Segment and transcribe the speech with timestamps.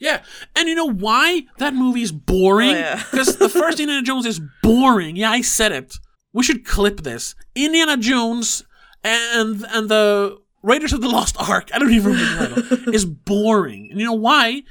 [0.00, 0.22] Yeah,
[0.56, 2.70] and you know why that movie is boring?
[2.70, 3.04] Oh, yeah.
[3.10, 5.14] Because the first Indiana Jones is boring.
[5.14, 5.94] Yeah, I said it.
[6.32, 7.34] We should clip this.
[7.54, 8.64] Indiana Jones
[9.04, 11.70] and and the Raiders of the Lost Ark.
[11.74, 12.94] I don't even remember the title.
[12.94, 13.88] is boring.
[13.90, 14.62] And you know why?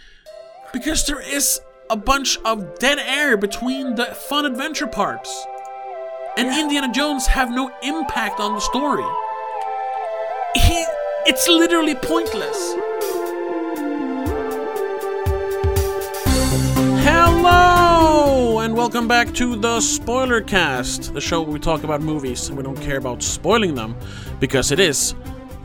[0.73, 1.59] Because there is
[1.89, 5.45] a bunch of dead air between the fun adventure parts,
[6.37, 9.05] and Indiana Jones have no impact on the story.
[10.55, 10.85] He,
[11.25, 12.75] it's literally pointless.
[17.11, 22.49] Hello, and welcome back to the Spoiler Cast, the show where we talk about movies
[22.49, 23.95] and we don't care about spoiling them
[24.39, 25.15] because it is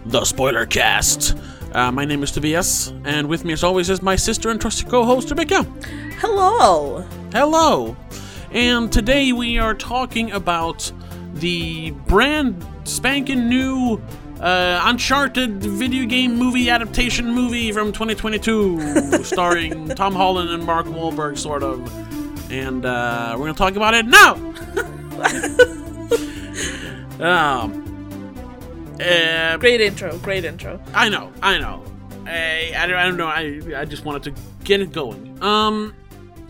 [0.06, 1.36] the Spoiler Cast.
[1.72, 4.88] Uh, my name is Tobias, and with me, as always, is my sister and trusted
[4.88, 5.64] co-host Rebecca.
[6.18, 7.06] Hello.
[7.30, 7.94] Hello,
[8.50, 10.90] and today we are talking about
[11.34, 14.00] the brand spanking new
[14.44, 21.38] uh, Uncharted video game movie adaptation movie from 2022, starring Tom Holland and Mark Wahlberg,
[21.38, 21.80] sort of.
[22.52, 24.34] And uh, we're gonna talk about it now.
[27.20, 27.80] um,
[29.00, 30.18] uh, Great intro.
[30.18, 30.78] Great intro.
[30.92, 31.82] I know, I know.
[32.26, 33.26] I, I, don't, I don't know.
[33.26, 35.42] I, I just wanted to get it going.
[35.42, 35.94] Um,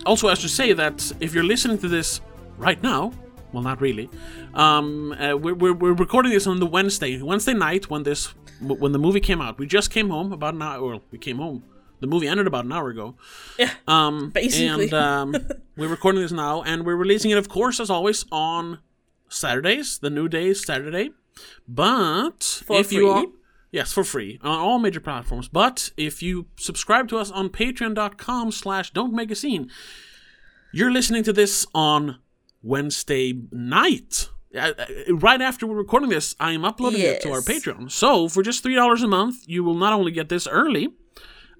[0.05, 2.19] also, I should say that if you're listening to this
[2.57, 3.13] right now,
[3.55, 4.09] well, not really.
[4.53, 8.91] Um, uh, we're, we're, we're recording this on the Wednesday, Wednesday night when this when
[8.91, 9.57] the movie came out.
[9.57, 10.85] We just came home about an hour.
[10.85, 11.63] Well, we came home.
[12.01, 13.15] The movie ended about an hour ago.
[13.57, 13.71] Yeah.
[13.87, 14.85] Um, Basically.
[14.85, 15.35] And um,
[15.77, 18.79] we're recording this now, and we're releasing it, of course, as always, on
[19.29, 19.99] Saturdays.
[19.99, 21.11] The new day is Saturday.
[21.65, 23.25] But For if you are
[23.71, 25.47] yes for free on all major platforms.
[25.47, 29.71] But if you subscribe to us on Patreon.com/slash Don't Make a Scene,
[30.73, 32.17] you're listening to this on
[32.65, 34.29] Wednesday night.
[34.55, 34.85] Uh, uh,
[35.15, 37.91] Right after we're recording this, I am uploading it to our Patreon.
[37.91, 40.89] So for just three dollars a month, you will not only get this early,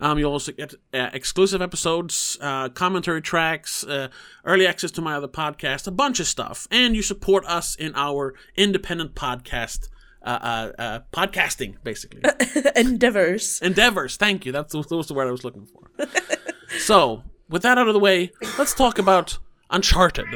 [0.02, 4.08] um, you'll also get uh, exclusive episodes, uh, commentary tracks, uh,
[4.46, 7.94] early access to my other podcast, a bunch of stuff, and you support us in
[7.96, 9.90] our independent podcast,
[10.24, 12.22] uh, uh, uh, podcasting, basically
[12.76, 13.60] Endeavors.
[13.62, 14.18] endeavors.
[14.18, 14.52] Thank you.
[14.52, 16.08] That's that was the word I was looking for.
[16.80, 19.38] so, with that out of the way, let's talk about
[19.70, 20.28] Uncharted.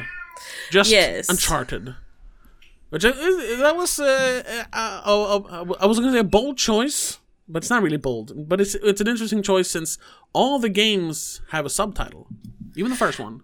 [0.72, 1.30] Just Yes.
[1.30, 1.96] Uncharted.
[2.90, 6.58] Which uh, that was uh, uh, uh, uh, I was going to say a bold
[6.58, 8.50] choice, but it's not really bold.
[8.50, 10.00] But it's it's an interesting choice since
[10.34, 12.28] all the games have a subtitle,
[12.76, 13.42] even the first one.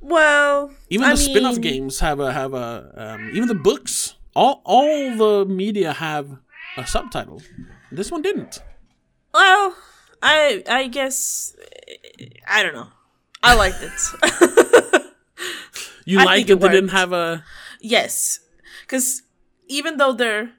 [0.00, 4.16] Well, Even I the spin-off games have a have a um, even the books.
[4.34, 6.38] All all the media have
[6.76, 7.40] a subtitle.
[7.92, 8.64] This one didn't.
[9.32, 9.76] Well,
[10.20, 11.54] I I guess
[12.48, 12.88] I don't know.
[13.44, 15.02] I liked it.
[16.04, 16.60] You I like think it?
[16.60, 17.44] They didn't have a
[17.80, 18.40] yes,
[18.82, 19.22] because
[19.68, 20.50] even though they're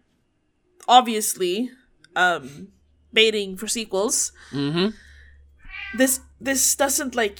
[0.87, 1.69] obviously
[2.15, 2.69] um
[3.11, 4.93] baiting for sequels, Mhm.
[5.97, 7.39] this this doesn't like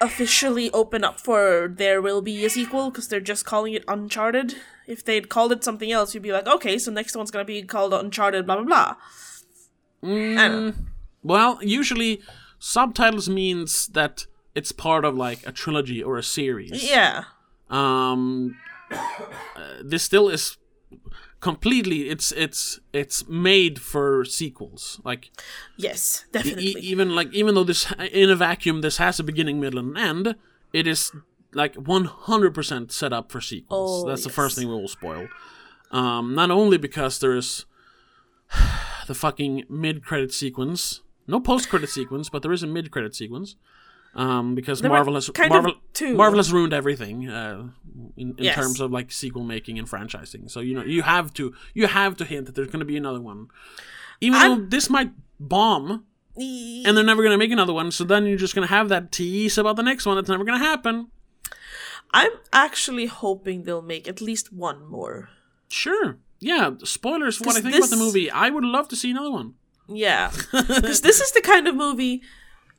[0.00, 4.56] officially open up for there will be a sequel because they're just calling it Uncharted.
[4.88, 7.62] If they'd called it something else, you'd be like, okay, so next one's gonna be
[7.62, 8.96] called Uncharted, blah blah blah.
[10.04, 10.72] I.
[11.22, 12.20] Well, usually
[12.58, 16.88] subtitles means that it's part of like a trilogy or a series.
[16.90, 17.24] Yeah.
[17.70, 18.56] Um,
[18.90, 18.98] uh,
[19.82, 20.58] this still is
[21.40, 22.08] completely.
[22.10, 25.00] It's it's it's made for sequels.
[25.04, 25.30] Like
[25.76, 26.64] Yes, e- definitely.
[26.80, 30.36] even like even though this in a vacuum this has a beginning, middle, and end,
[30.72, 31.12] it is
[31.54, 34.04] like one hundred percent set up for sequels.
[34.04, 35.28] Oh, That's the first thing we will spoil.
[35.90, 37.66] Um, not only because there's
[39.06, 43.56] the fucking mid-credit sequence, no post-credit sequence, but there is a mid-credit sequence.
[44.14, 46.14] Um, because There were Marvel has kind of Marvel, two.
[46.14, 47.68] Marvel has ruined everything uh,
[48.16, 48.54] in, in Yes.
[48.54, 50.50] terms of like sequel making and franchising.
[50.50, 52.96] So you know you have to you have to hint that there's going to be
[52.98, 53.48] another one,
[54.20, 56.04] even though I'm- this might bomb
[56.36, 57.90] and they're never going to make another one.
[57.90, 60.44] So then you're just going to have that tease about the next one that's never
[60.44, 61.08] going to happen.
[62.14, 65.30] I'm actually hoping they'll make at least one more.
[65.68, 66.72] Sure, yeah.
[66.84, 68.30] Spoilers for what I think about the movie.
[68.30, 69.54] I would love to see another one.
[69.88, 70.30] Yeah.
[70.52, 72.22] Because this is the kind of movie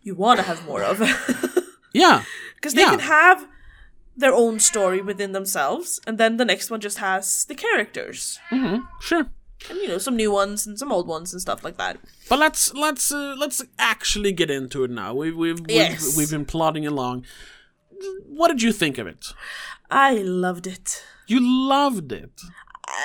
[0.03, 1.01] you want to have more of.
[1.95, 2.23] Yeah,
[2.55, 2.89] Because they Yeah.
[2.89, 3.47] can have
[4.17, 8.39] their own story within themselves, and then the next one just has the characters.
[8.49, 9.27] hmm sure.
[9.69, 11.97] And, you know, some new ones and some old ones and stuff like that.
[12.29, 15.13] But let's let's uh, let's actually get into it now.
[15.13, 16.03] We've we've Yes.
[16.03, 17.25] we've, we've been plodding along.
[18.27, 19.27] What did you think of it?
[19.89, 21.03] I loved it.
[21.27, 21.39] You
[21.69, 22.41] loved it.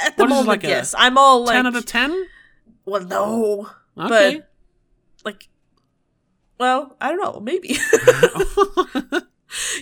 [0.05, 0.95] At the What moment, like yes.
[0.99, 1.55] I'm all like.
[1.57, 2.27] Ten out of ten.
[2.87, 3.71] Well, no.
[3.97, 4.37] Okay.
[4.39, 4.49] But,
[5.25, 5.49] like,
[6.59, 7.41] well, I don't know.
[7.41, 7.69] Maybe.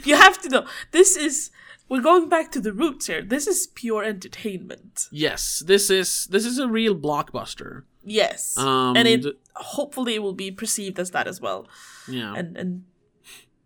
[0.05, 0.67] you have to know.
[0.93, 1.50] This is.
[1.88, 3.23] We're going back to the roots here.
[3.23, 5.06] This is pure entertainment.
[5.12, 7.82] yes, this is this is a real blockbuster.
[8.02, 9.25] Yes, Um, and it
[9.55, 11.69] hopefully it will be perceived as that as well,
[12.08, 12.34] yeah.
[12.37, 12.84] and and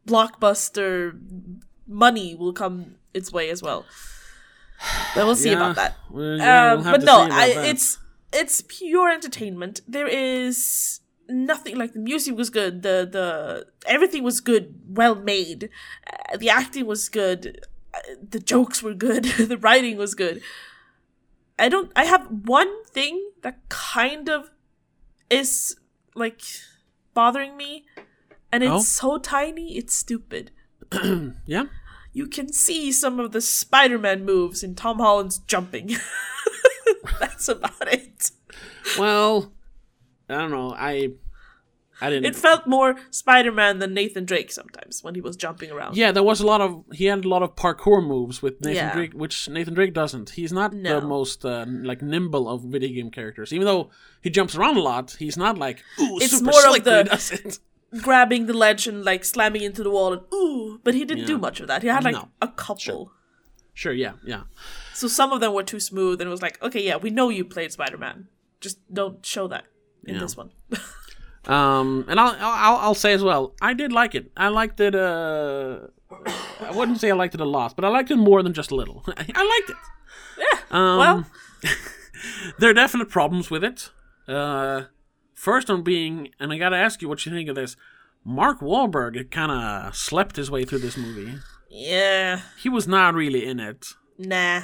[0.07, 1.19] blockbuster
[1.87, 3.85] money will come its way as well.
[5.15, 5.57] But we'll see Yeah.
[5.57, 5.97] about that.
[6.11, 7.65] Well, yeah, Um, we'll have but no, I, that.
[7.71, 7.99] it's
[8.33, 9.81] it's pure entertainment.
[9.89, 11.01] There is
[11.31, 12.83] nothing like the music was good.
[12.83, 15.71] The the everything was good, well made.
[16.07, 17.65] Uh, the acting was good.
[17.95, 17.99] Uh,
[18.29, 19.25] the jokes were good.
[19.39, 20.43] the writing was good.
[21.59, 21.91] I don't.
[21.97, 24.51] I have one thing that kind of
[25.29, 25.77] is
[26.15, 26.43] like
[27.15, 27.85] bothering me,
[28.53, 28.81] and it's Oh?
[28.81, 29.77] so tiny.
[29.77, 30.51] It's stupid.
[31.47, 31.65] yeah.
[32.13, 35.95] You can see some of the Spider-Man moves in Tom Holland's jumping.
[37.21, 38.33] That's about it.
[38.99, 39.53] Well,
[40.31, 40.73] I don't know.
[40.77, 41.11] I
[42.03, 42.25] I didn't.
[42.25, 45.97] It felt more Spider-Man than Nathan Drake sometimes when he was jumping around.
[45.99, 48.75] yeah, there was a lot of he had a lot of parkour moves with Nathan
[48.77, 48.95] Yeah.
[48.95, 50.31] Drake, which Nathan Drake doesn't.
[50.31, 51.01] He's not No.
[51.01, 53.53] the most uh, like nimble of video game characters.
[53.53, 53.91] Even though
[54.23, 56.91] he jumps around a lot, he's not like ooh It's super more of slick he
[56.91, 57.59] the-.
[58.03, 61.37] Grabbing the ledge and like slamming into the wall and ooh, but he didn't do
[61.37, 61.83] much of that.
[61.83, 62.29] He had like No.
[62.41, 63.13] a couple.
[63.75, 64.43] Sure, yeah, yeah.
[64.95, 67.29] So some of them were too smooth and it was like, okay, yeah, we know
[67.31, 68.29] you played Spider-Man.
[68.61, 69.65] Just don't show that
[70.05, 70.21] in Yeah.
[70.21, 70.51] this one.
[71.47, 74.31] Um, and I'll, I'll I'll say as well, I did like it.
[74.37, 74.95] I liked it.
[74.95, 75.87] Uh,
[76.61, 78.71] I wouldn't say I liked it a lot, but I liked it more than just
[78.71, 79.03] a little.
[79.09, 79.13] I
[79.59, 79.77] liked it.
[80.39, 80.59] yeah.
[80.71, 81.27] Um, well,
[82.59, 83.89] there are definite problems with it.
[84.29, 84.85] Uh,
[85.35, 87.75] first on being, and I gotta ask you what you think of this.
[88.23, 91.39] Mark Wahlberg kind of slept his way through this movie.
[91.71, 92.43] yeah.
[92.63, 93.87] He was not really in it.
[94.19, 94.61] Nah.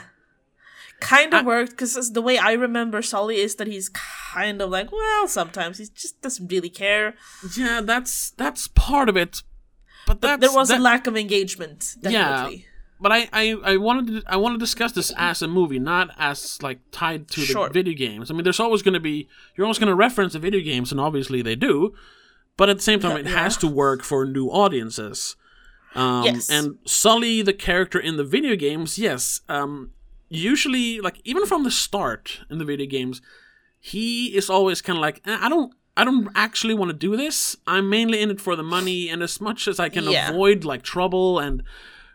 [1.00, 4.90] Kind of worked because the way I remember Sully is that he's kind of like,
[4.90, 7.14] well, sometimes he just doesn't really care.
[7.56, 9.42] Yeah, that's that's part of it.
[10.06, 12.66] But that's, there was that- a lack of engagement, definitely.
[12.98, 16.10] But I, I, I wanted to I want to discuss this as a movie, not
[16.16, 17.68] as like tied to the Sure.
[17.68, 18.30] video games.
[18.30, 20.92] I mean, there's always going to be you're always going to reference the video games,
[20.92, 21.92] and obviously they do.
[22.56, 23.42] But at the same time, it Yeah.
[23.42, 25.36] has to work for new audiences.
[25.94, 26.48] Um, Yes.
[26.48, 29.90] And Sully, the character in the video games, yes, um,
[30.28, 33.20] usually like even from the start in the video games,
[33.78, 35.72] he is always kind of like "Eh, I don't.
[35.98, 37.56] I don't actually want to do this.
[37.66, 40.28] I'm mainly in it for the money, and as much as I can Yeah.
[40.28, 41.62] avoid like trouble and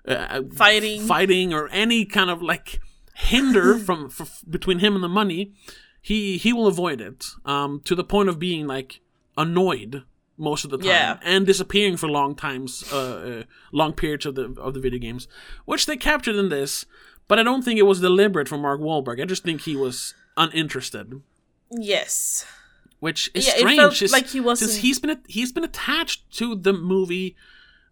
[0.07, 1.01] uh, Fighting.
[1.07, 2.79] fighting or any kind of like
[3.15, 5.53] hinder from f- between him and the money,
[5.99, 9.01] he he will avoid it um, to the point of being like
[9.35, 10.03] annoyed
[10.37, 11.17] most of the time Yeah.
[11.23, 15.27] and disappearing for long times, uh, uh, long periods of the of the video games,
[15.65, 16.85] which they captured in this.
[17.31, 19.21] But I don't think it was deliberate from Mark Wahlberg.
[19.21, 21.21] I just think he was uninterested,
[21.69, 22.45] Yes.
[22.99, 23.99] which is Yeah, it strange.
[23.99, 27.37] felt like he wasn't- since he's been he's been attached to the movie.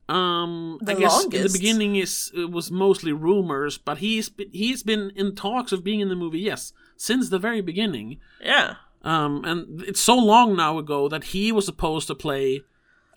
[0.10, 4.50] Um, I The guess in the beginning is it was mostly rumors, but he's been,
[4.52, 6.40] he's been in talks of being in the movie.
[6.42, 8.20] Yes, since the very beginning.
[8.44, 8.76] Yeah.
[9.04, 12.64] Um, and it's so long now ago that he was supposed to play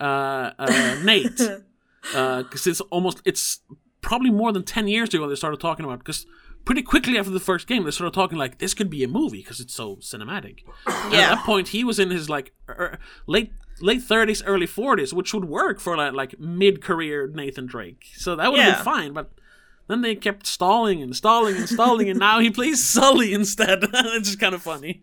[0.01, 1.41] uh, uh, Nate.
[2.03, 3.61] Because it's almost, it's
[4.03, 6.27] probably more than 10 years ago they started talking about Because
[6.67, 9.39] pretty quickly after the first game, they started talking like, this could be a movie
[9.39, 10.61] because it's so cinematic.
[10.87, 15.13] And at that point, he was in his like er, late late 30s, early 40s,
[15.13, 18.05] which would work for like, like mid career Nathan Drake.
[18.17, 18.75] So that would have Yeah.
[18.77, 19.31] been fine, but.
[19.89, 23.81] Then they kept stalling and stalling and stalling, and now he plays Sully instead.
[23.93, 25.03] it's just kind of funny.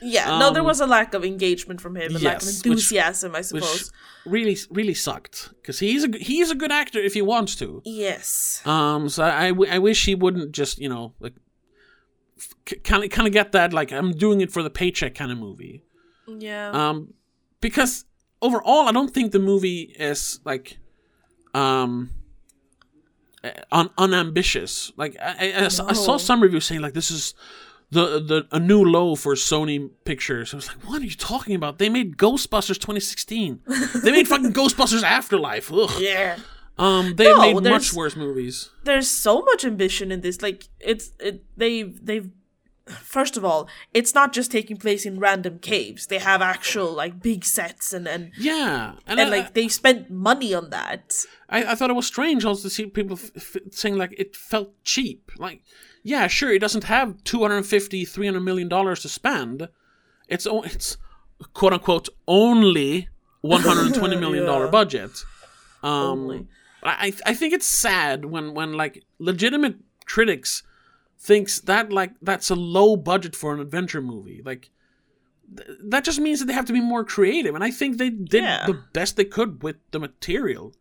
[0.00, 0.38] Yeah.
[0.38, 2.66] no, there Um, was a lack of engagement from him and lack of yes, which-
[2.66, 3.90] enthusiasm, I suppose.
[4.26, 7.82] really really sucked because he's a he's a good actor if he wants to.
[7.84, 8.60] Yes.
[8.66, 11.34] Um, so I, I, w- I wish he wouldn't just you know like
[12.84, 15.38] kind of kind of get that like I'm doing it for the paycheck kind of
[15.38, 15.82] movie.
[16.26, 16.70] Yeah.
[16.70, 17.14] Um,
[17.60, 18.04] because
[18.42, 20.78] overall I don't think the movie is like
[21.54, 22.10] um
[23.42, 24.92] uh, un- unambitious.
[24.96, 27.34] Like I, I, I saw- I saw some reviews saying like this is
[27.90, 30.52] the the a new low for Sony Pictures.
[30.52, 31.78] I was like, what are you talking about?
[31.78, 33.60] They made Ghostbusters 2016.
[34.02, 35.72] they made fucking Ghostbusters Afterlife.
[35.72, 35.90] Ugh.
[36.00, 36.38] yeah.
[36.78, 38.70] Um, they No, made much worse movies.
[38.84, 42.30] there's so much ambition in this like it's it they they've
[42.86, 47.20] first of all it's not just taking place in random caves they have actual like
[47.20, 51.14] big sets and and, Yeah, and, and I, like they spent money on that
[51.48, 54.36] I, I thought it was strange also to see people f- f- saying like it
[54.36, 55.32] felt cheap.
[55.36, 55.62] Like,
[56.02, 59.68] yeah, sure, it doesn't have 250 300 million dollars to spend.
[60.28, 60.96] It's it's
[61.54, 63.08] quote unquote only
[63.42, 64.70] 120 million dollar Yeah.
[64.70, 65.10] budget.
[65.82, 66.46] Um, Only.
[66.82, 69.76] I I think it's sad when when like legitimate
[70.06, 70.62] critics
[71.18, 74.42] thinks that like that's a low budget for an adventure movie.
[74.44, 74.70] Like
[75.56, 78.10] th- that just means that they have to be more creative, and I think they
[78.10, 78.66] did Yeah.
[78.66, 80.72] the best they could with the material.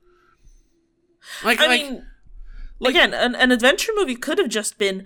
[1.44, 2.06] Like, i like mean
[2.80, 5.06] like- again an, an adventure movie could have just been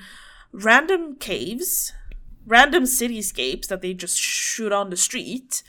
[0.52, 1.94] random caves
[2.46, 5.62] random cityscapes that they just shoot on the street,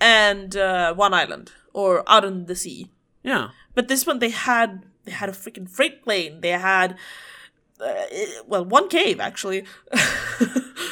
[0.00, 2.88] and uh, one island or out in the sea.
[3.24, 3.48] Yeah.
[3.74, 6.40] But this one they had they had a freaking freight plane.
[6.40, 6.96] They had
[7.80, 7.92] uh,
[8.46, 9.64] well one cave actually.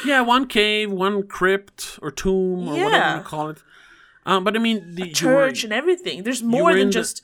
[0.05, 3.17] Yeah, one cave, one crypt or tomb or whatever Yeah.
[3.19, 3.63] you call it.
[4.25, 6.23] Um, but I mean, the were- Church and everything.
[6.23, 7.21] There's more than in the- just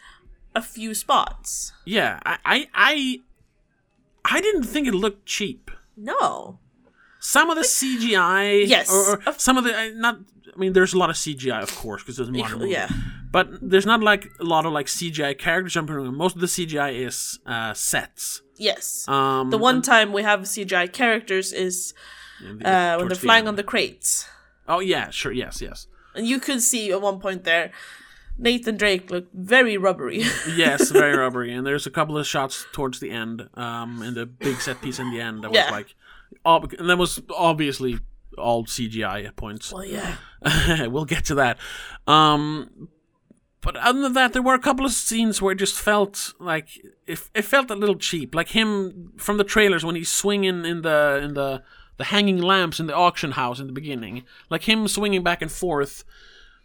[0.59, 1.73] a few spots.
[1.85, 3.19] yeah, I, I, I,
[4.35, 5.71] I didn't think it looked cheap.
[5.97, 6.59] No.
[7.19, 8.89] Some of the CGI, Yes.
[8.91, 10.19] or, or some of the not.
[10.55, 12.71] I mean, there's a lot of CGI, of course, because it's a modern movie.
[12.71, 12.89] Yeah.
[13.31, 16.15] But there's not like a lot of like CGI characters jumping around.
[16.15, 18.41] Most of the CGI is uh, sets.
[18.57, 19.07] Yes.
[19.07, 21.93] Um, the one time we have CGI characters is
[22.45, 23.49] and uh, when they're the flying end.
[23.49, 24.27] on the crates.
[24.67, 27.71] Oh yeah, sure, yes, yes, And you could see at one point there,
[28.39, 30.19] Nathan Drake looked very rubbery.
[30.55, 31.53] yes, very rubbery.
[31.53, 34.97] And there's a couple of shots towards the end, um, in the big set piece
[34.97, 35.69] in the end that was Yeah.
[35.71, 35.93] like,
[36.45, 37.99] ob- and that was obviously
[38.37, 39.73] all CGI at points.
[39.73, 40.15] well, yeah.
[40.87, 41.57] we'll get to that.
[42.07, 42.87] Um,
[43.61, 46.69] but other than that, there were a couple of scenes where it just felt like
[47.05, 50.81] it, it felt a little cheap, like him from the trailers when he's swinging in
[50.81, 51.61] the in the
[51.97, 55.51] the hanging lamps in the auction house in the beginning, like him swinging back and
[55.51, 56.05] forth.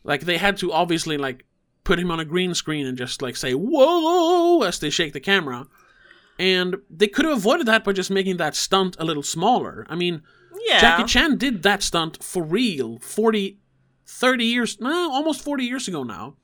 [0.05, 1.45] Like they had to obviously like
[1.85, 5.21] put him on a green screen and just like say whoa as they shake the
[5.21, 5.67] camera.
[6.39, 9.87] And they could have avoided that by just making that stunt a little smaller.
[9.89, 10.23] I mean,
[10.67, 10.81] Yeah.
[10.81, 13.59] Jackie Chan did that stunt for real 40,
[14.07, 16.37] 30 years, no, almost 40 years ago now.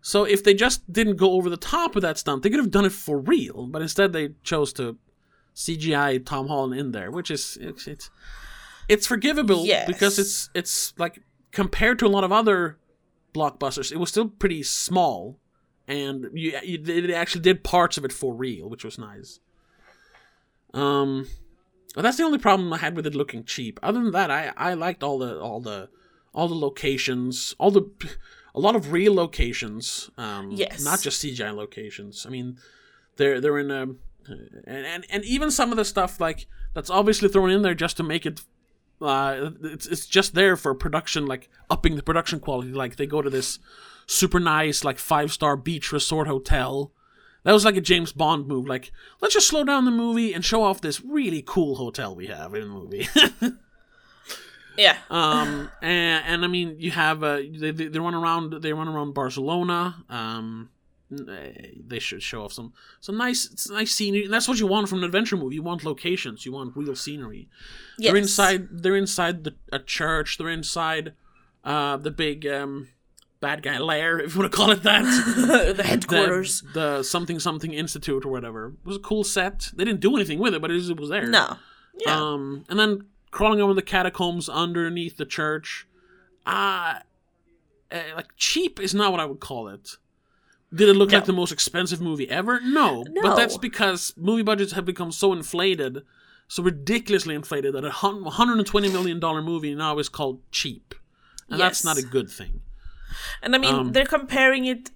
[0.00, 2.70] So if they just didn't go over the top of that stunt, they could have
[2.70, 3.66] done it for real.
[3.66, 4.96] But instead, they chose to
[5.56, 8.10] CGI Tom Holland in there, which is it's it's,
[8.88, 9.86] it's forgivable Yes.
[9.88, 11.20] because it's it's like
[11.50, 12.78] compared to a lot of other
[13.34, 15.38] blockbusters, it was still pretty small,
[15.86, 19.40] and you, you they actually did parts of it for real, which was nice.
[20.74, 21.26] Um,
[21.94, 23.80] but that's the only problem I had with it looking cheap.
[23.82, 25.88] Other than that, I I liked all the all the
[26.34, 27.90] all the locations, all the
[28.54, 30.10] a lot of real locations.
[30.18, 30.84] Um, Yes.
[30.84, 32.26] not just CGI locations.
[32.26, 32.58] I mean,
[33.16, 33.82] they're they're in a
[34.26, 37.96] and, and and even some of the stuff like that's obviously thrown in there just
[37.96, 38.42] to make it.
[39.00, 42.72] Uh, it's it's just there for production, like upping the production quality.
[42.72, 43.58] Like they go to this
[44.06, 46.92] super nice, like five star beach resort hotel.
[47.44, 48.66] That was like a James Bond move.
[48.66, 48.90] Like,
[49.20, 52.54] let's just slow down the movie and show off this really cool hotel we have
[52.54, 53.08] in the movie.
[54.78, 54.96] Yeah.
[55.10, 58.86] um, and, and I mean, you have uh, they, they they run around they run
[58.86, 60.04] around Barcelona.
[60.08, 60.70] Um,
[61.10, 64.24] they should show off some some nice nice scenery.
[64.24, 65.54] And that's what you want from an adventure movie.
[65.56, 66.44] You want locations.
[66.44, 67.48] You want real scenery.
[67.98, 68.12] yes.
[68.12, 68.68] They're inside.
[68.70, 70.38] They're inside the a church.
[70.38, 71.14] They're inside
[71.64, 72.88] uh, the big um,
[73.40, 75.02] bad guy lair, if you want to call it that.
[75.36, 76.62] the the, headquarters.
[76.74, 78.74] the something something institute or whatever.
[78.84, 79.70] It was a cool set.
[79.74, 81.26] They didn't do anything with it, but it was, it was there.
[81.26, 81.56] no.
[82.06, 82.16] Yeah.
[82.16, 85.86] Um, and then crawling over the catacombs underneath the church.
[86.46, 87.00] Uh,
[87.90, 89.96] uh, like cheap is not what I would call it.
[90.74, 91.16] Did it look No.
[91.18, 92.60] like the most expensive movie ever?
[92.60, 93.02] No.
[93.08, 93.22] No.
[93.22, 96.02] But that's because movie budgets have become so inflated,
[96.46, 100.94] so ridiculously inflated that a hun- $120 million movie now is called cheap.
[101.48, 102.60] And that's not a good thing.
[103.42, 104.90] and I mean, um, they're comparing it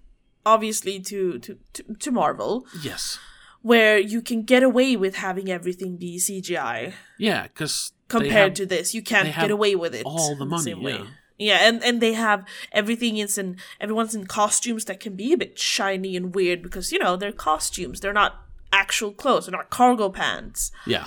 [0.45, 3.19] obviously to, to, to, to Marvel, Yes.
[3.63, 6.93] where you can get away with having everything be CGI.
[7.17, 8.93] Yeah, because compared to this.
[8.93, 10.93] You can't get away with it all the money, way.
[10.97, 11.07] yeah.
[11.43, 15.37] Yeah, and and they have everything is in everyone's in costumes that can be a
[15.37, 18.01] bit shiny and weird because you know they're costumes.
[18.01, 18.33] They're not
[18.73, 19.47] actual clothes.
[19.47, 20.71] They're not cargo pants.
[20.87, 21.07] Yeah.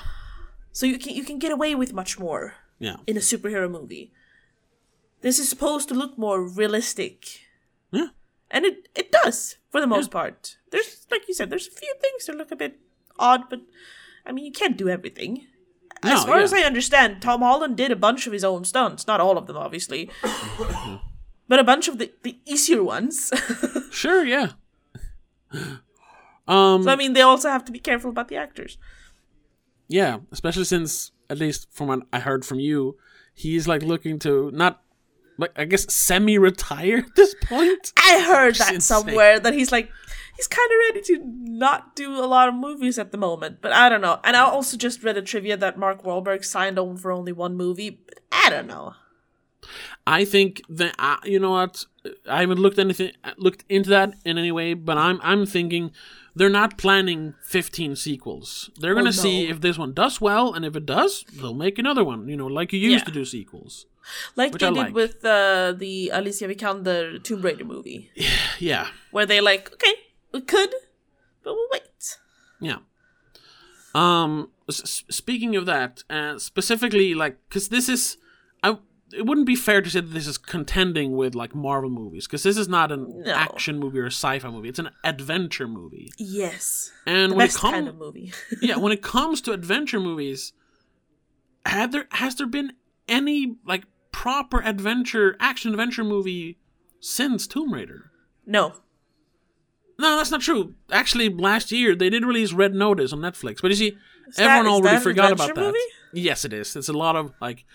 [0.72, 2.98] So you can you can get away with much more Yeah.
[3.08, 4.12] in a superhero movie.
[5.22, 7.25] This is supposed to look more realistic,
[7.92, 8.10] Yeah.
[8.51, 10.58] and it it does for the most part.
[10.72, 12.80] There's like you said, there's a few things that look a bit
[13.18, 13.62] odd, but
[14.25, 15.48] I mean you can't do everything.
[16.04, 16.44] As far yeah.
[16.44, 19.08] as I understand, Tom Holland did a bunch of his own stunts.
[19.08, 20.10] Not all of them, obviously,
[21.48, 23.32] but a bunch of the, the easier ones.
[23.96, 24.50] Sure, yeah.
[26.48, 28.78] Um, so I mean, they also have to be careful about the actors.
[29.88, 32.98] Yeah, especially since, at least from what I heard from you,
[33.34, 34.82] he's like looking to not,
[35.38, 37.94] like I guess, semi-retire at this point.
[37.98, 39.90] I heard Which that somewhere that he's like
[40.36, 43.60] he's kind of ready to not do a lot of movies at the moment.
[43.62, 44.20] But I don't know.
[44.24, 47.56] And I also just read a trivia that Mark Wahlberg signed on for only one
[47.56, 47.89] movie.
[47.89, 48.94] But I don't know.
[50.06, 51.86] I think that uh, you know what,
[52.30, 55.92] I haven't looked anything looked into that in any way, but I'm I'm thinking
[56.36, 58.70] they're not planning 15 sequels.
[58.80, 61.80] They're gonna Oh, see if this one does well, and if it does, they'll make
[61.80, 62.27] another one.
[62.30, 63.06] You know, like you used Yeah.
[63.06, 63.88] to do sequels.
[64.36, 64.94] Like they I did like.
[64.94, 68.12] with uh, the Alicia Vikander Tomb Raider movie,
[68.60, 69.94] Yeah, where they like, okay,
[70.36, 70.70] we could,
[71.44, 72.18] but we'll wait.
[72.62, 72.77] yeah.
[73.94, 78.18] Um, s- speaking of that, uh, specifically, like, because this is,
[78.62, 78.77] I,
[79.13, 82.44] it wouldn't be fair to say that this is contending with like Marvel movies, because
[82.44, 83.32] this is not an No.
[83.34, 84.68] action movie or a sci-fi movie.
[84.70, 86.92] It's an adventure movie, Yes.
[87.06, 88.34] and The when best it comes, kind of movie.
[88.62, 90.51] yeah, when it comes to adventure movies,
[91.65, 92.74] had there has there been
[93.08, 96.58] any like proper adventure action adventure movie
[97.00, 98.12] since Tomb Raider?
[98.46, 98.74] no.
[99.98, 100.75] No, that's not true.
[100.92, 103.98] Actually, last year they did release Red Notice on Netflix, but you see,
[104.38, 105.62] everyone already forgot about that.
[105.62, 105.78] movie?
[106.14, 106.75] Yes, it is.
[106.75, 107.66] It's a lot of like.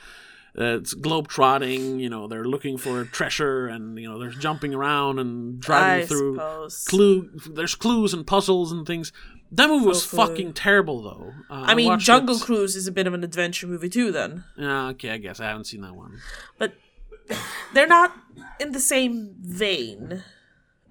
[0.59, 2.27] Uh, it's globe trotting, you know.
[2.27, 6.85] They're looking for treasure, and you know they're jumping around and driving I through suppose.
[6.89, 7.31] clue.
[7.55, 9.13] There's clues and puzzles and things.
[9.53, 11.33] That movie was fucking terrible, though.
[11.49, 14.11] Uh, I mean, watched Jungle it- Cruise is a bit of an adventure movie too,
[14.11, 14.43] then.
[14.59, 16.19] Yeah, okay, I guess I haven't seen that one.
[16.59, 16.75] But
[17.73, 18.13] they're not
[18.59, 20.25] in the same vein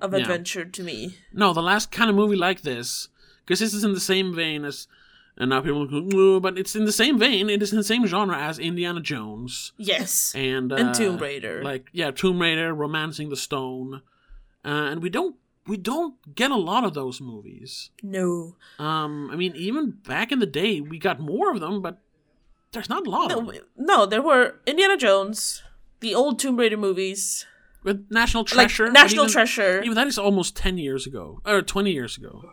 [0.02, 0.20] of Yeah.
[0.20, 1.16] adventure to me.
[1.34, 3.08] No, the last kind of movie like this,
[3.46, 4.88] because this is in the same vein as,
[5.38, 7.50] and now people go, but it's in the same vein.
[7.50, 10.34] It is in the same genre as Indiana Jones Yes.
[10.36, 11.64] and uh, And Tomb Raider.
[11.64, 14.02] Like yeah, Tomb Raider, Romancing the Stone,
[14.66, 15.36] uh, and we don't
[15.68, 17.92] we don't get a lot of those movies.
[18.02, 18.56] No.
[18.80, 22.00] Um, I mean, even back in the day, we got more of them, but
[22.72, 25.62] there's not a lot of No, no, there were Indiana Jones,
[26.00, 27.46] the old Tomb Raider movies,
[27.84, 29.82] With National Treasure, but National even- Treasure.
[29.84, 32.52] Even that is almost ten years ago, or twenty years ago.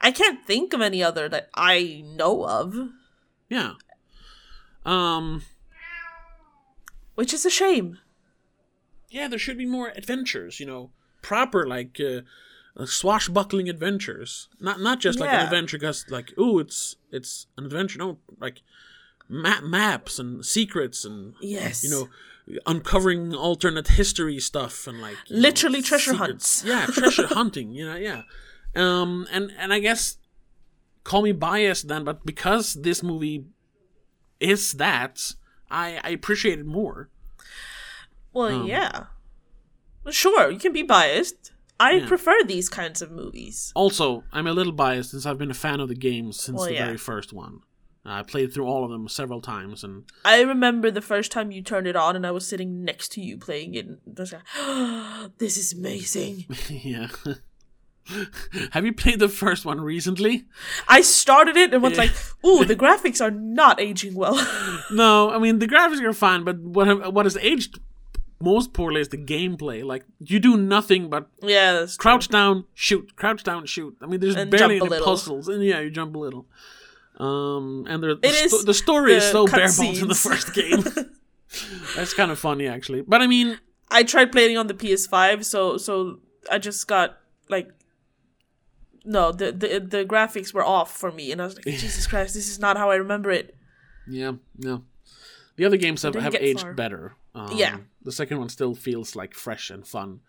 [0.00, 2.76] I can't think of any other that I know of,
[3.48, 3.74] Yeah.
[4.84, 5.42] Um.
[7.14, 7.98] which is a shame.
[9.10, 10.90] yeah, there should be more adventures, you know,
[11.22, 12.20] proper like uh,
[12.76, 17.64] uh, swashbuckling adventures, not not just like an adventure because like ooh, it's it's an
[17.64, 17.98] adventure.
[17.98, 18.60] No, like
[19.28, 21.82] ma- maps and secrets and Yes.
[21.84, 22.08] you know
[22.66, 26.62] uncovering alternate history stuff and like you know, Literally treasure secrets.
[26.62, 26.64] hunts.
[26.66, 27.72] Yeah, treasure hunting.
[27.72, 28.22] You know, yeah.
[28.76, 30.18] Um, and and I guess
[31.04, 33.44] call me biased then, but because this movie
[34.40, 35.32] is that,
[35.70, 37.08] I I appreciate it more.
[38.32, 39.04] Well, Um, yeah.
[40.10, 41.52] Sure, you can be biased.
[41.80, 42.06] I Yeah.
[42.08, 43.72] prefer these kinds of movies.
[43.74, 46.66] Also, I'm a little biased since I've been a fan of the games since Well,
[46.68, 46.84] the yeah.
[46.86, 47.60] very first one.
[48.06, 51.62] I played through all of them several times, and I remember the first time you
[51.62, 53.86] turned it on and I was sitting next to you playing it.
[53.86, 56.44] And I was like, this is amazing.
[56.68, 57.08] yeah.
[58.72, 60.44] Have you played the first one recently?
[60.86, 61.98] I started it and was Yeah.
[62.04, 62.12] like,
[62.44, 64.34] ooh, the graphics are not aging well.
[64.90, 67.80] No, I mean the graphics are fine, but what has aged
[68.42, 69.82] most poorly is the gameplay.
[69.82, 72.02] Like you do nothing but yeah, that's true.
[72.02, 73.96] crouch down, shoot, crouch down, shoot.
[74.02, 75.06] I mean, there's And barely any little.
[75.06, 76.46] puzzles, and yeah, you jump a little.
[77.18, 80.82] Um, and the the, sto- the story is so bare bones in the first game.
[81.96, 83.02] That's kind of funny, actually.
[83.02, 83.58] But I mean,
[83.90, 86.18] I tried playing on the PS5, so so
[86.50, 87.70] I just got like
[89.04, 92.34] no, the the the graphics were off for me, and I was like, Jesus Christ,
[92.34, 93.54] this is not how I remember it.
[94.08, 94.78] Yeah, yeah.
[95.56, 96.74] The other games have, have aged far.
[96.74, 97.16] better.
[97.34, 97.78] Um, Yeah.
[98.02, 100.20] The second one still feels like fresh and fun.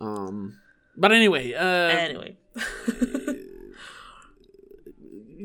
[0.00, 0.58] Um,
[0.96, 2.36] but anyway, uh, Anyway,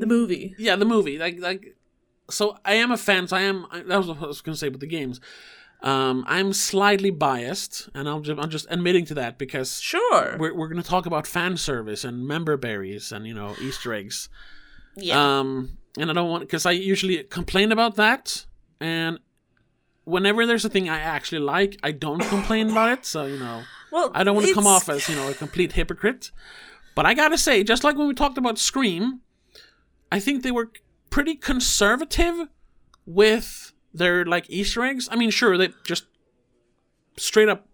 [0.04, 0.56] the movie.
[0.58, 1.76] yeah, the movie, like, like,
[2.30, 3.28] so I am a fan.
[3.28, 3.66] So I am.
[3.72, 5.20] I, that was what I was going to say with the games.
[5.82, 10.38] Um, I'm slightly biased, and I'm just, I'm just admitting to that because Sure.
[10.40, 13.94] we're we're going to talk about fan service and member berries and you know Easter
[13.94, 14.30] eggs.
[14.96, 15.40] yeah.
[15.40, 18.46] Um, and I don't want because I usually complain about that,
[18.80, 19.20] and
[20.06, 23.06] whenever there's a thing I actually like, I don't complain about it.
[23.06, 25.74] So you know, well, I don't want to come off as you know a complete
[25.74, 26.32] hypocrite.
[26.96, 29.20] But I gotta say, just like when we talked about Scream,
[30.14, 30.72] I think they were
[31.10, 32.48] pretty conservative
[33.06, 35.10] with their like Easter eggs.
[35.12, 36.06] I mean, sure, they just
[37.18, 37.68] straight up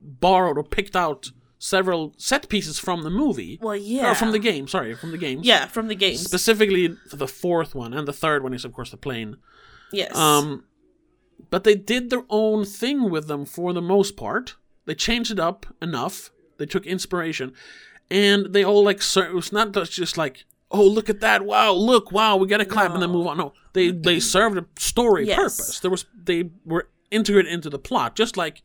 [0.00, 3.58] borrowed or picked out several set pieces from the movie.
[3.62, 4.10] Well, yeah.
[4.12, 6.20] Or from the game, sorry, from the games Yeah, from the games.
[6.22, 9.36] specifically for the fourth one and the third one is of course the plane
[9.92, 10.14] yes.
[10.14, 10.64] um
[11.50, 15.40] but they did their own thing with them for the most part they changed it
[15.40, 17.52] up enough they took inspiration
[18.10, 21.72] and they all like so it was not just like oh look at that wow
[21.72, 25.26] look wow we gotta clap and then move on no they they served a story
[25.26, 25.36] Yes.
[25.36, 28.62] purpose there was they were integrated into the plot just like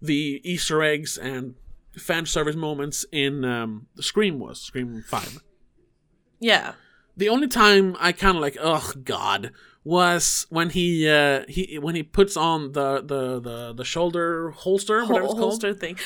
[0.00, 1.54] the easter eggs and
[1.96, 5.40] fan service moments in um the scream was scream 5
[6.40, 6.72] yeah.
[7.16, 9.52] the only time I kind of like, oh god,
[9.84, 15.04] was when he uh he when he puts on the the the, the shoulder holster,
[15.04, 15.38] whatever it's called.
[15.38, 15.96] holster thing.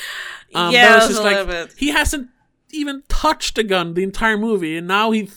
[0.53, 2.29] Um, yeah, that was that's just a like he hasn't
[2.71, 5.29] even touched a gun the entire movie, and now he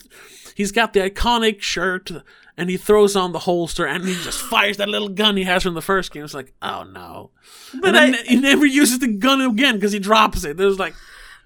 [0.54, 2.10] he's got the iconic shirt.
[2.54, 5.62] And he throws on the holster and he just fires that little gun he has
[5.62, 6.22] from the first game.
[6.22, 7.30] It's like, oh no!
[7.80, 10.58] But I- he never uses the gun again because he drops it.
[10.58, 10.92] There's like,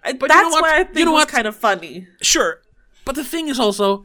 [0.02, 0.62] But you that's know what?
[0.62, 2.08] why I You think know it kind of funny.
[2.22, 2.60] Sure.
[3.04, 4.04] But the thing is also,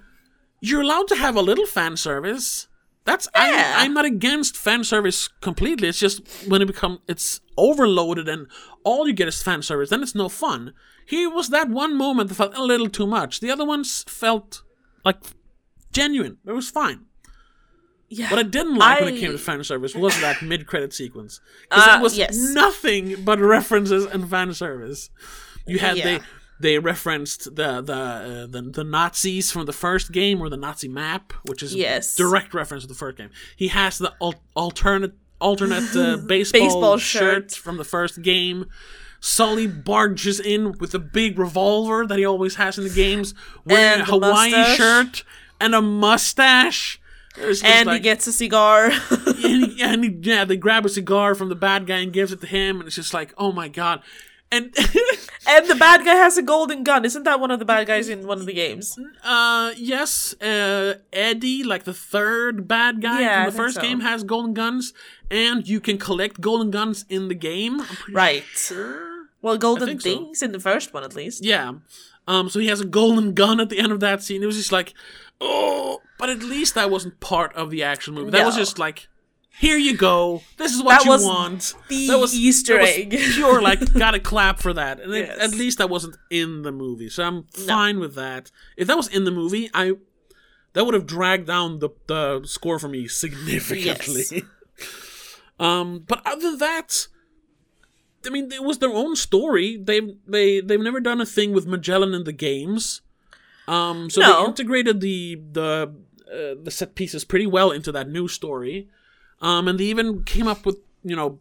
[0.60, 2.68] you're allowed to have a little fan service.
[3.06, 3.74] That's Yeah.
[3.78, 5.88] I, I'm not against fan service completely.
[5.88, 8.48] It's just when it become it's overloaded and
[8.84, 10.74] all you get is fan service, then it's no fun.
[11.06, 13.40] Here was that one moment that felt a little too much.
[13.40, 14.62] The other ones felt
[15.04, 15.18] like
[15.92, 16.38] genuine.
[16.46, 17.06] It was fine.
[18.08, 18.30] Yeah.
[18.30, 21.88] What I didn't like when it came to fan service was that mid-credit sequence because
[21.88, 22.36] Uh, it was yes.
[22.54, 25.10] nothing but references and fan service.
[25.66, 26.04] You had Yeah.
[26.04, 26.20] they
[26.62, 30.88] they referenced the the, uh, the the Nazis from the first game or the Nazi
[30.88, 32.14] map, which is Yes.
[32.14, 33.30] a direct reference to the first game.
[33.56, 37.62] He has the al- alternate alternate uh, baseball, Baseball shirt shirt.
[37.64, 38.66] from the first game.
[39.24, 44.02] Sully barges in with a big revolver that he always has in the games, wearing
[44.02, 44.78] a the Hawaii mustache.
[44.78, 45.24] shirt
[45.60, 47.00] and a mustache.
[47.40, 48.86] It was just and he gets a cigar.
[49.12, 52.32] and, he, and he, yeah, they grab a cigar from the bad guy and gives
[52.32, 54.02] it to him, and it's just like, oh my god.
[54.52, 54.66] And
[55.48, 57.06] and the bad guy has a golden gun.
[57.06, 58.98] Isn't that one of the bad guys in one of the games?
[59.24, 63.82] uh, yes, uh, Eddy, like the third bad guy Yeah, from the first so.
[63.82, 64.94] game, has golden guns,
[65.30, 67.82] and you can collect golden guns in the game.
[68.12, 68.44] Right.
[68.54, 69.08] sure.
[69.42, 70.10] Well, golden think so.
[70.10, 71.44] things in the first one at least.
[71.44, 71.74] Yeah.
[72.28, 74.44] Um, so he has a golden gun at the end of that scene.
[74.44, 74.94] It was just like,
[75.40, 78.30] oh, but at least that wasn't part of the action movie.
[78.32, 79.08] That was just like,
[79.60, 80.42] here you go.
[80.58, 81.76] This is what That you was want.
[81.90, 83.10] the that was Easter that was egg.
[83.34, 85.00] pure, like, gotta clap for that.
[85.00, 88.52] And it- at least that wasn't in the movie, so I'm fine with that.
[88.78, 89.94] If that was in the movie, I
[90.74, 94.44] that would have dragged down the the score for me significantly.
[95.60, 97.08] um, but other than that,
[98.26, 99.78] I mean, it was their own story.
[99.78, 103.02] They've they they've never done a thing with Magellan in the games.
[103.68, 105.94] Um, so they integrated the the
[106.32, 108.90] uh, the set pieces pretty well into that new story.
[109.42, 111.40] Um, and they even came up with you know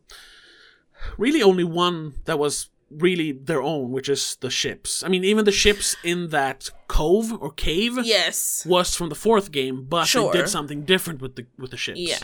[1.19, 5.03] really only one that was really their own, which is the ships.
[5.05, 8.65] I mean, even the ships in that cove or cave Yes.
[8.67, 10.33] was from the fourth game, but Sure.
[10.33, 12.01] they did something different with the with the ships.
[12.01, 12.19] Yeah.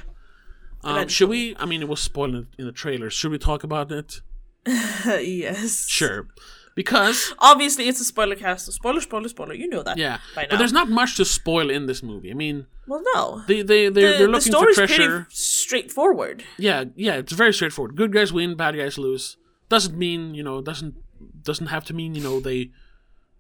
[0.83, 1.55] Um, should we?
[1.57, 3.11] I mean, it was spoiled in, in the trailer.
[3.11, 4.21] Should we talk about it?
[4.67, 5.87] yes.
[5.89, 6.29] Sure,
[6.77, 8.67] because Obviously, it's a spoiler cast.
[8.67, 9.55] So spoiler, spoiler, spoiler.
[9.55, 9.99] You know that.
[9.99, 10.49] yeah, By now.
[10.51, 12.31] but there's not much to spoil in this movie.
[12.31, 13.43] I mean, Well, no.
[13.49, 14.95] they they they're, the, they're the looking for story's treasure.
[14.95, 16.45] pretty straightforward.
[16.59, 17.97] Yeah, yeah, it's very straightforward.
[17.97, 19.37] Good guys win, bad guys lose.
[19.69, 20.95] Doesn't mean you know doesn't
[21.43, 22.71] doesn't have to mean you know they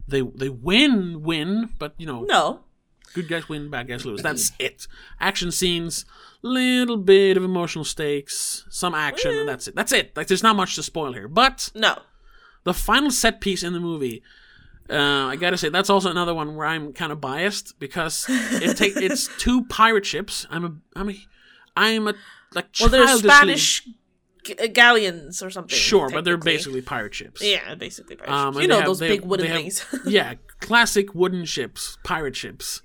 [0.08, 2.60] they they win win, but you know No.
[3.14, 4.22] good guys win, bad guys lose.
[4.22, 4.88] That's it.
[5.20, 6.04] Action scenes,
[6.42, 9.74] little bit of emotional stakes, some action, and that's it.
[9.76, 10.16] That's it.
[10.16, 11.98] Like there's not much to spoil here, but No.
[12.66, 14.22] The final set piece in the movie.
[14.88, 18.76] Uh, I gotta say that's also another one where I'm kind of biased because it
[18.76, 20.46] take it's two pirate ships.
[20.50, 21.16] I'm a I'm a
[21.76, 22.14] I'm a
[22.54, 23.82] like Well, they're Spanish
[24.44, 25.76] g- uh, galleons or something.
[25.76, 27.42] Sure, but they're basically pirate ships.
[27.42, 28.14] Yeah, basically.
[28.16, 28.62] pirate Um, ships.
[28.62, 29.84] you know have- those big have- wooden have- things.
[30.06, 32.82] yeah, classic wooden ships, pirate ships,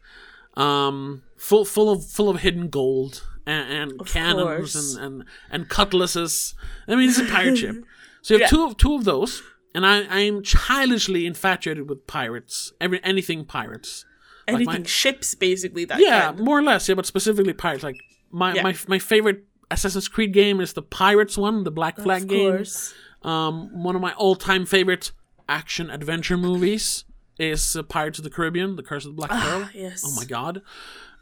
[0.58, 4.42] um, full full of full of hidden gold and, and cannons
[4.74, 4.96] course.
[4.96, 6.56] and, and and cutlasses.
[6.88, 7.76] I mean, it's a pirate ship.
[8.24, 8.56] So you have Yeah.
[8.58, 9.42] two of two of those,
[9.74, 12.74] and I I'm childishly infatuated with pirates.
[12.82, 14.06] Every anything pirates.
[14.48, 15.86] Like my- Anything ships, basically.
[15.86, 16.90] That yeah, more or less.
[16.90, 17.84] Yeah, but specifically pirates.
[17.84, 17.98] Like
[18.32, 18.64] my Yeah.
[18.64, 22.48] my my favorite Assassin's Creed game is the Pirates one, the Black Flag game.
[22.48, 22.58] Of game.
[22.58, 22.94] course.
[23.22, 25.12] Um, one of my all-time favorite
[25.48, 27.06] action adventure movies
[27.40, 29.62] is uh, Pirates of the Caribbean: The Curse of the Black Pearl.
[29.66, 30.04] Ah, yes.
[30.06, 30.62] Oh my god.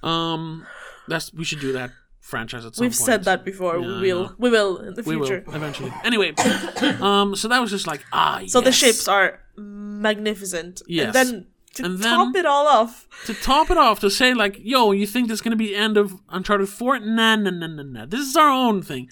[0.01, 0.65] Um,
[1.07, 3.05] that's we should do that franchise at some We've point.
[3.05, 3.77] said that before.
[3.79, 4.35] Yeah, we will.
[4.37, 5.91] We will in the We will eventually.
[6.03, 6.33] Anyway,
[7.01, 8.41] um, so that was just like ah.
[8.47, 10.81] So the ships are magnificent.
[10.87, 11.05] Yes.
[11.05, 14.33] And then to And then- top it all off, to top it off to say
[14.33, 16.99] like, yo, you think this is gonna be the end of Uncharted Four?
[16.99, 18.05] Nah, nah, nah, nah, nah.
[18.05, 19.09] This is our own thing.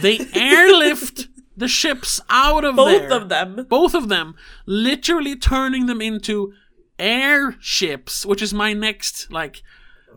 [0.00, 3.12] They airlift the ships out of both there.
[3.12, 3.66] of them.
[3.68, 4.34] both of them,
[4.66, 6.52] literally turning them into
[6.98, 9.62] airships, which is my next like.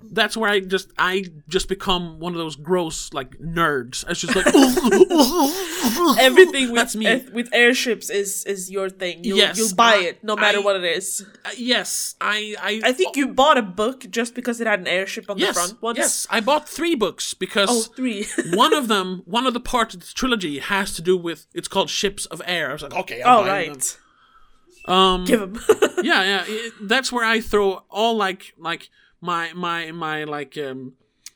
[0.03, 4.05] That's where I just I just become one of those gross like nerds.
[4.05, 4.45] I was just like
[6.19, 7.05] Everything with That's me.
[7.07, 9.23] air- with airships is is your thing.
[9.23, 11.25] You'll, Yes, you'll buy I- it no matter I- what it is.
[11.45, 14.87] Uh, yes, I I I think you bought a book just because it had an
[14.87, 15.97] airship on yes the front once.
[15.97, 18.25] yes I bought three books because Oh, three.
[18.53, 21.67] one of them, one of the parts of the trilogy has to do with it's
[21.67, 22.69] called Ships of Air.
[22.69, 23.73] I was like, okay, I'll oh buy right.
[24.85, 24.93] them.
[24.93, 25.59] Um, Give him.
[26.03, 26.43] yeah, yeah.
[26.47, 28.89] it- that's where I throw all like like
[29.21, 30.93] my my my like um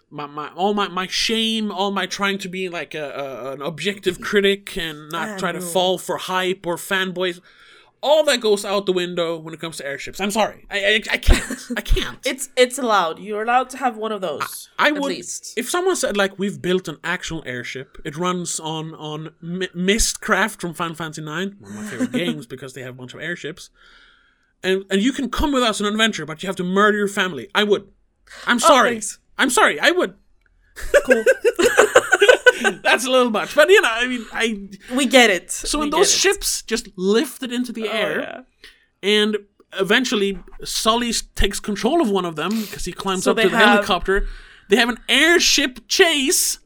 [0.10, 3.62] my, my all my, my shame, all my trying to be like a, a an
[3.62, 7.40] objective critic and not Ah, try to fall for hype or fanboys.
[8.04, 10.20] All that goes out the window when it comes to airships.
[10.20, 11.60] I'm sorry, I I, I can't.
[11.78, 12.18] I can't.
[12.26, 13.20] it's it's allowed.
[13.20, 14.70] You're allowed to have one of those.
[14.80, 15.54] I at would least.
[15.56, 17.98] if someone said like we've built an actual airship.
[18.04, 22.48] It runs on on M- Mistcraft from Final Fantasy IX, one of my favorite games
[22.48, 23.70] because they have a bunch of airships.
[24.64, 26.98] And and you can come with us on an adventure, but you have to murder
[26.98, 27.50] your family.
[27.56, 27.88] I would.
[28.46, 28.90] I'm oh, sorry.
[28.92, 29.20] thanks.
[29.38, 29.80] I'm sorry.
[29.80, 30.14] I would.
[31.06, 31.24] Cool.
[32.84, 34.70] That's a little much, but you know, I mean, I.
[34.96, 35.50] we get it.
[35.52, 36.18] So we when those it.
[36.18, 38.42] ships just lifted into the Oh, air, yeah.
[39.02, 39.38] and
[39.80, 43.58] eventually Sully takes control of one of them because he climbs So up to the
[43.58, 44.28] have- helicopter.
[44.70, 46.60] They have an airship chase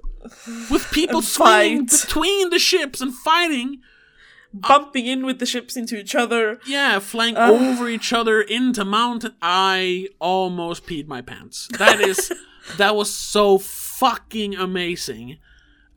[0.70, 3.82] with people swinging between the ships and fighting.
[4.62, 6.60] Bumping in with the ships into each other.
[6.66, 9.34] Yeah, flying over each other into mountain.
[9.42, 11.68] I almost peed my pants.
[11.78, 12.32] That is,
[12.78, 15.38] that was so fucking amazing.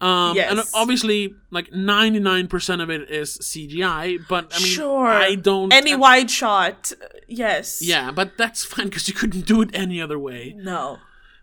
[0.01, 4.19] Um, and obviously, like ninety nine percent of it is CGI.
[4.29, 5.07] But I mean, sure.
[5.09, 5.73] I don't.
[5.73, 6.93] Any I- wide shot.
[7.03, 7.83] uh, Yes.
[7.83, 10.55] Yeah, but that's fine because you couldn't do it any other way.
[10.57, 10.99] No.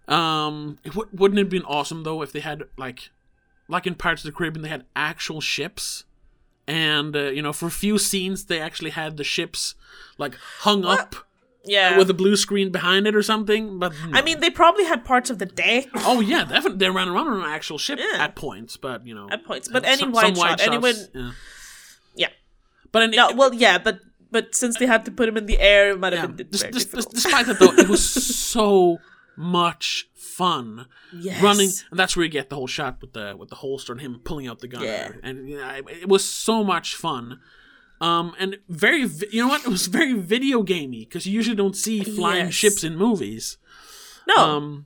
[0.07, 3.09] Um, it w- wouldn't it have been awesome though if they had like,
[3.67, 6.03] like in Pirates of the Caribbean, they had actual ships,
[6.67, 9.75] and uh, you know, for a few scenes they actually had the ships
[10.17, 11.15] like hung up
[11.65, 11.97] Yeah.
[11.97, 13.79] with a blue screen behind it or something.
[13.79, 14.17] But no.
[14.17, 15.87] I mean, they probably had parts of the day.
[15.95, 18.23] oh yeah, definitely they ran around on an actual ship Yeah.
[18.23, 20.95] at points, but you know, at points, but any some- wide some shot, anyone.
[21.13, 21.31] yeah.
[22.15, 22.29] Yeah.
[22.91, 23.99] But any, No, well, yeah, but
[24.31, 26.47] but since they had to put him in the air, it might yeah, have been
[26.51, 27.13] very dis- dis- difficult.
[27.13, 28.03] despite that though, it was
[28.53, 28.97] so
[29.37, 30.85] much fun.
[31.27, 31.41] yes.
[31.41, 34.01] running and that's where you get the whole shot with the with the holster and
[34.01, 35.11] him pulling out the gun Yeah.
[35.27, 35.69] and you know,
[36.03, 37.39] it was so much fun
[38.01, 41.55] um and very vi- you know what it was very video gamey because you usually
[41.63, 42.53] don't see flying Yes.
[42.61, 43.57] ships in movies
[44.27, 44.35] No.
[44.35, 44.85] um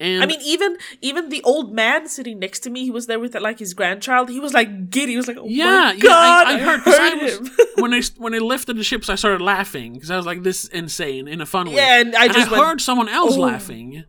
[0.00, 3.20] and I mean, even even the old man sitting next to me, he was there
[3.20, 4.30] with like his grandchild.
[4.30, 5.12] He was like giddy.
[5.12, 8.00] He was like, "Oh yeah, my yeah, god!" I, heard, heard, I was, when they
[8.16, 11.28] when they lifted the ships, I started laughing because I was like, "This is insane"
[11.28, 11.76] in a fun way.
[11.76, 14.04] Yeah, and I and just I went, heard someone else "Oh." laughing.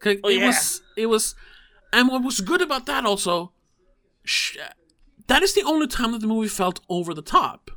[0.00, 0.46] 'Cause Oh, it yeah.
[0.48, 1.34] was it was,
[1.92, 3.52] and what was good about that also,
[4.24, 4.58] sh-
[5.28, 7.70] that is the only time that the movie felt over the top.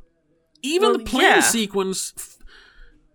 [0.60, 1.40] Even Well, the plane yeah.
[1.40, 2.12] sequence,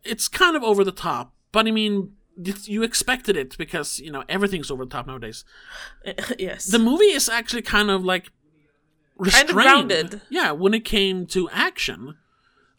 [0.03, 2.13] it's kind of over the top, but I mean.
[2.35, 5.45] You expected it because you know everything's over the top nowadays.
[6.39, 6.65] yes.
[6.65, 8.31] The movie is actually kind of like
[9.17, 9.49] restrained.
[9.49, 10.21] grounded.
[10.29, 12.17] Yeah, when it came to action.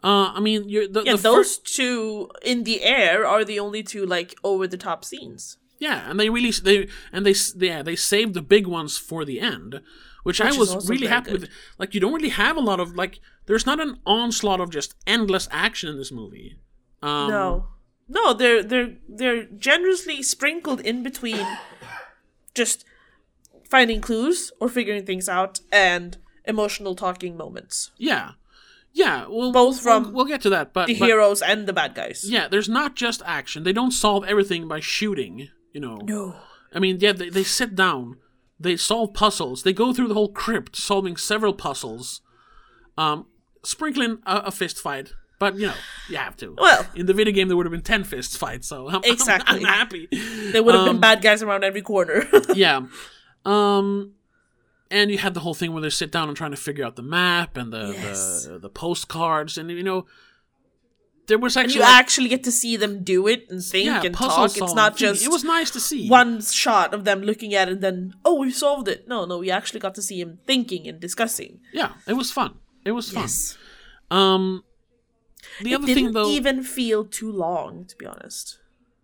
[0.02, 1.76] Uh, I mean, you're the, yeah, the those first.
[1.76, 5.56] two in the air are the only two like over the top scenes.
[5.78, 9.40] Yeah, and they really they and they yeah they saved the big ones for the
[9.40, 9.80] end,
[10.24, 11.40] which, I Which is was really happy good.
[11.42, 11.50] with.
[11.78, 13.20] Like, you don't really have a lot of like.
[13.46, 16.56] There's not an onslaught of just endless action in this movie.
[17.02, 17.66] Um, no,
[18.08, 21.46] no, they're they're they're generously sprinkled in between,
[22.54, 22.84] just
[23.68, 27.90] finding clues or figuring things out and emotional talking moments.
[27.96, 28.32] Yeah,
[28.92, 29.26] yeah.
[29.28, 31.94] Well, Both we'll- from we'll, get to that, but, The but heroes and the bad
[31.94, 32.24] guys.
[32.28, 33.62] yeah, there's not just action.
[33.64, 35.48] They don't solve everything by shooting.
[35.72, 35.96] You know.
[35.96, 36.36] No.
[36.72, 38.16] I mean, yeah, they, they sit down,
[38.60, 42.20] they solve puzzles, they go through the whole crypt, solving several puzzles,
[42.98, 43.26] um,
[43.64, 45.12] sprinkling a, a fist fight.
[45.38, 45.74] But you know,
[46.08, 46.54] you have to.
[46.56, 49.02] Well- in the video game, there would have been ten fist fights, so I'm, I'm-
[49.04, 49.58] Exactly.
[49.60, 50.08] I'm, happy.
[50.52, 52.24] There would have Um, been bad guys around every corner.
[52.54, 52.82] yeah.
[53.44, 54.12] Um,
[54.90, 56.96] and you had the whole thing where they sit down and trying to figure out
[56.96, 58.46] the map and the Yes.
[58.46, 60.06] the, the postcards, and you know,
[61.26, 63.86] there was and actually you like, actually get to see them do it and think
[63.86, 64.50] yeah, and talk.
[64.56, 66.08] It's not just It was nice to see.
[66.08, 69.08] one shot of them looking at it and then, oh, we solved it.
[69.08, 71.60] No, no, we actually got to see him thinking and discussing.
[71.72, 72.54] Yeah, it was fun.
[72.84, 73.22] It was fun.
[73.22, 73.56] Yes.
[74.10, 74.64] Um,
[75.62, 78.58] the It other didn't thing though, even feel too long, to be honest.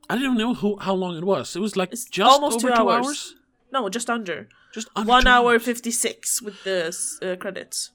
[0.09, 1.55] I didn't know who, how long it was.
[1.55, 3.07] It was like It's just almost over two two hours.
[3.07, 3.35] hours.
[3.73, 4.49] No, just under.
[4.73, 7.91] Just under One hour fifty six with the uh, credits.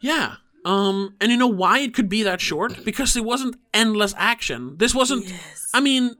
[0.00, 0.36] Yeah.
[0.64, 2.84] Um, and you know why it could be that short?
[2.84, 4.76] Because it wasn't endless action.
[4.78, 5.26] This wasn't.
[5.28, 5.70] Yes.
[5.72, 6.16] I mean,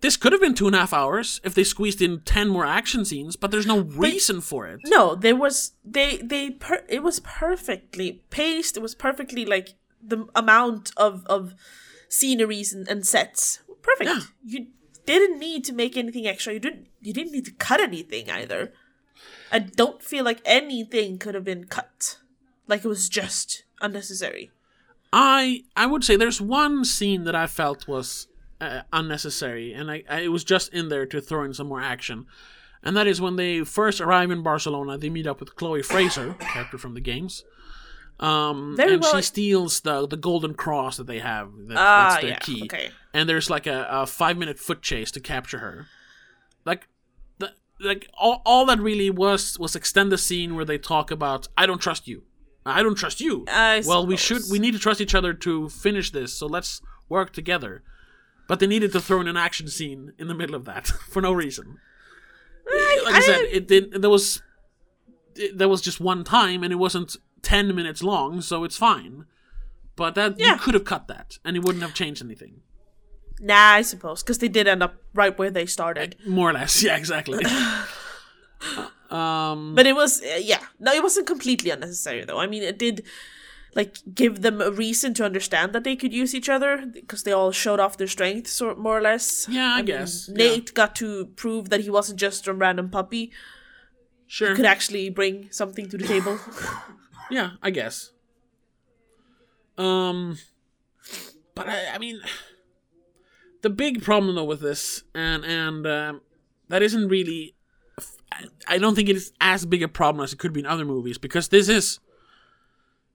[0.00, 2.64] this could have been two and a half hours if they squeezed in ten more
[2.64, 4.80] action scenes, but there's no reason for it.
[4.86, 8.76] No, there was they they per- it was perfectly paced.
[8.76, 11.54] It was perfectly like the amount of of
[12.08, 13.60] sceneries and, and sets.
[13.82, 14.10] Perfect.
[14.10, 14.20] Yeah.
[14.44, 14.66] You
[15.06, 16.52] didn't need to make anything extra.
[16.52, 18.72] You didn't you didn't need to cut anything either.
[19.50, 22.18] I don't feel like anything could have been cut.
[22.66, 24.50] Like it was just unnecessary.
[25.12, 28.28] I I would say there's one scene that I felt was
[28.60, 31.80] uh, unnecessary, and I, I it was just in there to throw in some more
[31.82, 32.26] action,
[32.82, 34.96] and that is when they first arrive in Barcelona.
[34.96, 37.44] They meet up with Chloe Frazer, character from the games.
[38.22, 41.50] Um, Very and well- she steals the the golden cross that they have.
[41.68, 42.62] That, Ah, that's their yeah, key.
[42.64, 42.90] okay.
[43.12, 45.86] And there's like a, a five minute foot chase to capture her.
[46.64, 46.88] Like,
[47.38, 51.48] the, like all, all that really was was extend the scene where they talk about
[51.58, 52.22] I don't trust you.
[52.64, 53.44] I don't trust you.
[53.48, 56.32] I well, we should we need to trust each other to finish this.
[56.32, 57.82] So let's work together.
[58.48, 61.20] But they needed to throw in an action scene in the middle of that for
[61.20, 61.78] no reason.
[63.04, 64.00] like I, said, it did.
[64.00, 64.42] There was
[65.34, 69.26] it, there was just one time, and it wasn't ten minutes long, so it's fine.
[69.96, 70.52] But that Yeah.
[70.54, 72.62] you could have cut that, and it wouldn't have changed anything.
[73.40, 76.16] Nah, I suppose because they did end up right where they started.
[76.26, 76.82] more or less.
[76.86, 77.44] Yeah, exactly.
[79.10, 82.38] um, But it was uh, yeah, no, it wasn't completely unnecessary though.
[82.38, 83.02] I mean, it did
[83.74, 87.32] like give them a reason to understand that they could use each other because they
[87.32, 89.46] all showed off their strengths, or more or less.
[89.48, 90.36] Yeah, I mean, guess, yeah.
[90.36, 93.32] Nate got to prove that he wasn't just a random puppy;
[94.26, 94.54] sure.
[94.54, 96.38] could actually bring something to the table.
[97.32, 98.12] Yeah, I guess.
[99.78, 100.38] Um,
[101.54, 102.20] but I, I mean,
[103.62, 106.20] the big problem though with this, and and um,
[106.68, 107.54] that isn't really.
[108.30, 110.66] I- I don't think it is as big a problem as it could be in
[110.66, 111.98] other movies because this is.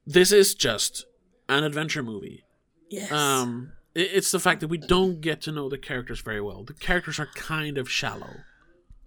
[0.05, 1.05] This is just
[1.49, 2.45] an adventure movie.
[2.89, 3.11] yes.
[3.11, 6.63] Um, it, it's the fact that we don't get to know the characters very well.
[6.63, 8.37] The characters are kind of shallow.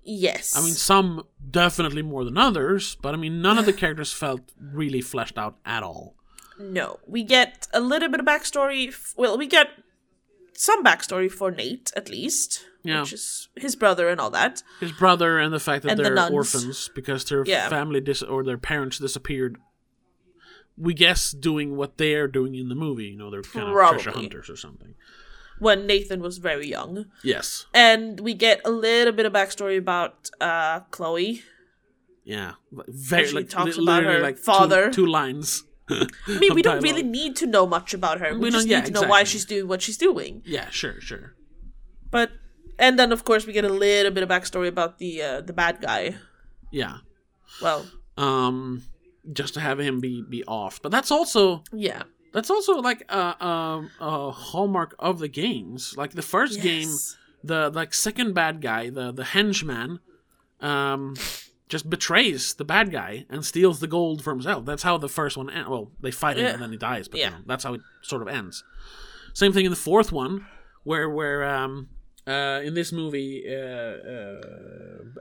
[0.02, 0.56] Yes.
[0.56, 4.40] I mean, some definitely more than others, but I mean, none of the characters felt
[4.60, 6.14] really fleshed out at all.
[6.58, 8.88] No, we get a little bit of backstory.
[8.88, 9.68] F- well, we get
[10.52, 13.00] some backstory for Nate, at least, Yeah.
[13.00, 14.62] which is his brother and all that.
[14.78, 16.32] His brother and the fact that And they're nuns.
[16.34, 17.68] orphans because their Yeah.
[17.70, 19.56] family dis- or their parents disappeared.
[20.76, 23.06] We guess doing what they're doing in the movie.
[23.06, 24.94] You know, they're kind of treasure hunters or something.
[25.60, 27.66] When Nathan was very young, Yes.
[27.72, 31.42] and we get a little bit of backstory about uh, Chloe.
[32.24, 32.52] Yeah.
[32.88, 34.90] Very she like talks li- about her like father.
[34.90, 35.64] Two, lines.
[35.88, 36.82] I mean, we don't Dialogue.
[36.82, 38.32] really need to know much about her.
[38.32, 40.42] We, We just yeah, need to know why she's doing what she's doing.
[40.44, 40.68] Yeah.
[40.70, 41.00] Sure.
[41.00, 41.34] Sure.
[42.10, 42.30] But
[42.78, 45.52] and then of course we get a little bit of backstory about the uh, the
[45.52, 46.16] bad guy.
[46.70, 46.98] Yeah.
[47.60, 47.84] Well,
[48.16, 48.82] Um,
[49.32, 52.04] just to have him be be off, but that's also yeah.
[52.32, 55.94] That's also like a, a, a hallmark of the games.
[55.96, 56.88] Like the first game,
[57.42, 59.98] the like second bad guy, the the henchman,
[60.60, 61.16] um,
[61.68, 64.64] just betrays the bad guy and steals the gold for himself.
[64.64, 65.50] That's how the first one.
[65.50, 65.68] End.
[65.68, 66.52] Well, they fight him Yeah.
[66.54, 67.30] and then he dies, but you Yeah.
[67.30, 68.62] know, that's how it sort of ends.
[69.34, 70.46] Same thing in the fourth one,
[70.84, 71.88] where where um
[72.26, 73.54] uh in this movie uh,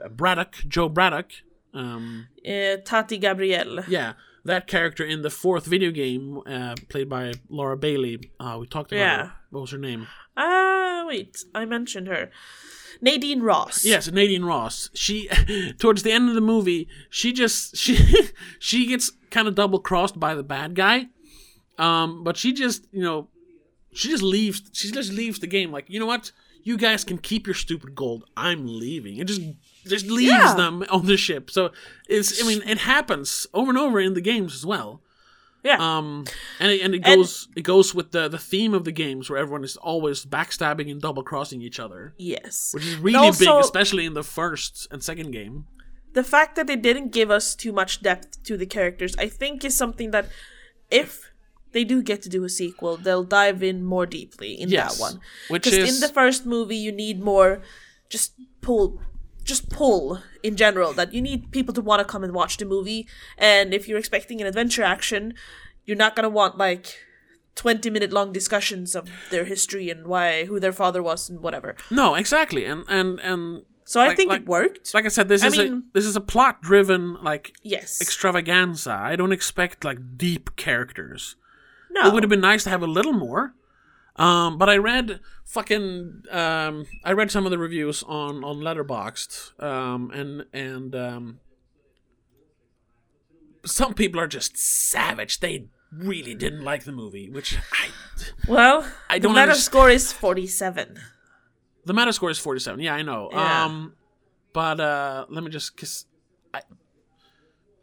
[0.04, 1.30] uh Braddock Jo Braddock
[1.74, 3.84] um Uh, Tati Gabrielle.
[3.88, 4.12] yeah,
[4.44, 8.30] that character in the fourth video game, uh, played by Laura Bailey.
[8.38, 9.16] Uh, we talked about Yeah.
[9.26, 9.32] her.
[9.50, 10.06] What was her name?
[10.36, 12.30] Ah, wait, I mentioned her.
[13.02, 13.84] Nadine Ross.
[13.84, 14.90] Yes, Nadine Ross.
[14.94, 15.28] She,
[15.78, 17.96] towards the end of the movie, she just she
[18.58, 21.08] she gets kind of double crossed by the bad guy.
[21.78, 23.28] Um, but she just you know,
[23.92, 24.62] she just leaves.
[24.72, 25.72] She just leaves the game.
[25.72, 26.30] Like you know what,
[26.64, 28.24] you guys can keep your stupid gold.
[28.36, 29.16] I'm leaving.
[29.18, 29.42] It just
[29.86, 30.54] just leaves Yeah.
[30.54, 31.50] them on the ship.
[31.50, 31.70] So
[32.08, 35.02] it's I mean it happens over and over in the games as well.
[35.62, 35.76] Yeah.
[35.78, 36.24] Um,
[36.58, 39.28] and it, and it And- goes it goes with the the theme of the games
[39.28, 42.70] where everyone is always backstabbing and double crossing each other, yes.
[42.72, 45.66] which is really big, especially in the first and second game.
[46.12, 49.64] the fact that they didn't give us too much depth to the characters, I think,
[49.64, 50.26] is something that
[50.90, 51.30] if
[51.72, 55.00] they do get to do a sequel, they'll dive in more deeply in Yes, that
[55.00, 55.20] one.
[55.48, 57.62] which Because is- in the first movie, you need more,
[58.08, 59.00] just pull,
[59.44, 60.92] just pull in general.
[60.92, 63.06] That you need people to want to come and watch the movie,
[63.38, 65.34] and if you're expecting an adventure action,
[65.84, 66.96] you're not gonna want like.
[67.56, 71.74] 20 minute long discussions of their history and why who their father was and whatever.
[71.90, 74.94] No, exactly, and and and So I Like- think like- it worked.
[74.94, 78.00] like I said, this I is a mean- this is a plot driven like yes.
[78.00, 78.92] extravaganza.
[78.92, 81.34] I don't expect like deep characters.
[81.90, 82.06] No.
[82.08, 83.54] It would have been nice to have a little more.
[84.16, 89.62] Um, but I read fucking um, I read some of the reviews on on Letterboxd,
[89.62, 91.38] um, and and um,
[93.64, 95.40] some people are just savage.
[95.40, 97.88] They really didn't like the movie, which I
[98.48, 100.98] Well, I the don't meta underst- score is 47.
[101.84, 102.80] the meta score is forty seven.
[102.80, 103.28] Yeah, I know.
[103.32, 103.64] Yeah.
[103.64, 103.94] Um,
[104.52, 106.06] but uh, let me just cause
[106.52, 106.62] I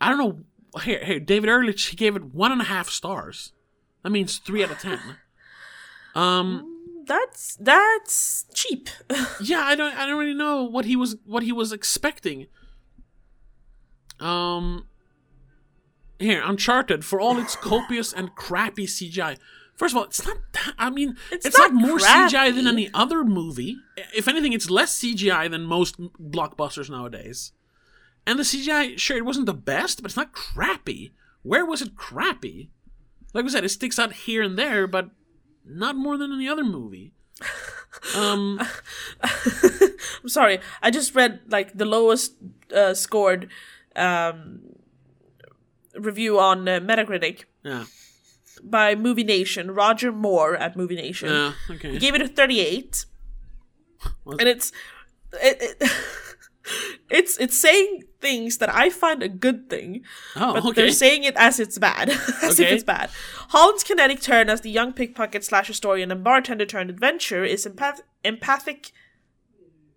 [0.01, 0.39] I don't know.
[0.83, 3.53] Here, here, David Ehrlich he gave it one and a half stars.
[4.07, 4.99] That means three out of ten.
[6.15, 7.03] Um.
[7.05, 8.89] That's that's cheap.
[9.41, 12.47] yeah i don't i don't really know what he was what he was expecting
[14.19, 14.87] um
[16.19, 19.37] here uncharted for all its copious and crappy cgi
[19.75, 22.67] first of all it's not that, i mean it's, It's not, not more cgi than
[22.67, 23.77] any other movie
[24.15, 27.51] if anything it's less cgi than most blockbusters nowadays
[28.25, 31.13] and the cgi sure it wasn't the best but it's not crappy
[31.43, 32.71] where was it crappy
[33.33, 35.09] like i said it sticks out here and there but
[35.65, 37.13] not more than any other movie
[38.15, 38.59] um
[40.23, 40.59] I'm sorry.
[40.81, 42.33] I just read like the lowest
[42.75, 43.49] uh, scored
[43.95, 44.61] um,
[45.95, 47.85] review on uh, Metacritic yeah
[48.63, 49.71] by Movie Nation.
[49.71, 51.29] Roger Moore at Movie Nation.
[51.29, 51.91] Yeah, okay.
[51.91, 53.05] He gave it a 38.
[54.25, 54.71] Was- And it's
[55.33, 55.91] it, it
[57.09, 60.03] it's it's saying things that I find a good thing,
[60.35, 60.81] Oh, but okay.
[60.81, 62.09] they're saying it as it's bad,
[62.41, 63.09] as if it's bad.
[63.49, 68.01] Holland's kinetic turn as the young pickpocket slash historian and bartender turned adventurer is empath-
[68.23, 68.91] empathic.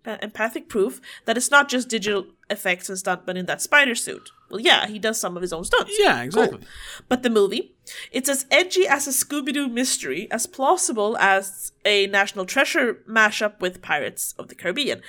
[0.05, 4.31] uh, empathic proof that it's not just digital effects and stuntmen in that spider suit.
[4.49, 5.93] Well, yeah, he does some of his own stunts.
[5.97, 6.57] yeah, exactly.
[6.57, 6.67] Cool.
[7.07, 7.75] But the movie,
[8.11, 13.59] it's as edgy as a Scooby Doo mystery, as plausible as a National Treasure mashup
[13.61, 15.01] with Pirates of the Caribbean.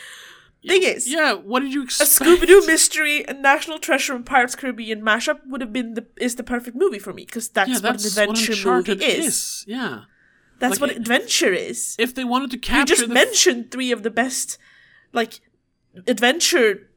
[0.67, 2.11] Thing is, Yeah, what did you expect?
[2.21, 2.25] a?
[2.25, 6.37] Scooby Doo mystery and National Treasure and Pirates Caribbean mashup would have been the is
[6.37, 9.11] the perfect movie for me because that's, Yeah, what that's an what adventure Uncharted movie
[9.13, 9.27] is.
[9.27, 9.65] is.
[9.67, 10.03] Yeah.
[10.61, 11.97] That's Like, what adventure is.
[11.99, 14.59] If they wanted to capture, You just mentioned three of the best,
[15.13, 15.41] like,
[16.07, 16.89] adventure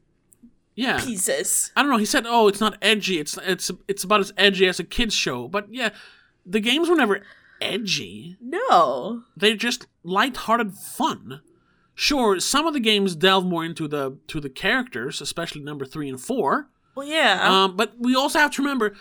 [0.76, 1.00] yeah.
[1.04, 1.72] pieces.
[1.74, 1.96] I don't know.
[1.96, 3.18] He said, "Oh, it's not edgy.
[3.18, 5.90] It's it's it's about as edgy as a kids show." But yeah,
[6.44, 7.22] the games were never
[7.60, 8.36] edgy.
[8.40, 9.22] No.
[9.36, 11.40] They're just light-hearted fun.
[11.98, 16.08] Sure, some of the games delve more into the to the characters, especially number three
[16.10, 16.68] and four.
[16.94, 17.40] Well, yeah.
[17.42, 18.94] Um, but we also have to remember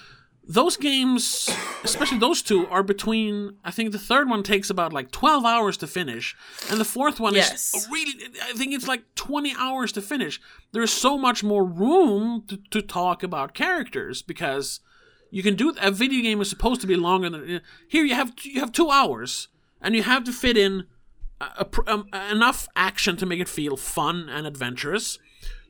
[0.47, 1.49] those games,
[1.83, 3.57] especially those two, are between.
[3.65, 6.37] I think the third one takes about like twelve hours to finish,
[6.69, 7.73] and the fourth one Yes.
[7.75, 8.13] is really.
[8.41, 10.39] I think it's like twenty hours to finish.
[10.71, 14.79] There is so much more room to, to talk about characters because
[15.31, 15.73] you can do.
[15.81, 18.05] A video game is supposed to be longer than here.
[18.05, 19.49] You have you have two hours,
[19.81, 20.85] and you have to fit in
[21.41, 25.19] a, a um, enough action to make it feel fun and adventurous.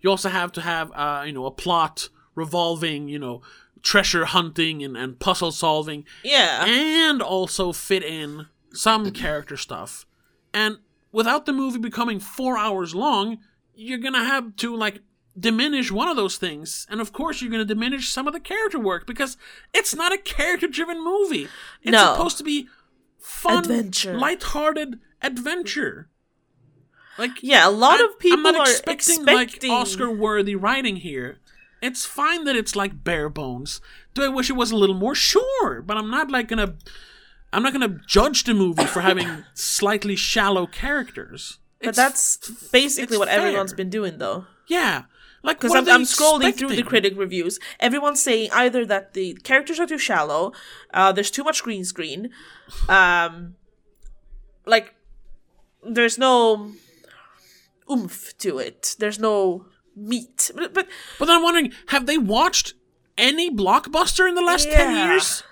[0.01, 3.41] You also have to have, uh, you know, a plot revolving, you know,
[3.81, 6.65] treasure hunting and, and puzzle solving, yeah.
[6.65, 10.05] and also fit in some character stuff.
[10.53, 10.77] And
[11.11, 13.39] without the movie becoming four hours long,
[13.73, 15.01] you're gonna have to like
[15.37, 18.79] diminish one of those things, and of course you're gonna diminish some of the character
[18.79, 19.37] work because
[19.73, 21.47] it's not a character-driven movie.
[21.81, 22.13] It's No.
[22.13, 22.67] supposed to be
[23.25, 24.17] fun, Adventure.
[24.17, 26.09] light-hearted adventure.
[27.17, 30.97] Like Yeah, a lot I- of people I'm not are expecting, expecting like Oscar-worthy writing
[30.97, 31.37] here.
[31.81, 33.79] It's fine that it's like bare bones.
[34.13, 35.15] Do I wish it was a little more?
[35.15, 36.75] Sure, but I'm not like gonna.
[37.53, 41.59] I'm not gonna judge the movie for having slightly shallow characters.
[41.79, 44.45] But It's- that's basically what everyone's been doing, though.
[44.67, 45.03] yeah,
[45.45, 47.59] like Because I'm, I'm scrolling through the critic reviews.
[47.79, 50.51] Everyone's saying either that the characters are too shallow,
[50.93, 52.31] uh, there's too much green screen,
[52.89, 53.55] um,
[54.65, 54.95] like
[55.87, 56.71] there's no
[57.89, 58.95] oomph to it.
[58.99, 59.65] There's no
[59.95, 60.51] meat.
[60.55, 60.87] But, but
[61.19, 62.73] But I'm wondering, have they watched
[63.17, 65.43] any blockbuster in the last ten years?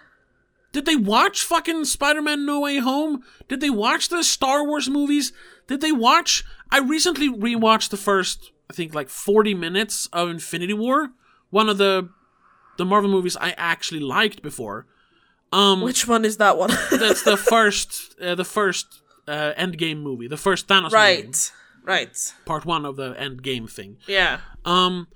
[0.72, 3.24] Did they watch fucking Spider-Man No Way Home?
[3.48, 5.32] Did they watch the Star Wars movies?
[5.68, 6.44] Did they watch?
[6.72, 11.11] I recently rewatched the first, I think, like 40 minutes of Infinity War,
[11.51, 12.09] one of the
[12.78, 14.88] the Marvel movies I actually liked before.
[15.51, 16.71] Um, which one is that one?
[16.91, 21.51] that's the first, uh, the first uh, Endgame movie, the first Thanos movie, right,
[21.84, 22.34] right.
[22.45, 23.97] part one of the Endgame thing.
[24.07, 24.39] Yeah.
[24.65, 25.07] Um,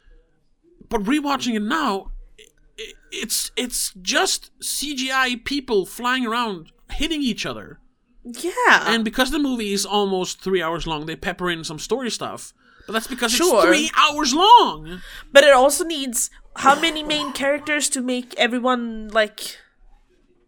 [0.89, 7.79] but rewatching it now, i- it's it's just CGI people flying around hitting each other.
[8.23, 8.83] Yeah.
[8.85, 12.53] And because the movie is almost three hours long, they pepper in some story stuff.
[12.88, 13.57] But that's because Sure.
[13.59, 15.01] it's three hours long.
[15.31, 19.57] But it also needs how many main characters to make everyone like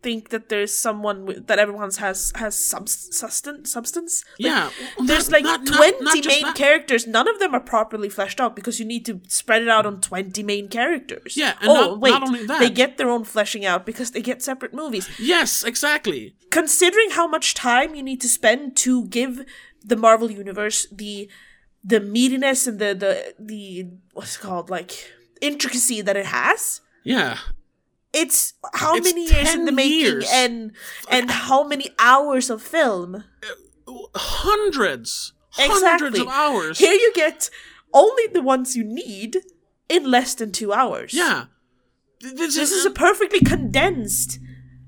[0.01, 4.23] think that there's someone with, that everyone's has has sub- substance substance.
[4.39, 6.55] Like, Yeah, well, there's not- like not- not- twenty not just main that.
[6.55, 7.05] characters.
[7.05, 9.99] None of them are properly fleshed out because you need to spread it out on
[9.99, 11.35] twenty main characters.
[11.35, 14.21] Yeah, and oh wait, not only that- they get their own fleshing out because they
[14.21, 15.09] get separate movies.
[15.19, 16.33] Yes, exactly.
[16.49, 19.43] Considering how much time you need to spend to give
[19.83, 21.27] the Marvel universe the
[21.83, 24.69] the meatiness and the the the what's it called?
[24.69, 25.11] Like
[25.41, 26.81] intricacy that it has.
[27.03, 27.37] Yeah,
[28.13, 30.29] it's how It's many years in the making years.
[30.31, 30.71] and
[31.09, 33.23] and how many hours of film?
[34.15, 36.77] Hundreds, exactly hundreds of hours.
[36.79, 37.49] here you get
[37.93, 39.37] only the ones you need
[39.87, 41.13] in less than two hours.
[41.13, 41.45] Yeah,
[42.21, 44.39] this, this is, a perfectly condensed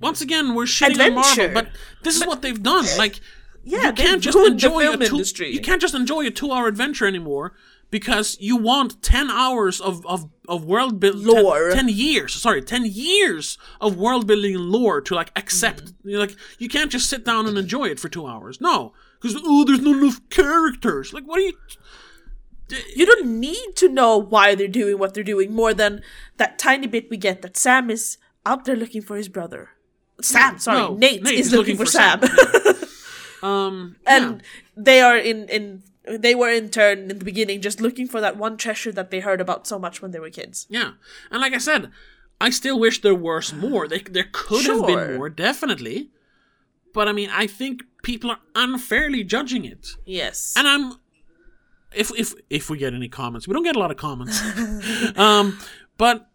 [0.02, 1.70] once again we're shitting on Marvel, but
[2.04, 2.86] this is what they've done.
[2.98, 3.20] Like
[3.64, 7.05] yeah you can't just enjoy a two, industry you can't just enjoy a two-hour adventure
[7.05, 7.53] anymore
[7.89, 11.70] because you want 10 hours of, of, of world building Lore.
[11.70, 15.93] 10, 10 years sorry 10 years of world building lore to like accept Mm.
[16.05, 18.93] you know, like you can't just sit down and enjoy it for two hours no
[19.20, 21.53] because oh there's not enough characters like what are you
[22.95, 26.01] you don't need to know why they're doing what they're doing more than
[26.38, 29.70] that tiny bit we get that Sam is out there looking for his brother.
[30.22, 32.22] Sam, sorry, no, Nate, Nate is, is looking, looking for, for Sam.
[32.22, 32.76] Sam.
[33.44, 34.48] Um and yeah.
[34.78, 35.84] they are in in
[36.20, 39.20] they were in turn in the beginning just looking for that one treasure that they
[39.20, 40.66] heard about so much when they were kids.
[40.70, 40.94] Yeah,
[41.30, 41.92] and like I said,
[42.39, 43.88] I still wish there was more.
[43.88, 46.10] They, there could have been more, definitely.
[46.94, 50.56] But I mean, I think people are unfairly judging it, Yes.
[50.58, 50.94] and I'm
[51.94, 54.42] if if if we get any comments, we don't get a lot of comments.
[55.18, 55.60] um,
[55.98, 56.31] but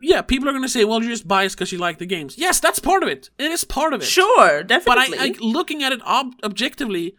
[0.00, 2.36] yeah, people are going to say, "Well, you're just biased because you like the games."
[2.38, 3.30] Yes, that's part of it.
[3.38, 4.06] It is part of it.
[4.06, 5.16] Sure, definitely.
[5.16, 5.20] but.
[5.20, 7.16] I, I looking at it ob- objectively,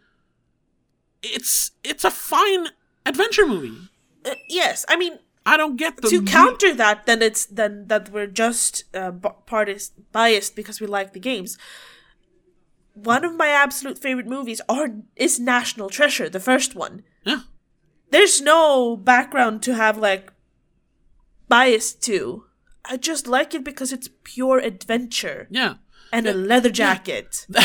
[1.24, 2.68] it's it's a fine
[3.06, 3.78] adventure movie.
[4.24, 8.10] Uh, yes, I mean I don't get the to counter that, then it's then that
[8.10, 11.58] we're just uh, b- partis- biased because we like the games.
[12.94, 17.04] One of my absolute favorite movies are is National Treasure, the first one.
[17.24, 17.42] Yeah,
[18.10, 20.32] There's no background to have like
[21.48, 22.45] bias to.
[22.90, 25.76] I just like it because it's pure adventure yeah.
[26.12, 27.46] and a leather jacket.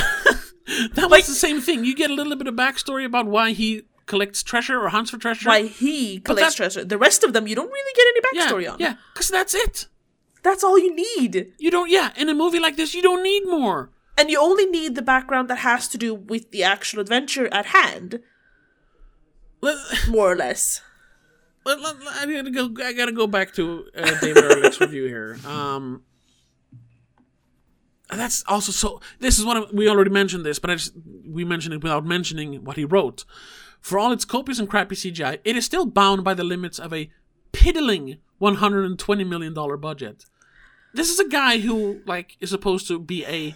[0.94, 1.84] That was the same thing.
[1.84, 5.18] You get a little bit of backstory about why he collects treasure or hunts for
[5.18, 5.48] treasure.
[5.48, 6.84] Why he collects that- treasure.
[6.84, 8.78] The rest of them you don't really get any Yeah, backstory on.
[8.78, 9.88] yeah, because that's it.
[10.44, 11.52] That's all you need.
[11.58, 11.90] You don't.
[11.90, 13.90] Yeah, in a movie like this, you don't need more.
[14.16, 17.66] And you only need the background that has to do with the actual adventure at
[17.66, 18.20] hand,
[20.08, 20.82] more or less.
[21.64, 22.84] Let, let- I gotta go.
[22.84, 25.38] I gotta go back to uh, David Ehrlich's review here.
[25.46, 26.02] Um,
[28.10, 29.00] that's also so.
[29.20, 30.92] This is one I- we already mentioned this, but I just
[31.26, 33.24] we mentioned it without mentioning what he wrote.
[33.80, 36.92] For all its copious and crappy CGI, it is still bound by the limits of
[36.92, 37.10] a
[37.52, 40.24] piddling 120 million dollar budget.
[40.92, 43.54] This is a guy who like is supposed to be a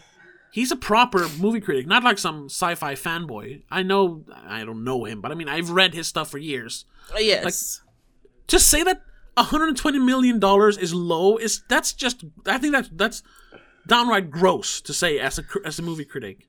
[0.53, 3.65] he's a proper movie critic, not like some sci-fi fanboy.
[3.71, 6.85] I know I don't know him, but I mean I've read his stuff for years.
[7.13, 7.81] Uh, yes.
[8.49, 9.03] To say that
[9.37, 13.23] 120 million dollars is low is that's just I think that's that's
[13.87, 16.47] downright gross to say as a as a movie critic.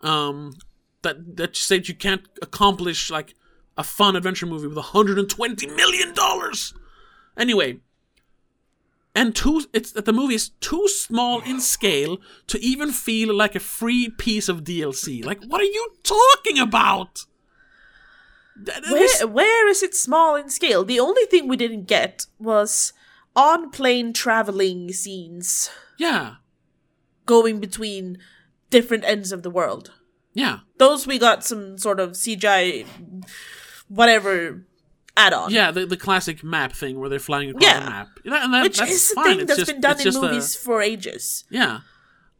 [0.00, 0.54] Um
[1.02, 3.34] that that you say that you can't accomplish like
[3.76, 6.74] a fun adventure movie with 120 million dollars.
[7.36, 7.78] Anyway,
[9.14, 12.18] and too it's that the movie is too small in scale
[12.48, 15.24] to even feel like a free piece of DLC.
[15.24, 17.26] Like what are you talking about?
[18.64, 20.84] Th- th- this- where, where is it small in scale?
[20.84, 22.92] The only thing we didn't get was
[23.36, 26.36] on plane traveling scenes yeah.
[27.26, 28.18] going between
[28.70, 29.92] different ends of the world.
[30.34, 30.60] Yeah.
[30.78, 32.86] Those we got some sort of CGI,
[33.88, 34.64] whatever
[35.16, 35.50] add on.
[35.50, 37.80] Yeah, the, the classic map thing where they're flying across Yeah.
[37.80, 38.08] the map.
[38.24, 39.24] Yeah, and that, Which is a fine.
[39.24, 41.44] thing It's that's just- been done in just a- movies for ages.
[41.50, 41.80] yeah.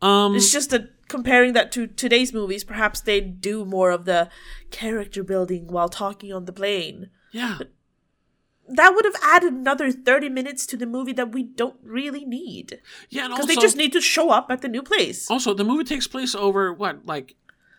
[0.01, 4.29] Um, It's just that comparing that to today's movies, perhaps they do more of the
[4.71, 7.11] character building while talking on the plane.
[7.33, 7.59] yeah.
[8.71, 12.83] That would have added another 30 minutes to the movie that we don't really need.
[13.09, 15.31] Yeah, Because they just need to show up at the new place.
[15.31, 17.35] also the movie takes place over what, like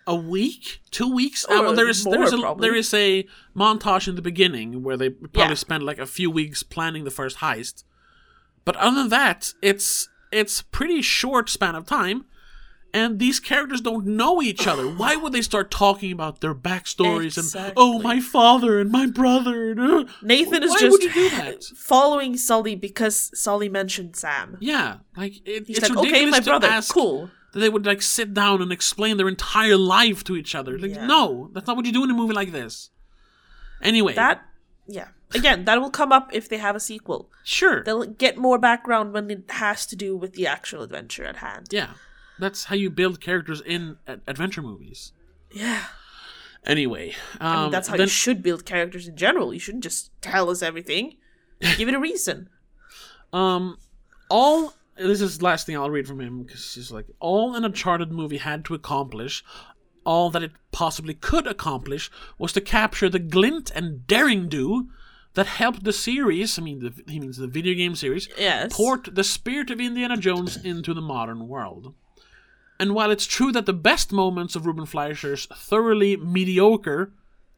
[0.07, 1.45] a week, two weeks.
[1.45, 4.23] Or Uh, well, there is there more, is a, there is a montage in the
[4.23, 5.53] beginning where they probably Yeah.
[5.53, 7.83] spend like a few weeks planning the first heist.
[8.65, 12.25] But other than that, it's it's pretty short span of time.
[12.91, 14.87] And these characters don't know each other.
[15.01, 19.71] Why would they start talking about their backstories and oh my father and my brother?
[19.71, 21.63] And, uh, Nathan is Why just would you do that?
[21.75, 24.57] following Sully because Sully mentioned Sam.
[24.59, 27.29] Yeah, like it, He's it's like, okay, ridiculous my to ask cool.
[27.53, 30.79] that they would like sit down and explain their entire life to each other.
[30.79, 31.05] Like, Yeah.
[31.05, 32.89] no, that's not what you do in a movie like this.
[33.81, 34.41] Anyway, That,
[34.87, 35.09] yeah.
[35.35, 37.29] Again, that will come up if they have a sequel.
[37.43, 41.35] sure, They'll get more background when it has to do with the actual adventure at
[41.37, 41.67] hand.
[41.71, 41.91] yeah,
[42.39, 45.13] that's how you build characters in adventure movies.
[45.51, 45.83] Yeah.
[46.65, 49.53] Anyway, um, I mean, that's how then, you should build characters in general.
[49.53, 51.15] You shouldn't just tell us everything.
[51.77, 52.49] Give it a reason.
[53.33, 53.77] um,
[54.29, 57.63] all this is the last thing I'll read from him because he's like all an
[57.63, 59.43] Uncharted movie had to accomplish.
[60.05, 64.89] All that it possibly could accomplish was to capture the glint and daring do
[65.35, 68.75] that helped the series, I mean, the, he means the video game series, Yes.
[68.75, 71.93] port the spirit of Indiana Jones into the modern world.
[72.79, 77.11] And while it's true that the best moments of Ruben Fleischer's thoroughly mediocre,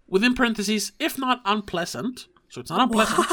[0.07, 3.27] within parentheses, if not unpleasant, so it's not unpleasant,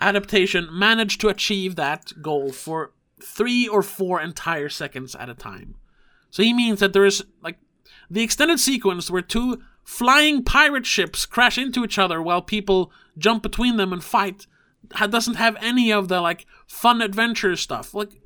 [0.00, 2.92] adaptation managed to achieve that goal for
[3.22, 5.76] three or four entire seconds at a time.
[6.30, 7.58] So he means that there is, like,
[8.10, 13.42] the extended sequence where two flying pirate ships crash into each other while people jump
[13.42, 14.46] between them and fight
[15.08, 17.94] doesn't have any of the, like, fun adventure stuff.
[17.94, 18.20] Like,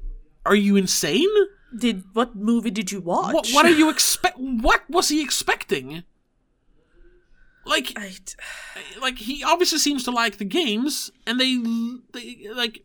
[0.45, 1.29] are you insane?
[1.77, 3.33] Did what movie did you watch?
[3.33, 4.39] What, what are you expect?
[4.39, 6.05] What was he expecting?
[7.64, 8.12] Like, I,
[9.01, 11.57] like he obviously seems to like the games, and they,
[12.12, 12.85] they like.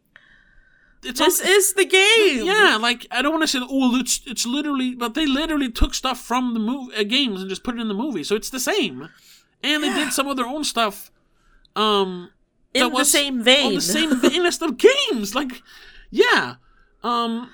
[1.03, 2.45] It's this is the game.
[2.45, 5.93] yeah, like I don't want to say, oh, it's it's literally, but they literally took
[5.93, 8.49] stuff from the movie uh, games and just put it in the movie, so it's
[8.49, 9.09] the same,
[9.63, 11.11] and they did some of their own stuff.
[11.75, 12.31] Um,
[12.73, 13.67] in the same vein.
[13.67, 14.71] on the same vein as the
[15.09, 15.35] games.
[15.35, 15.61] Like,
[16.09, 16.55] yeah.
[17.03, 17.51] Um,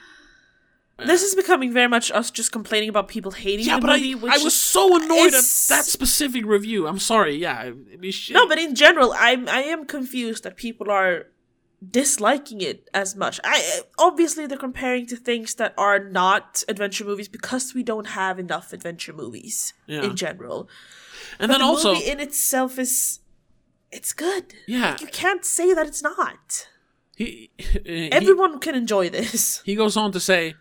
[1.05, 4.11] this is becoming very much us just complaining about people hating yeah, the but I,
[4.13, 6.87] which I was so annoyed at that specific review.
[6.87, 7.35] I'm sorry.
[7.35, 7.71] Yeah,
[8.31, 11.27] No, but in general, I'm I am confused that people are
[11.91, 13.39] disliking it as much.
[13.43, 18.39] I obviously they're comparing to things that are not adventure movies because we don't have
[18.39, 20.03] enough adventure movies Yeah.
[20.03, 20.69] in general.
[21.39, 23.19] and But then the also, movie in itself is
[23.91, 24.53] it's good.
[24.65, 26.67] yeah, You can't say that it's not.
[27.17, 29.61] he, he Everyone can enjoy this.
[29.65, 30.55] he goes on to say,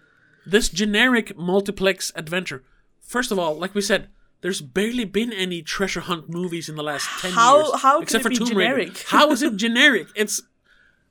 [0.47, 2.63] this generic multiplex adventure.
[3.01, 4.09] First of all, like we said,
[4.41, 7.81] there's barely been any treasure hunt movies in the last ten How- years.
[7.83, 8.93] how except it be for Tomb Raider.
[9.09, 10.09] How is it generic?
[10.17, 10.43] It's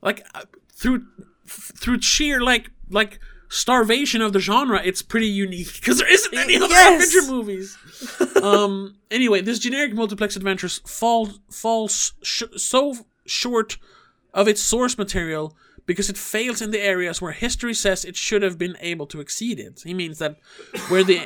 [0.01, 1.05] like uh, through
[1.47, 3.19] through sheer like like
[3.49, 7.03] starvation of the genre, it's pretty unique because there isn't any other Yes.
[7.13, 7.77] adventure movies.
[8.43, 8.95] um.
[9.09, 13.77] Anyway, this generic multiplex adventures falls falls sh- so short
[14.33, 15.55] of its source material
[15.91, 19.19] because it fails in the areas where history says it should have been able to
[19.19, 19.81] exceed it.
[19.83, 20.37] He means that
[20.87, 21.19] where the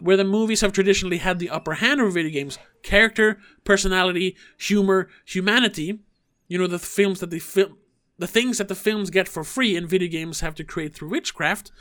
[0.00, 5.08] where the movies have traditionally had the upper hand over video games, character, personality, humor,
[5.24, 5.98] humanity,
[6.46, 7.76] you know the films that the film
[8.18, 11.08] the things that the films get for free and video games have to create through
[11.08, 11.72] witchcraft.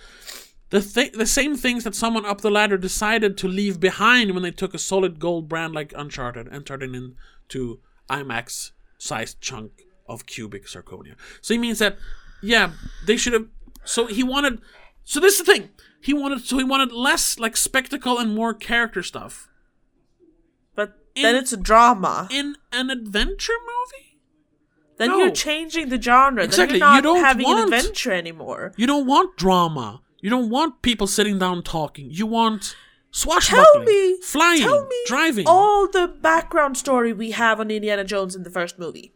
[0.72, 4.42] The, th- the same things that someone up the ladder decided to leave behind when
[4.42, 7.80] they took a solid gold brand like Uncharted and turned it into
[8.10, 11.16] IMAX sized chunk of cubic zirconia.
[11.42, 11.98] So he means that,
[12.44, 12.72] yeah,
[13.06, 13.48] they should have.
[13.86, 14.60] So he wanted.
[15.04, 15.70] So this is the thing.
[16.02, 16.42] He wanted.
[16.46, 19.48] So he wanted less like spectacle and more character stuff
[20.76, 22.28] But then it's a drama.
[22.32, 24.20] in an adventure movie.
[24.98, 25.18] Then no.
[25.20, 26.44] you're changing the genre.
[26.44, 28.74] Exactly, Then you're you not don't having want- an adventure anymore.
[28.78, 30.02] You don't want drama.
[30.22, 32.08] You don't want people sitting down talking.
[32.12, 32.76] You want
[33.12, 35.46] swashbuckling, Tell me, flying, tell me driving.
[35.48, 39.14] all the background story we have on Indiana Jones in the first movie.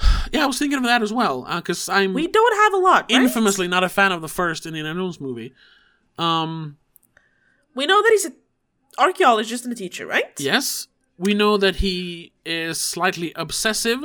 [0.32, 3.10] Yeah, I was thinking of that as well because I'm We don't have a lot.
[3.10, 3.22] Right?
[3.22, 5.52] infamously not a fan of the first Indiana Jones movie.
[6.18, 6.76] Um,
[7.74, 8.36] We know that he's an
[8.98, 10.32] archaeologist and a teacher, right?
[10.38, 10.86] yes,
[11.18, 14.00] we know that he is slightly obsessive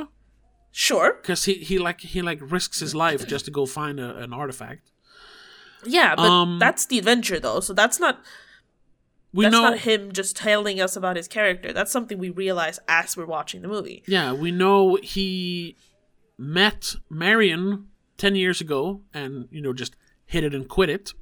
[0.72, 1.14] Sure.
[1.22, 4.32] because he, he like he like risks his life just to go find a, an
[4.32, 4.90] artifact.
[5.84, 7.60] Yeah, but Um, that's the adventure, though.
[7.60, 8.20] So that's not
[9.36, 11.72] We that's know, not him just telling us about his character.
[11.72, 14.02] That's something we realize as we're watching the movie.
[14.08, 15.76] yeah, we know he
[16.38, 21.12] met Marion ten years ago and you know just hit it and quit it.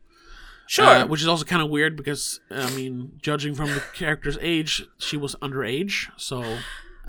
[0.67, 0.87] Sure.
[0.87, 4.87] Uh, which is also kind of weird because I mean, judging from the character's age,
[4.99, 6.09] she was underage.
[6.17, 6.57] So uh,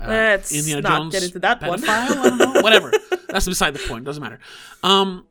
[0.06, 1.82] Let's Indiana not Jones get into that one.
[1.88, 2.60] I don't know.
[2.62, 2.92] Whatever.
[3.28, 4.04] That's beside the point.
[4.04, 4.40] Doesn't matter.
[4.82, 5.26] Um,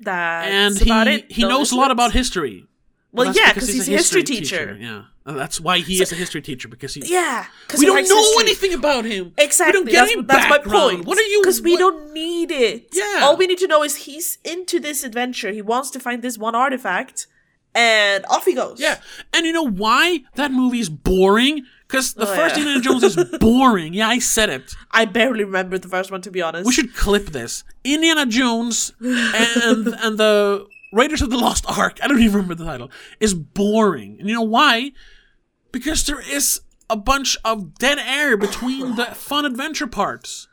[0.00, 1.32] that's and about he it.
[1.32, 2.66] he knows a lot about history.
[3.14, 4.74] Well, That's yeah, because he's, a history, teacher.
[4.80, 7.02] Yeah, And that's why he is a history teacher because he.
[7.04, 9.34] Yeah, because we don't know anything about him.
[9.36, 9.82] Exactly.
[9.84, 11.04] We don't get that's any that's my point.
[11.04, 11.40] What are you?
[11.42, 12.88] Because we don't need it.
[12.94, 13.20] Yeah.
[13.22, 15.52] All we need to know is he's into this adventure.
[15.52, 17.26] He wants to find this one artifact,
[17.74, 18.80] and off he goes.
[18.80, 18.98] Yeah,
[19.34, 21.66] and you know why that movie is boring?
[21.86, 22.62] Because the Oh, first yeah.
[22.62, 23.92] Indiana Jones is boring.
[23.92, 24.74] Yeah, I said it.
[24.90, 26.66] I barely remember the first one to be honest.
[26.66, 27.64] We should clip this.
[27.84, 31.98] Indiana Jones and and the Raiders of the Lost Ark.
[32.02, 32.90] I don't even remember the title.
[33.18, 34.92] Is boring, and you know why?
[35.72, 40.48] Because there is a bunch of dead air between the fun adventure parts,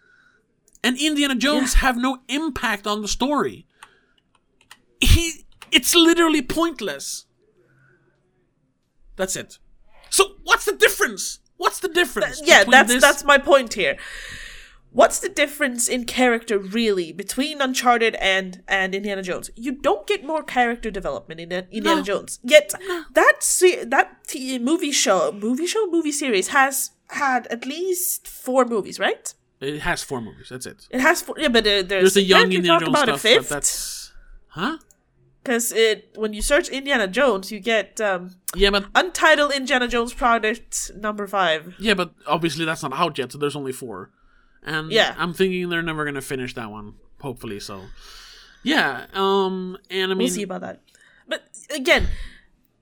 [0.84, 3.66] and Indiana Jones have no impact on the story.
[5.02, 7.26] He, it's literally pointless.
[9.18, 9.60] That's it.
[10.10, 11.40] So what's the difference?
[11.58, 12.42] What's the difference?
[12.46, 13.98] yeah, that's this- that's my point here.
[14.92, 19.52] What's the difference in character really between Uncharted and and Indiana Jones?
[19.56, 22.04] You don't get more character development in Indiana No.
[22.04, 22.40] Jones.
[22.44, 22.74] Yet
[23.14, 28.66] that se- that t- movie show, movie show, movie series has had at least four
[28.66, 29.34] movies, right?
[29.62, 30.48] It has four movies.
[30.50, 30.88] That's it.
[30.90, 31.36] It has four.
[31.38, 33.16] Yeah, but uh, there's, There's the young Indiana talk Jones about stuff.
[33.20, 33.50] a fifth.
[33.50, 34.12] that's
[34.48, 34.78] huh?
[35.44, 40.14] Because it when you search Indiana Jones, you get um, Yeah, but Untitled Indiana Jones
[40.14, 41.76] Project Number Five.
[41.80, 43.32] yeah, but obviously that's not out yet.
[43.32, 44.12] So there's only four,
[44.64, 45.16] and Yeah.
[45.18, 46.94] I'm thinking they're never gonna finish that one.
[47.22, 47.86] Hopefully, so
[48.64, 49.06] yeah.
[49.14, 50.82] Um, and I mean, We'll see about that.
[51.28, 51.44] But
[51.74, 52.08] again,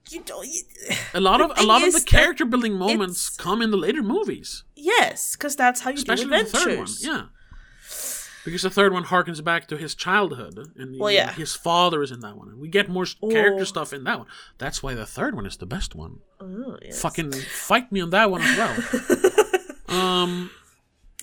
[0.09, 0.47] you don't.
[0.47, 0.61] You,
[1.13, 4.63] a lot of a lot of the character building moments come in the later movies,
[4.75, 6.87] yes, because that's how you especially do the third one.
[6.99, 7.23] Yeah.
[8.45, 11.33] Because the third one harkens back to his childhood, and Well, yeah.
[11.33, 12.47] his father is in that one.
[12.47, 13.65] And We get more character Oh.
[13.65, 14.27] stuff in that one.
[14.57, 16.19] That's why the third one is the best one.
[16.39, 17.01] Oh, yes.
[17.01, 18.75] Fucking fight me on that one as well.
[19.89, 20.49] um,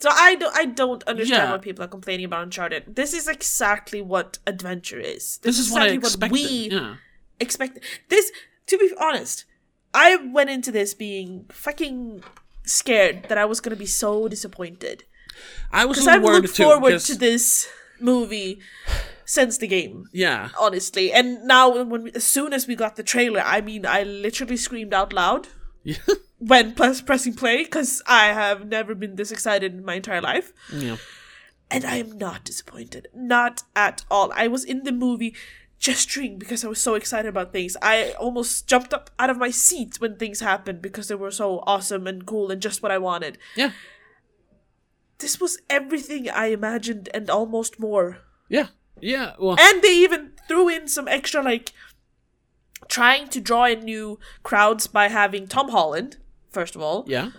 [0.05, 0.55] So I don't.
[0.55, 1.53] I don't understand Yeah.
[1.53, 2.95] why people are complaining about Uncharted.
[2.95, 5.39] This is exactly what adventure is.
[5.39, 6.33] this is what I exactly expected.
[6.33, 6.95] we yeah.
[7.41, 7.79] expect.
[8.11, 8.31] This,
[8.67, 9.47] to be honest,
[9.95, 12.23] I went into this being fucking
[12.65, 15.05] scared that I was gonna be so disappointed
[15.73, 16.65] I was because I've looked too.
[16.65, 17.67] forward because- to this
[17.99, 18.61] movie
[19.25, 20.05] since the game.
[20.13, 20.51] Yeah.
[20.61, 21.13] honestly.
[21.13, 24.59] And now, when we, as soon as we got the trailer, I mean, I literally
[24.59, 25.49] screamed out loud
[25.83, 25.97] Yeah.
[26.47, 30.53] When plus pressing play because I have never been this excited in my entire life.
[30.73, 30.97] yeah.
[31.71, 33.09] And I am not disappointed.
[33.15, 34.31] Not at all.
[34.37, 35.35] I was in the movie
[35.79, 37.77] gesturing because I was so excited about things.
[37.83, 41.65] I almost jumped up out of my seat when things happened because they were so
[41.67, 43.39] awesome and cool and just what I wanted.
[43.57, 43.73] Yeah.
[45.19, 48.19] This was everything I imagined and almost more.
[48.49, 48.69] Yeah.
[49.01, 49.33] Yeah.
[49.39, 51.73] Well, And they even threw in some extra, like,
[52.89, 56.19] trying to draw in new crowds by having Tom Holland,
[56.55, 57.31] first of all, yeah.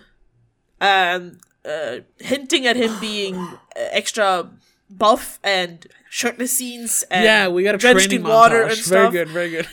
[0.80, 4.50] and uh, hinting at him being uh, extra
[4.88, 7.04] buff and shirtless scenes.
[7.10, 8.78] And Yeah, we got a drenched in water montage.
[8.78, 9.66] and very good, very good.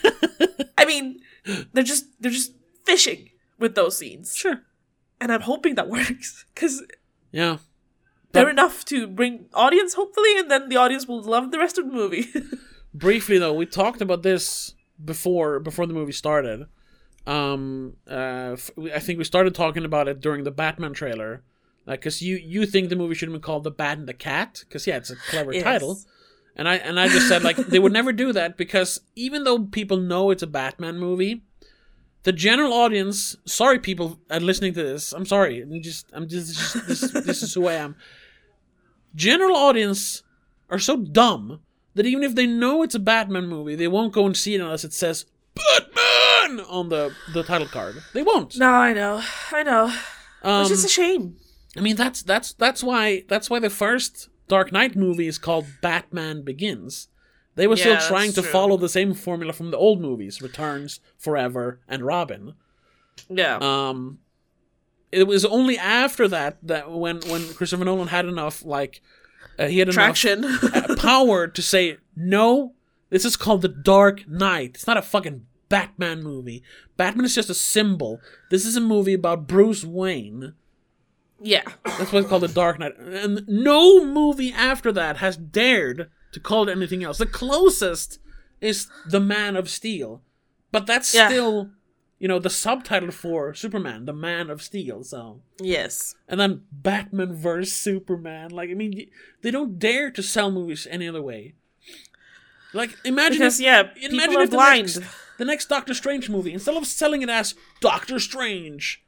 [0.77, 1.19] I mean,
[1.73, 2.53] they're just they're just
[2.85, 3.29] fishing
[3.59, 4.63] with those scenes, sure.
[5.21, 6.81] and I'm hoping that works because
[7.31, 7.57] Yeah.
[8.31, 11.77] they're But- enough to bring audience, hopefully, and then the audience will love the rest
[11.77, 12.25] of the movie.
[12.93, 14.73] Briefly though, we talked about this
[15.03, 16.65] before before the movie started.
[17.25, 21.41] Um, uh, f- I think we started talking about it during the Batman trailer,
[21.85, 24.13] like, cause you you think the movie should have been called The Bat and the
[24.13, 25.63] Cat, cause yeah, it's a clever Yes.
[25.63, 25.99] title.
[26.55, 29.59] And I and I just said like they would never do that because even though
[29.59, 31.43] people know it's a Batman movie,
[32.23, 36.53] the general audience, sorry people are listening to this, I'm sorry, I'm just I'm just,
[36.73, 37.95] just this this is who I am.
[39.15, 40.23] General audience
[40.69, 41.61] are so dumb
[41.95, 44.61] that even if they know it's a Batman movie, they won't go and see it
[44.61, 46.03] unless it says Batman
[46.61, 47.95] on the the title card.
[48.13, 48.57] They won't.
[48.57, 49.93] no, I know, I know.
[50.43, 51.37] Um, Which is a shame.
[51.77, 55.65] I mean that's that's that's why that's why the first Dark Knight movie is called
[55.81, 57.07] Batman Begins.
[57.55, 58.51] They were Yeah, still trying to true.
[58.51, 62.55] follow the same formula from the old movies, Returns, Forever, and Robin.
[63.29, 63.57] Yeah.
[63.61, 64.19] Um,
[65.11, 69.01] it was only after that that when when Christopher Nolan had enough like
[69.59, 70.43] uh, he had enough Traction.
[70.45, 72.73] uh, power to say no.
[73.09, 74.71] This is called the Dark Knight.
[74.73, 76.61] It's not a fucking Batman movie.
[76.97, 78.19] Batman is just a symbol.
[78.51, 80.53] This is a movie about Bruce Wayne.
[81.41, 81.63] yeah.
[81.97, 82.95] That's why it's called the Dark Knight.
[82.99, 87.17] And no movie after that has dared to call it anything else.
[87.17, 88.19] The closest
[88.61, 90.21] is The Man of Steel.
[90.71, 91.27] But that's Yeah.
[91.29, 91.71] still,
[92.19, 95.03] you know, the subtitle for Superman, The Man of Steel.
[95.03, 96.15] So, Yes.
[96.29, 98.51] and then Batman vs Superman.
[98.51, 99.09] Like, I mean,
[99.41, 101.55] they don't dare to sell movies any other way.
[102.73, 104.95] Like, imagine Because if, yeah, people imagine are if the blind.
[104.95, 109.03] next, the next Doctor Strange movie, instead of selling it as Doctor Strange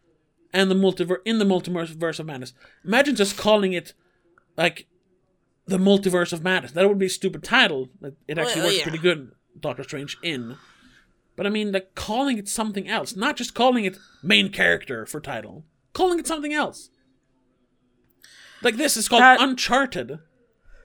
[0.54, 2.54] and the multiverse in the multiverse of madness,
[2.84, 3.94] imagine just calling it
[4.58, 4.88] like
[5.68, 6.72] the multiverse of madness.
[6.72, 7.90] That would be a stupid title.
[8.02, 8.84] It- It actually Well, works yeah.
[8.84, 9.32] pretty good.
[9.60, 10.58] Doctor Strange in,
[11.38, 15.20] but I mean, like calling it something else, not just calling it main character for
[15.22, 16.90] title, calling it something else.
[18.62, 20.20] Like this is called That- Uncharted.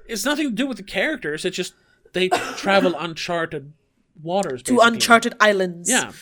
[0.06, 1.44] It's nothing to do with the characters.
[1.44, 1.74] It's just
[2.12, 3.72] they travel uncharted
[4.22, 4.80] waters To.
[4.80, 5.90] Uncharted Islands.
[5.90, 6.12] Yeah,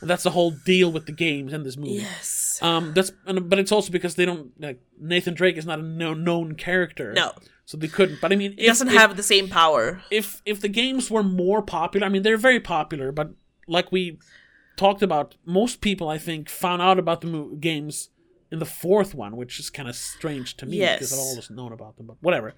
[0.00, 2.02] and that's the whole deal with the games and this movie.
[2.02, 2.58] Yes.
[2.62, 5.82] Um, that's and, but it's also because they don't like Nathan Drake is not a
[5.82, 7.12] known known character.
[7.12, 7.32] No.
[7.64, 8.20] so they couldn't.
[8.20, 10.02] But I mean, It doesn't have the same power.
[10.10, 12.06] if if the games were more popular.
[12.06, 13.30] I mean, they're very popular, but
[13.66, 14.18] like we
[14.76, 18.10] talked about, most people I think found out about the mo- games
[18.50, 21.12] in the fourth one, which is kind of strange to me because Yes.
[21.12, 22.06] I've always known about them.
[22.06, 22.54] But whatever.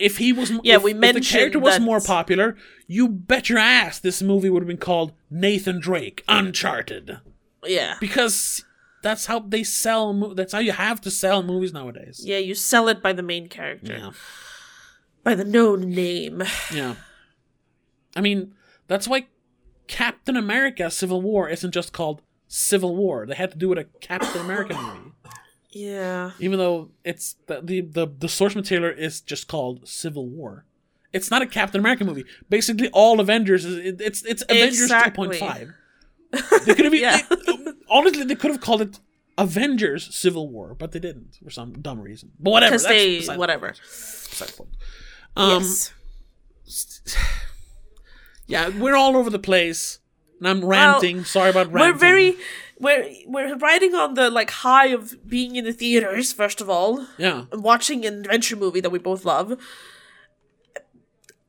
[0.00, 3.48] If he was, Yeah, if, we if the character was that- more popular, you bet
[3.48, 7.18] your ass this movie would have been called Nathan Drake Uncharted
[7.66, 7.96] Yeah.
[8.00, 8.64] because
[9.02, 10.12] that's how they sell.
[10.12, 12.22] Mo- that's how you have to sell movies nowadays.
[12.24, 13.92] Yeah, you sell it by the main character.
[13.96, 14.10] Yeah.
[15.22, 16.42] By the known name.
[16.72, 16.94] Yeah.
[18.16, 18.54] I mean,
[18.88, 19.26] that's why
[19.86, 23.26] Captain America Civil War isn't just called Civil War.
[23.26, 25.09] They had to do it a Captain America movie.
[25.72, 26.32] Yeah.
[26.40, 30.64] Even though it's the, the the the source material is just called Civil War.
[31.12, 32.24] It's not a Captain America movie.
[32.48, 35.28] Basically all Avengers is it, it's it's Avengers Exactly.
[35.38, 35.74] 2.5.
[36.66, 37.20] They could have Yeah.
[37.88, 38.98] honestly they could have called it
[39.38, 42.32] Avengers Civil War, but they didn't for some dumb reason.
[42.38, 42.70] But whatever.
[42.72, 43.68] Because that's they whatever.
[43.70, 44.70] beside the point.
[45.36, 47.02] Um, yes.
[48.46, 50.00] Yeah, we're all over the place.
[50.40, 51.24] And I'm ranting.
[51.24, 51.92] Sorry about ranting.
[51.92, 52.36] We're very
[52.80, 57.06] we're we're riding on the like high of being in the theaters, first of all.
[57.18, 57.44] Yeah.
[57.52, 59.56] and watching an adventure movie that we both love.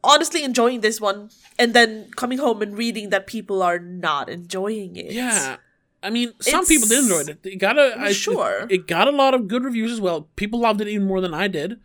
[0.03, 1.29] Honestly enjoying this one
[1.59, 5.11] and then coming home and reading that people are not enjoying it.
[5.11, 5.57] Yeah.
[6.01, 7.39] I mean, some It's- people did enjoy it.
[7.43, 8.61] It got a I- Sure.
[8.67, 10.27] It, it got a lot of good reviews as well.
[10.35, 11.79] People loved it even more than I did,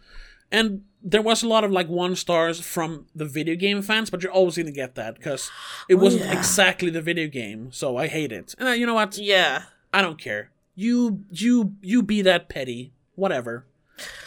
[0.51, 4.11] and there was a lot of like one stars from the video game fans.
[4.11, 5.51] But you're always gonna get that because
[5.89, 6.39] it wasn't Oh, yeah.
[6.39, 7.71] exactly the video game.
[7.73, 8.55] So I hate it.
[8.59, 9.17] And uh, you know what?
[9.19, 9.65] Yeah.
[9.93, 10.51] I don't care.
[10.75, 12.93] You you you be that petty.
[13.15, 13.65] Whatever.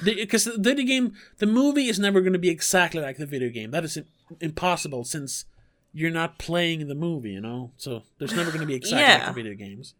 [0.03, 3.49] Because the, video game, the movie is never going to be exactly like the video
[3.49, 3.69] game.
[3.69, 3.99] That is
[4.41, 5.45] impossible since
[5.93, 7.71] you're not playing the movie, you know.
[7.77, 9.93] So there's never going to be exactly like the video games.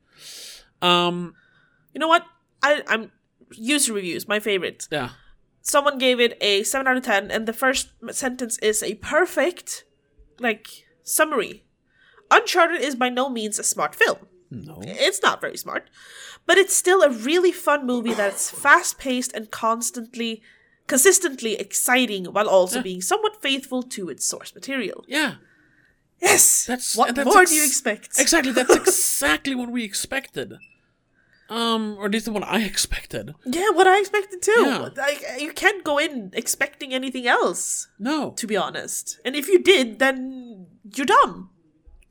[0.81, 1.35] Um.
[1.93, 2.25] You know what?
[2.63, 3.11] I, I'm
[3.53, 4.87] user reviews, my favorite.
[4.91, 5.09] Yeah.
[5.61, 9.83] Someone gave it a 7 out of 10, and the first sentence is a perfect,
[10.39, 10.67] like,
[11.03, 11.63] summary.
[12.31, 14.27] Uncharted is by no means a smart film.
[14.51, 14.79] No.
[14.81, 15.89] It's not very smart,
[16.47, 20.41] but it's still a really fun movie that's fast paced and constantly,
[20.87, 22.83] consistently exciting while also Yeah.
[22.83, 25.03] being somewhat faithful to its source material.
[25.07, 25.35] Yeah.
[26.21, 26.65] Yes!
[26.65, 28.19] That's what that's more ex- do you expect?
[28.19, 28.51] Exactly.
[28.51, 30.53] That's exactly what we expected.
[31.49, 33.33] Um, or at least the one I expected.
[33.45, 34.53] Yeah, what I expected too.
[34.61, 34.89] Yeah.
[34.95, 38.31] Like, you can't go in expecting anything else, No.
[38.31, 39.19] to be honest.
[39.25, 41.49] And if you did, then you're dumb.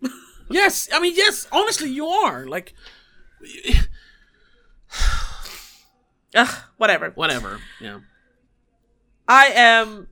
[0.51, 0.89] Yes.
[0.93, 1.47] I mean, yes.
[1.53, 2.73] Honestly, you are like.
[6.35, 7.11] Ugh, whatever.
[7.11, 7.61] Whatever.
[7.81, 8.01] Yeah.
[9.27, 10.09] I am.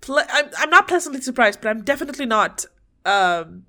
[0.00, 2.64] Ple- I'm, I'm not pleasantly surprised, but I'm definitely not
[3.04, 3.64] um,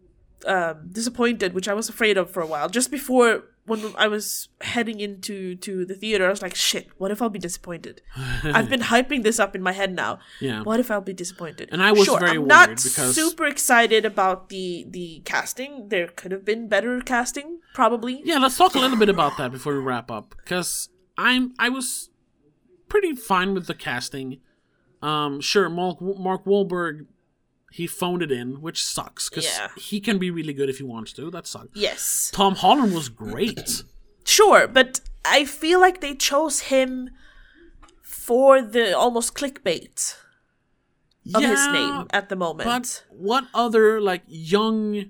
[0.46, 2.68] um, disappointed, which I was afraid of for a while.
[2.70, 7.12] Just before when I was heading into to the theater, I was like, "Shit, what
[7.12, 8.02] if I'll be disappointed?"
[8.44, 10.20] I've been hyping this up in my head now.
[10.40, 10.62] Yeah.
[10.64, 11.70] What if I'll be disappointed?
[11.72, 15.90] And I was sure, very I'm not because- super excited about the the casting.
[15.90, 18.22] There could have been better casting, probably.
[18.24, 21.70] Yeah, let's talk a little bit about that before we wrap up, because I'm I
[21.70, 22.10] was
[22.88, 24.42] pretty fine with the casting.
[25.02, 27.06] Um, sure, Mark Mark Wahlberg,
[27.80, 29.68] he phoned it in, which sucks because Yeah.
[29.92, 31.24] he can be really good if he wants to.
[31.36, 31.70] That sucks.
[31.88, 32.32] Yes.
[32.34, 33.84] Tom Holland was great.
[34.38, 35.02] Sure, but
[35.38, 37.10] I feel like they chose him
[38.02, 40.16] for the almost clickbait
[41.34, 42.66] of his name at the moment.
[42.74, 45.06] But what other like young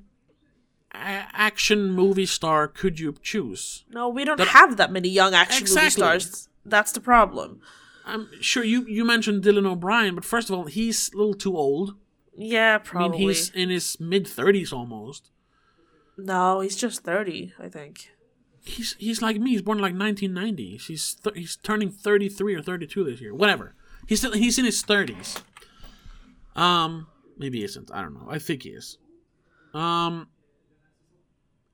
[0.94, 3.84] action movie star could you choose?
[3.90, 6.50] no, we don't that- have that many young action movie stars.
[6.66, 7.60] That's the problem.
[8.06, 11.56] I'm sure you you mentioned Dylan O'Brien, but first of all, he's a little too
[11.58, 11.96] old.
[12.38, 13.18] Yeah, probably.
[13.18, 15.32] I mean, he's in his mid thirties almost.
[16.18, 18.10] No, he's just 30, I think.
[18.64, 19.52] He's he's like me.
[19.52, 20.78] He's born in like 1990.
[20.78, 23.34] He's th- he's turning 33 or 32 this year.
[23.34, 23.76] Whatever.
[24.08, 25.42] He's still he's in his 30s.
[26.56, 27.08] Um,
[27.38, 27.92] maybe he isn't.
[27.94, 28.28] I don't know.
[28.30, 28.98] I think he is.
[29.74, 30.30] Um,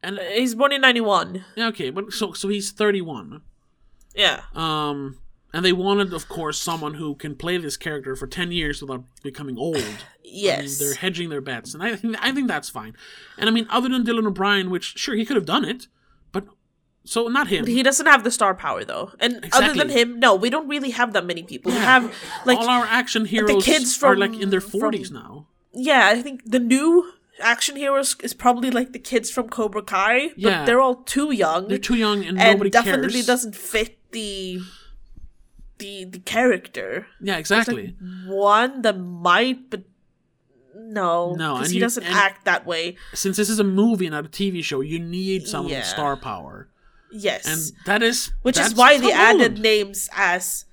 [0.03, 1.45] and He's born in 91.
[1.55, 3.41] yeah, okay, but so so he's 31.
[4.15, 4.41] Yeah.
[4.55, 5.19] Um,
[5.53, 9.03] and they wanted, of course, someone who can play this character for 10 years without
[9.23, 9.77] becoming old.
[9.77, 10.77] I mean, Yes.
[10.79, 12.95] they're hedging their bets, and I think I think that's fine.
[13.37, 15.87] And I mean, other than Dylan O'Brien, which sure he could have done it,
[16.31, 16.45] but
[17.03, 17.65] so not him.
[17.65, 19.11] he doesn't have the star power though.
[19.19, 21.71] And other than him, no, we don't really have that many people.
[21.73, 22.13] We have
[22.45, 25.47] like all our action heroes kids are like in their 40s now.
[25.73, 30.27] yeah, I think the new action heroes is probably like the kids from Cobra Kai,
[30.29, 30.63] but Yeah.
[30.65, 31.67] they're all too young.
[31.67, 33.25] They're too young and, and nobody definitely cares.
[33.25, 34.61] doesn't fit the
[35.81, 37.07] the the character.
[37.19, 37.95] Yeah, Like exactly.
[38.27, 39.81] one that might, but
[40.75, 42.95] no, No, because he you- doesn't act that way.
[43.13, 45.83] Since this is a movie, not a TV show, you need some Yeah.
[45.83, 46.69] star power,
[47.11, 50.65] Yes, and that is which is why they added names as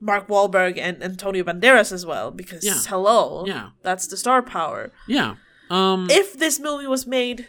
[0.00, 2.30] Mark Wahlberg and Antonio Banderas as well.
[2.30, 2.78] Because Yeah.
[2.86, 3.70] hello, Yeah.
[3.82, 4.92] that's the star power.
[5.08, 5.34] Yeah.
[5.70, 6.06] Um.
[6.10, 7.48] If this movie was made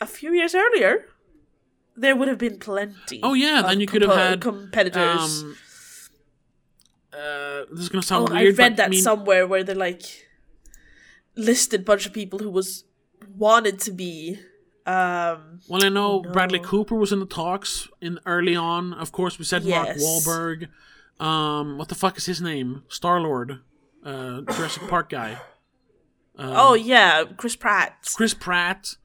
[0.00, 1.06] a few years earlier,
[1.96, 3.20] there would have been plenty.
[3.22, 5.42] Oh, yeah, then you could have had, competitors.
[5.42, 5.56] um,
[7.12, 10.02] uh, this is gonna sound Oh, I read that I mean, somewhere where they like
[11.36, 12.84] listed bunch of people who was
[13.36, 14.38] wanted to be.
[14.86, 16.58] Um, Well, I know Bradley.
[16.58, 18.92] Cooper was in the talks in early on.
[18.92, 20.68] Of course, we said Mark Wahlberg.
[21.20, 22.82] Um, what the fuck is his name?
[22.88, 23.60] Star Lord,
[24.04, 25.38] uh, Jurassic Park guy.
[26.36, 28.12] oh yeah, Chris Pratt.
[28.16, 28.96] Chris Pratt.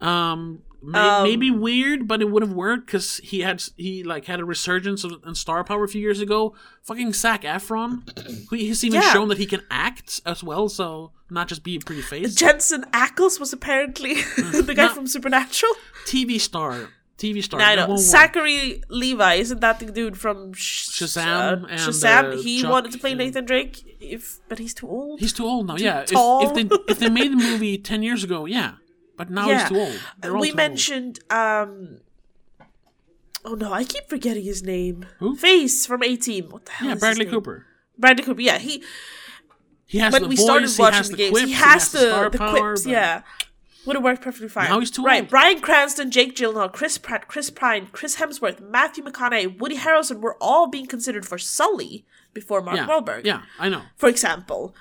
[0.00, 4.24] Um, may- Um, maybe weird, but it would have worked because he had he like
[4.26, 6.54] had a resurgence of in star power a few years ago.
[6.82, 8.02] Fucking Zac Efron,
[8.48, 9.12] who he's even Yeah.
[9.12, 12.34] shown that he can act as well, so not just be a pretty face.
[12.34, 14.94] Jensen Ackles was apparently the guy No.
[14.94, 15.72] from Supernatural.
[16.06, 17.60] TV star, TV star.
[17.60, 17.96] I know.
[17.96, 22.34] Zachary Levi isn't that the dude from Sh- Shazam uh, and, Shazam.
[22.34, 25.18] uh, he Chuck wanted to play and- Nathan Drake, if but he's too old.
[25.18, 25.76] He's too old now.
[25.76, 28.74] Yeah, if, if they if they made the movie ten years ago, yeah,
[29.16, 29.60] but now Yeah.
[29.60, 30.00] he's too old.
[30.20, 30.56] They're we too old.
[30.56, 31.98] mentioned um
[33.44, 35.36] oh no i keep forgetting his name Who?
[35.36, 37.26] face from A-Team what the hell yeah, Bradley?
[37.26, 37.66] Cooper.
[37.98, 38.82] bradley cooper yeah he
[39.86, 40.44] He has when the we voice.
[40.44, 41.46] started he watching has the the games quips.
[41.46, 43.22] he has the, the, star the power, quips but- yeah
[43.86, 45.30] would have worked perfectly fine Now he's too right old.
[45.30, 50.36] bryan cranston jake gyllenhaal chris pratt chris pine chris hemsworth matthew mcconaughey woody harrelson were
[50.40, 52.04] all being considered for sully
[52.34, 53.24] before mark Yeah, Wahlberg.
[53.24, 53.82] yeah, I know.
[53.96, 54.74] for example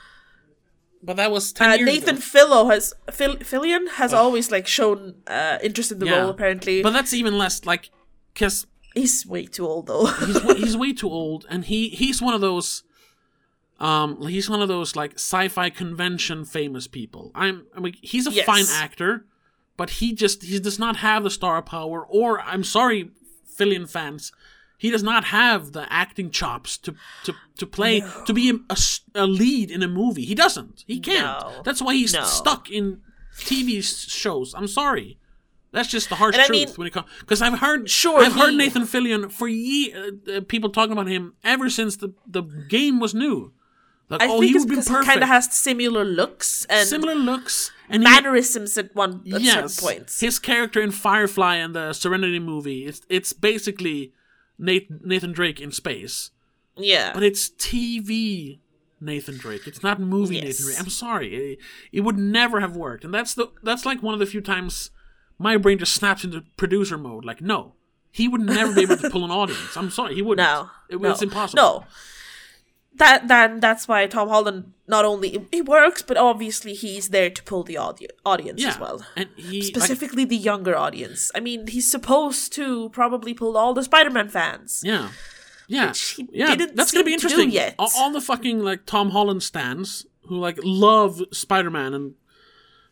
[1.06, 2.22] But that was ten uh, years nathan ago.
[2.34, 6.18] fillo has Phil, fillion has always like shown uh, interest in the Yeah.
[6.22, 7.90] role apparently But that's even less like
[8.34, 10.06] because He's way too old though.
[10.26, 12.84] he's he's way too old, and he he's one of those.
[13.78, 17.30] Um, he's one of those like sci-fi convention famous people.
[17.36, 18.46] I'm, I mean, he's a Yes.
[18.46, 19.26] fine actor,
[19.76, 22.06] but he just he does not have the star power.
[22.08, 23.12] Or I'm sorry,
[23.58, 24.32] Fillion fans,
[24.86, 26.92] he does not have the acting chops to
[27.26, 27.32] to
[27.62, 27.94] to play
[28.28, 28.46] to be
[29.24, 30.26] a lead in a movie.
[30.32, 30.84] He doesn't.
[30.92, 31.26] He can't.
[31.42, 31.62] No.
[31.68, 32.24] That's why he's No.
[32.24, 32.86] stuck in
[33.50, 33.68] TV
[34.24, 34.54] shows.
[34.58, 35.18] I'm sorry.
[35.76, 37.08] That's just the harsh And I truth mean- when it comes.
[37.20, 39.98] Because I've heard, Sure, I've heard Nathan Fillion for ye uh,
[40.38, 42.44] uh, people talking about him ever since the the
[42.76, 43.52] game was new.
[44.08, 45.10] Like, I oh, think he would be he perfect.
[45.12, 49.74] kind of has similar looks and Similar looks and he- mannerisms at one at yes,
[49.74, 50.20] certain points.
[50.26, 52.80] his character in Firefly and the Serenity movie.
[52.90, 54.00] It's it's basically
[54.58, 56.32] Nathan, Nathan Drake in space,
[56.78, 58.60] yeah, but it's TV
[59.02, 59.68] Nathan Drake.
[59.68, 60.44] It's not movie Yes.
[60.46, 60.80] Nathan Drake.
[60.80, 61.60] I'm sorry, it,
[61.92, 63.04] it would never have worked.
[63.04, 64.92] And that's the that's like one of the few times
[65.38, 67.26] my brain just snaps into producer mode.
[67.26, 67.74] Like, no,
[68.12, 69.76] he would never be able to pull an audience.
[69.76, 70.48] I'm sorry, he wouldn't.
[70.48, 71.62] no, it, no, it's impossible.
[71.62, 71.86] No,
[72.98, 77.44] that then that's why Tom Holland not only he works, but obviously he's there to
[77.44, 79.06] pull the audi- audience yeah, as well.
[79.16, 81.32] and he like, Specifically, the younger audience.
[81.36, 84.82] I mean, he's supposed to probably pull all the Spider-Man fans.
[84.84, 85.10] Yeah.
[85.68, 85.94] Yeah.
[86.32, 86.56] yeah.
[86.56, 87.50] didn't That's gonna be to interesting.
[87.50, 87.76] yet.
[87.80, 92.14] All, all the fucking like Tom Holland stands who like love Spider Man and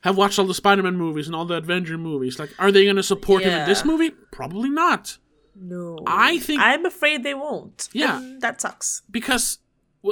[0.01, 2.39] have watched all the Spider Man movies and all the Avenger movies.
[2.39, 4.09] Like, are they gonna support him in this movie?
[4.31, 5.17] Probably not.
[5.55, 7.87] No, I think I'm afraid they won't.
[7.93, 8.17] Yeah.
[8.17, 9.03] and that sucks.
[9.11, 9.59] because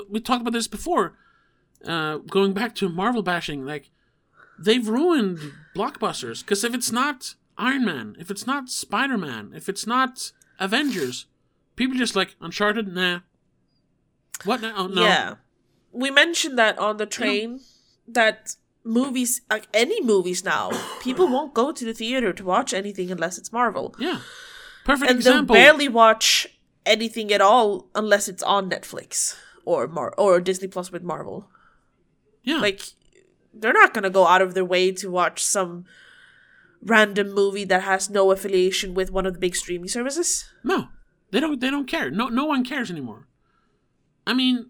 [0.09, 1.17] we talked about this before.
[1.85, 3.89] Uh, going back to Marvel bashing, like
[4.59, 5.39] they've ruined
[5.75, 6.41] blockbusters.
[6.41, 11.25] Because if it's not Iron Man, if it's not Spider Man, if it's not Avengers,
[11.75, 12.87] people just like Uncharted.
[12.87, 13.19] Nah.
[14.45, 14.61] What?
[14.61, 15.03] No, oh, no.
[15.03, 15.35] Yeah.
[15.91, 17.59] We mentioned that on the train
[18.07, 20.71] that movies like any movies now,
[21.01, 23.95] people won't go to the theater to watch anything unless it's Marvel.
[23.99, 24.19] Yeah.
[24.85, 25.55] Perfect And example.
[25.55, 26.47] they'll barely watch
[26.85, 29.35] anything at all unless it's on Netflix
[29.65, 31.49] or Mar- or Disney Plus with Marvel.
[32.43, 32.59] yeah.
[32.59, 32.81] Like
[33.53, 35.85] they're not going to go out of their way to watch some
[36.81, 40.45] random movie that has no affiliation with one of the big streaming services.
[40.63, 40.89] no.
[41.31, 42.11] They don't they don't care.
[42.11, 43.25] No no one cares anymore.
[44.27, 44.69] I mean,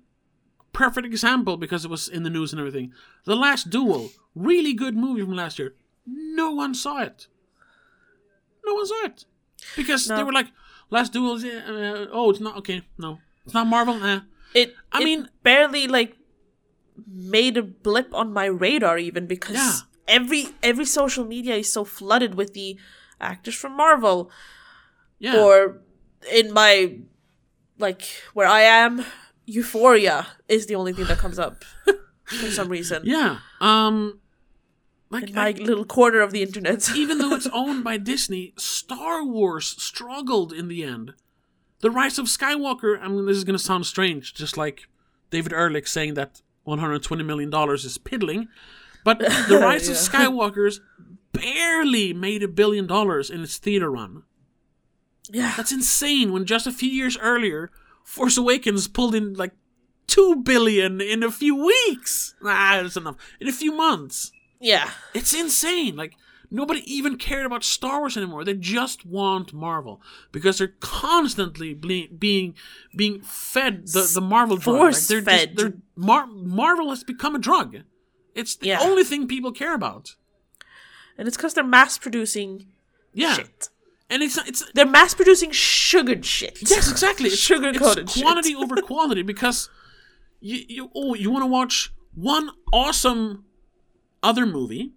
[0.74, 2.94] perfect example because it was in the news and everything.
[3.26, 5.74] The Last Duel, really good movie from last year.
[6.06, 7.26] No one saw it.
[8.64, 9.26] No one saw it.
[9.76, 10.48] Because they were like,
[10.92, 13.18] Last Duel, uh, oh, it's not, okay, no.
[13.46, 14.20] It's not Marvel, eh.
[14.54, 16.18] It I it mean- barely like
[17.08, 19.78] made a blip on my radar even because Yeah.
[20.08, 22.78] every every social media is so flooded with the
[23.20, 24.30] actors from Marvel
[25.20, 25.38] Yeah.
[25.42, 25.82] or
[26.32, 27.00] in my
[27.80, 29.06] like where I am
[29.46, 31.64] Euphoria is the only thing that comes up
[32.26, 33.40] for some reason yeah.
[33.60, 34.20] Um,
[35.10, 36.90] like, in my I- little corner of the internet.
[36.96, 41.14] even though it's owned by Disney, Star Wars struggled in the end.
[41.82, 44.88] The Rise of Skywalker, I mean, this is going to sound strange, just like
[45.32, 48.48] David Ehrlich saying that $120 million is piddling.
[49.04, 49.20] But
[49.50, 50.80] The Rise of Skywalkers
[51.34, 54.24] barely made a billion dollars in its theater run.
[55.30, 55.54] yeah.
[55.58, 57.72] That's insane when just a few years earlier,
[58.04, 59.54] Force Awakens pulled in like
[60.08, 62.36] 2 billion in a few weeks.
[62.42, 63.16] Nah, that's enough.
[63.40, 64.32] In a few months.
[64.60, 64.90] Yeah.
[65.14, 65.96] It's insane.
[65.96, 66.14] Like
[66.52, 68.44] nobody even cared about Star Wars anymore.
[68.44, 72.54] They just want Marvel because they're constantly ble- being
[72.96, 74.76] being fed the, the Marvel drug.
[74.76, 75.56] Like, Force they're fed.
[75.56, 77.78] they're, Mar- Marvel has become a drug.
[78.36, 78.82] It's the Yeah.
[78.82, 80.16] only thing people care about.
[81.18, 82.68] And it's cuz they're mass producing
[83.14, 83.70] Yeah, shit.
[84.10, 86.60] and it's it's They're mass producing sugared shit.
[86.70, 87.30] yes exactly.
[87.30, 88.24] Sugar-coated it's shit.
[88.24, 89.70] quantity over quality because
[90.40, 93.46] you you oh you want to watch one awesome
[94.24, 94.94] other movie,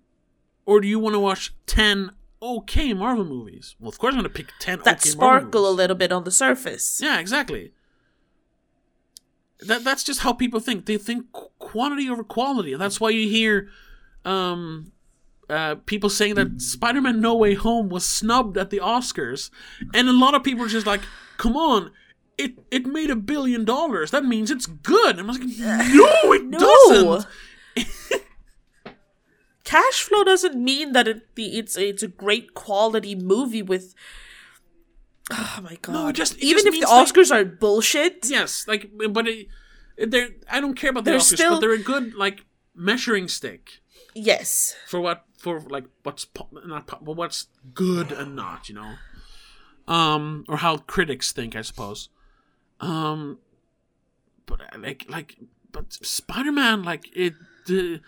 [0.67, 2.11] or do you want to watch ten
[2.43, 3.77] okay Marvel movies?
[3.81, 6.13] Well, of course I'm going to pick ten that okay Marvel sparkle a little bit
[6.13, 7.01] on the surface.
[7.03, 7.73] Yeah, exactly.
[9.61, 10.87] That that's just how people think.
[10.87, 11.27] They think
[11.59, 12.75] quantity over quality.
[12.75, 13.69] That's why you hear
[14.25, 14.91] um
[15.51, 19.51] uh, people saying that Spider-Man No Way Home was snubbed at the Oscars,
[19.93, 21.03] and a lot of people are just like,
[21.37, 21.91] "Come on,
[22.39, 24.11] it it made a billion dollars.
[24.11, 26.59] That means it's good." And I was like, "No, it No.
[26.59, 27.27] doesn't."
[29.75, 33.95] Cash flow doesn't mean that it the it's it's a great quality movie with
[35.31, 35.93] Oh my god.
[35.93, 38.27] No, just- even just if the means like- Oscars are bullshit.
[38.29, 39.49] Yes, like, but it,
[40.13, 42.45] they're I don't care about the They're Oscars, still- but they're a good like
[42.75, 43.81] measuring stick.
[44.15, 44.77] Yes.
[44.87, 48.93] for what for like what's po- not po- but what's good and not you know
[49.89, 52.09] um or how critics think i suppose
[52.81, 53.39] um
[54.47, 55.37] but uh, like like
[55.73, 57.35] but spider-man like it
[57.67, 58.01] the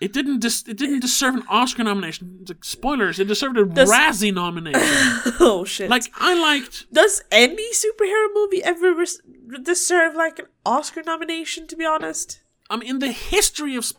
[0.00, 2.44] it didn't dis- it didn't deserve an Oscar nomination.
[2.62, 4.80] Spoilers, it deserved a Does- Razzie nomination.
[5.40, 5.90] oh shit!
[5.90, 9.20] like I liked does any superhero movie ever res-
[9.62, 11.66] deserve like an Oscar nomination?
[11.68, 13.94] To be honest, I mean, in the history of s-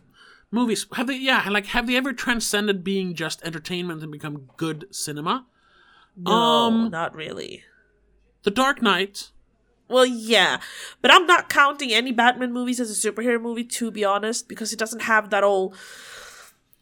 [0.50, 4.86] movies have they yeah like have they ever transcended being just entertainment and become good
[4.92, 5.46] cinema?
[6.18, 7.64] no, Um, not really.
[8.44, 9.31] The Dark Knight.
[9.92, 10.60] Well, yeah,
[11.02, 13.64] but I'm not counting any Batman movies as a superhero movie.
[13.66, 15.76] To be honest, because it doesn't have that old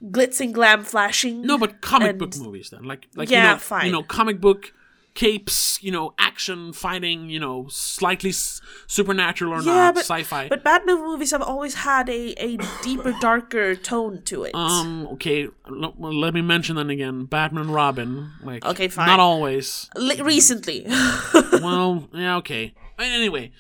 [0.03, 1.41] glitz and glam flashing.
[1.41, 3.86] No, but comic and- book movies then, like like Yeah, you know, fine.
[3.88, 4.74] you know, comic book
[5.16, 10.47] capes, you know, action, fighting, you know, slightly s- supernatural or Yeah, not, but sci-fi.
[10.47, 14.55] But Batman movies have always had a, a deeper, darker tone to it.
[14.55, 19.07] um, okay, l- let me mention then again, Batman Robin, like Okay, fine.
[19.07, 19.89] not always.
[19.97, 20.86] Li- recently,
[21.62, 22.74] well, yeah, okay.
[23.00, 23.52] Anyway,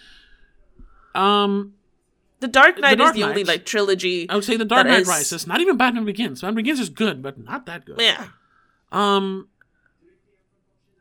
[1.15, 1.73] um,
[2.41, 4.29] The Dark Knight Dark is the only Knight- like trilogy.
[4.29, 6.41] I would say The Dark that Knight is- Rises, not even Batman Begins.
[6.41, 7.99] Batman Begins is good, but not that good.
[8.01, 8.27] Yeah,
[8.91, 9.47] Um,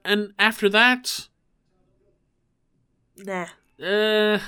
[0.05, 1.29] and after that,
[3.17, 3.47] nah.
[3.83, 4.39] Uh,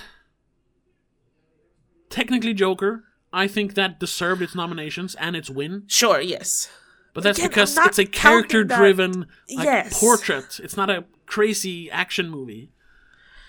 [2.09, 3.05] technically Joker.
[3.33, 6.69] I think that deserved its nominations and its win, Sure, yes.
[7.15, 8.75] but that's Again, I'm because not it's a counting that.
[8.75, 9.21] character-driven
[9.55, 10.01] like, Yes.
[10.01, 10.59] portrait.
[10.61, 12.73] It's not a crazy action movie.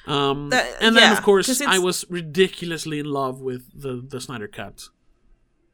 [0.07, 4.19] Um, That- and then yeah, of course, I was ridiculously in love with the the
[4.19, 4.89] Snyder cut.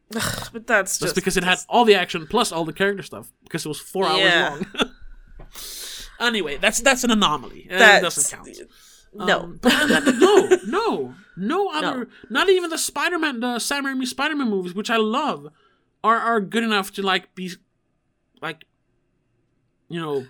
[0.09, 3.31] But that's That's just because it had all the action plus all the character stuff
[3.43, 4.49] because it was four Yeah.
[4.51, 4.91] hours long.
[6.19, 7.67] anyway, that's that's an anomaly.
[7.71, 8.49] Uh, That doesn't count.
[9.13, 9.73] No, Um, but
[10.19, 14.97] no, no, no other, not even the Spider-Man, the Sam Raimi Spider-Man movies, which I
[14.97, 15.47] love,
[16.03, 17.51] are are good enough to like be,
[18.41, 18.65] like,
[19.89, 20.25] you know,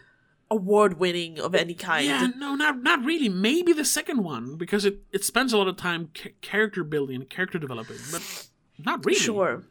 [0.50, 2.06] award winning of any kind.
[2.08, 3.30] yeah, no, not not really.
[3.30, 7.16] Maybe the second one because it it spends a lot of time ca- character building
[7.18, 9.20] and character developing, but not really.
[9.20, 9.64] Sure.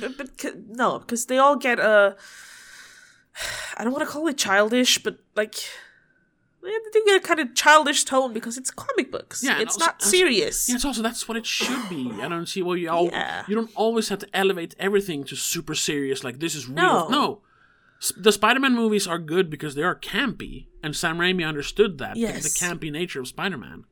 [0.00, 1.82] But, but c- no, because they all get a.
[1.82, 2.14] Uh,
[3.78, 5.54] I don't want to call it childish, but like.
[6.64, 9.42] They do get a kind of childish tone because it's comic books.
[9.42, 10.68] Yeah, it's also- not also- serious.
[10.68, 12.08] Yeah, it's also that's what it should be.
[12.22, 13.42] I don't see why you all Yeah.
[13.48, 16.22] you don't always have to elevate everything to super serious.
[16.22, 16.76] Like this is real.
[16.76, 17.08] No.
[17.08, 17.40] No,
[18.16, 22.20] the Spider-Man movies are good because they are campy, and Sam Raimi understood that the-
[22.20, 22.42] Yes.
[22.42, 23.84] the, campy nature of Spider-Man.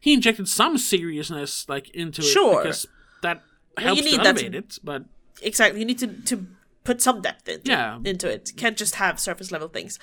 [0.00, 2.62] He injected some seriousness like into it Sure.
[2.62, 2.86] because
[3.22, 3.42] that
[3.78, 4.78] you helps need to that to- elevate it.
[4.82, 5.04] But
[5.42, 5.80] exactly.
[5.80, 6.46] You need to, to
[6.84, 7.98] put some depth into, Yeah.
[8.04, 8.50] into it.
[8.50, 9.98] You can't just have surface level things.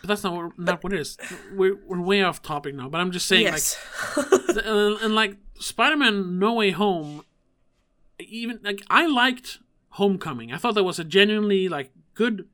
[0.00, 1.18] but that's not what, not what it is.
[1.52, 2.88] We're we're way off topic now.
[2.88, 3.62] But I'm just saying like
[4.14, 7.24] the- uh, and like Spider-Man No Way Home
[8.20, 9.58] even like I liked
[9.90, 10.52] Homecoming.
[10.52, 12.46] I thought that was a genuinely like good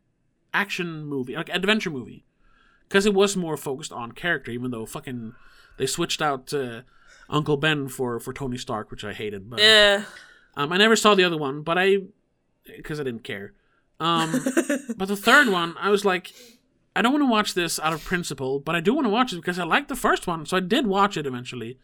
[0.54, 2.24] action movie, like adventure movie.
[2.88, 5.34] Cuz it was more focused on character even though fucking
[5.78, 6.82] they switched out uh,
[7.28, 10.04] Uncle Ben for for Tony Stark, which I hated, but Yeah.
[10.56, 11.98] um I never saw the other one, but I
[12.84, 13.52] cuz I didn't care.
[14.00, 14.30] Um
[14.96, 16.32] but the third one, I was like
[16.96, 19.32] I don't want to watch this out of principle, but I do want to watch
[19.32, 21.76] it because I liked the first one, so I did watch it eventually.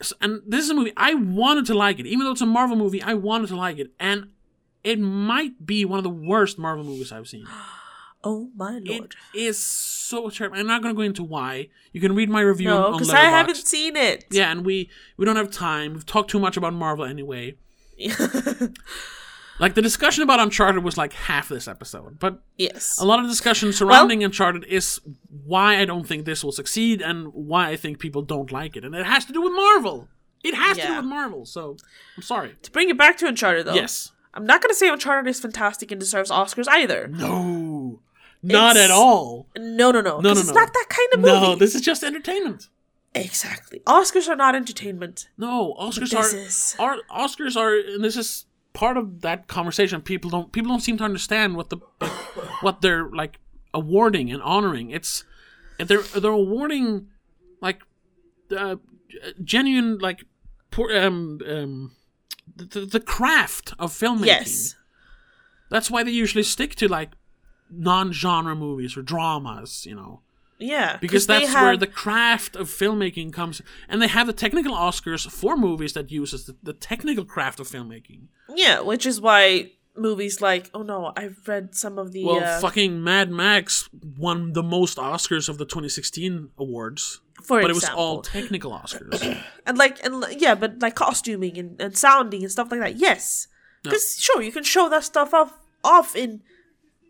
[0.00, 2.46] S- And this is a movie I wanted to like it, even though it's a
[2.46, 3.00] Marvel movie.
[3.02, 4.30] I wanted to like it, and
[4.84, 7.46] it might be one of the worst Marvel movies I've seen.
[8.24, 9.14] oh my It lord.
[9.34, 10.58] is so terrible.
[10.58, 11.68] I'm not going to go into why.
[11.92, 14.24] You can read my review no, because I haven't seen it.
[14.30, 15.94] Yeah, and we we don't have time.
[15.94, 17.56] We've talked too much about Marvel anyway.
[19.58, 22.98] Like the discussion about Uncharted was like half this episode, but yes.
[22.98, 25.00] a lot of discussion surrounding Uncharted is
[25.44, 28.84] why I don't think this will succeed and why I think people don't like it,
[28.84, 30.08] and it has to do with Marvel.
[30.42, 31.46] It has to do with Marvel.
[31.46, 31.76] So
[32.16, 32.56] I'm sorry.
[32.62, 33.74] To bring it back to Uncharted, though.
[33.74, 34.10] Yes.
[34.34, 37.08] I'm not going to say Uncharted is fantastic and deserves Oscars either.
[37.08, 38.00] No.
[38.42, 39.46] Not It's- at all.
[39.56, 40.20] No, no, no.
[40.20, 40.54] No, no, it's no.
[40.54, 41.32] not that kind of movie.
[41.32, 42.68] No, this is just entertainment.
[43.14, 43.80] Exactly.
[43.80, 45.28] Oscars are not entertainment.
[45.36, 50.00] No, Oscars are, is- are Oscars are, and this is part of that conversation.
[50.00, 51.76] People don't people don't seem to understand what the
[52.62, 53.38] what they're like
[53.74, 54.90] awarding and honoring.
[54.90, 55.24] It's
[55.78, 57.08] they're they're awarding
[57.60, 57.82] like
[58.56, 58.76] uh,
[59.44, 60.24] genuine like
[60.70, 61.92] poor, um um
[62.56, 64.26] the, the craft of filmmaking.
[64.26, 64.74] Yes.
[65.70, 67.10] That's why they usually stick to like
[67.70, 70.20] non-genre movies or dramas, you know
[70.58, 70.98] Yeah.
[71.00, 75.28] because that's have, where the craft of filmmaking comes and they have the technical oscars
[75.30, 80.40] for movies that uses the, the technical craft of filmmaking Yeah, which is why movies
[80.40, 83.88] like oh no, I've read some of the well uh, fucking mad max
[84.18, 89.20] won the most oscars of the 2016 awards for but it was all technical oscars
[89.66, 92.96] and like and yeah, but like costuming and, and sounding and stuff like that.
[92.96, 93.48] Yes.
[93.88, 95.52] Cuz sure, you can show that stuff off
[95.84, 96.42] off in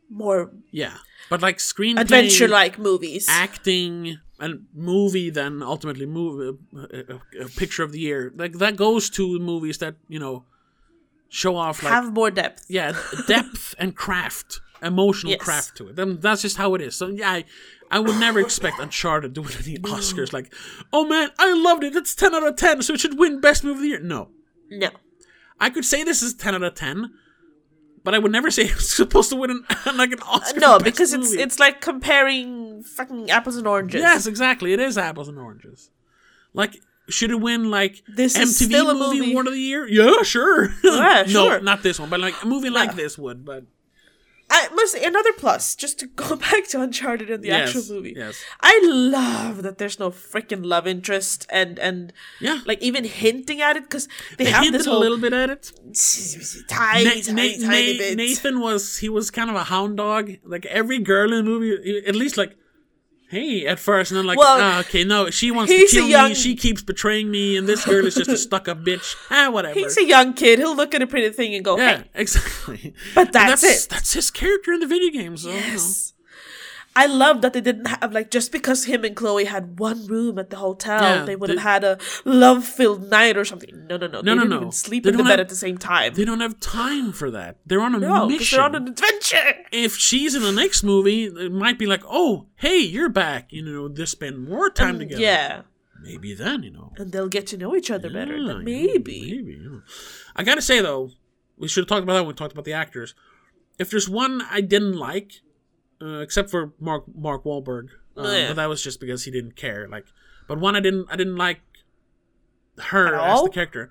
[0.09, 0.97] more yeah
[1.31, 3.27] but like screen adventure like movies.
[3.31, 8.77] acting and movie then ultimately movie a, a, a picture of the year like that
[8.77, 10.45] goes to movies that you know
[11.29, 12.65] show off like Have more depth.
[12.69, 12.93] yeah
[13.27, 15.41] depth and craft, emotional Yes.
[15.41, 15.99] craft to it.
[15.99, 16.95] And that's just how it is.
[16.95, 17.45] So yeah, I,
[17.93, 20.32] I would never expect Uncharted to win any Oscars.
[20.32, 20.52] Like,
[20.93, 21.94] oh man, I loved it.
[21.94, 24.01] It's ten out of ten, so it should win Best Movie of the Year.
[24.01, 24.31] No,
[24.70, 24.89] No.
[25.60, 27.12] I could say this is ten out of ten.
[28.05, 29.64] But I would never say it's supposed to win an,
[29.97, 30.59] like an uh, Oscar.
[30.59, 31.43] No, because it's Movie.
[31.43, 34.01] it's like comparing fucking apples and oranges.
[34.01, 34.73] Yes, exactly.
[34.73, 35.90] It is apples and oranges.
[36.52, 36.78] Like,
[37.09, 39.32] should it win like This MTV still a Movie, movie.
[39.32, 39.86] Award of the Year?
[39.86, 40.70] Yeah, sure.
[40.82, 41.60] Yeah, no, sure.
[41.60, 42.97] not this one, but like a movie like Yeah.
[42.97, 43.44] this would.
[43.44, 43.64] But
[44.55, 47.95] I must say another plus, just to go back to Uncharted and the Yes, actual
[47.97, 48.12] movie.
[48.16, 48.45] yes.
[48.61, 53.77] I love that there's no freaking love interest and and yeah, like even hinting at
[53.79, 55.73] it because they, they have hinted this a little bit at it.
[56.69, 58.16] tiny, Na- tiny, Na- tiny Na- bit.
[58.16, 60.31] Nathan was he was kind of a hound dog.
[60.45, 62.57] Like every girl in the movie, at least like.
[63.33, 66.35] Hey, at first, and then like, Well, ah, okay, no, she wants to kill me.
[66.35, 69.17] She keeps betraying me, and this girl is just a stuck-up bitch.
[69.31, 69.73] Ah, whatever.
[69.73, 70.59] He's a young kid.
[70.59, 72.93] He'll look at a pretty thing and go, yeah, "Hey, exactly.
[73.15, 73.89] But that's that's it.
[73.89, 75.39] That's his character in the video game.
[75.39, 75.79] So you know.
[76.97, 80.06] Yes." I love that they didn't have like just because him and Chloe had one
[80.06, 83.86] room at the hotel, Yeah, they would they- have had a love-filled night or something.
[83.89, 84.23] No, no, no.
[84.23, 84.56] they no, didn't no.
[84.56, 86.14] even sleep They in the bed have- at the same time.
[86.14, 87.56] They don't have time for that.
[87.66, 88.14] They're on a mission.
[88.14, 88.56] no, mission.
[88.56, 89.55] they're on an adventure.
[89.73, 93.52] if she's in the next movie, it might be like, oh, hey, you're back.
[93.52, 95.20] You know, they spend more time together.
[95.23, 95.62] Yeah,
[96.02, 96.93] Maybe then, you know.
[96.97, 98.36] and they'll get to know each other better.
[98.36, 99.20] Yeah, Then yeah, maybe.
[99.36, 99.60] maybe.
[99.62, 99.78] yeah.
[100.35, 101.10] I gotta say though,
[101.56, 103.14] we should have talked about that when we talked about the actors.
[103.78, 105.40] If there's one I didn't like,
[106.03, 108.49] uh, except for Mark Mark Wahlberg, uh, Oh, yeah.
[108.49, 109.87] but that was just because he didn't care.
[109.89, 110.07] Like,
[110.49, 111.61] but one I didn't I didn't like
[112.79, 113.45] her At as all?
[113.45, 113.91] the character.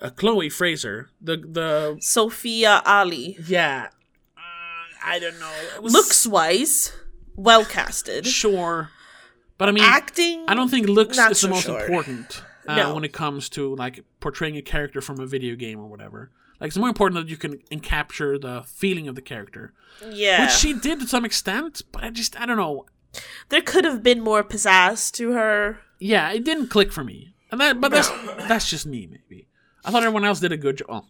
[0.00, 3.36] Uh, Chloe Frazer, the the Sophia Ali.
[3.46, 3.88] yeah,
[4.36, 4.40] uh,
[5.04, 5.52] I don't know.
[5.80, 6.92] Was Looks wise,
[7.36, 8.26] well casted.
[8.26, 8.90] sure,
[9.58, 10.44] but I mean, Acting.
[10.48, 11.78] I don't think looks Not is the most sure.
[11.80, 12.94] important uh, No.
[12.94, 16.32] when it comes to like portraying a character from a video game or whatever.
[16.62, 19.72] Like it's more important that you can capture the feeling of the character,
[20.10, 20.42] Yeah.
[20.42, 21.82] which she did to some extent.
[21.92, 22.86] But I just I don't know.
[23.50, 25.80] there could have been more pizzazz to her.
[25.98, 27.34] Yeah, it didn't click for me.
[27.50, 28.08] And that, but that's
[28.48, 29.06] that's just me.
[29.10, 29.48] Maybe
[29.84, 30.86] I thought everyone else did a good job.
[30.88, 31.04] Oh,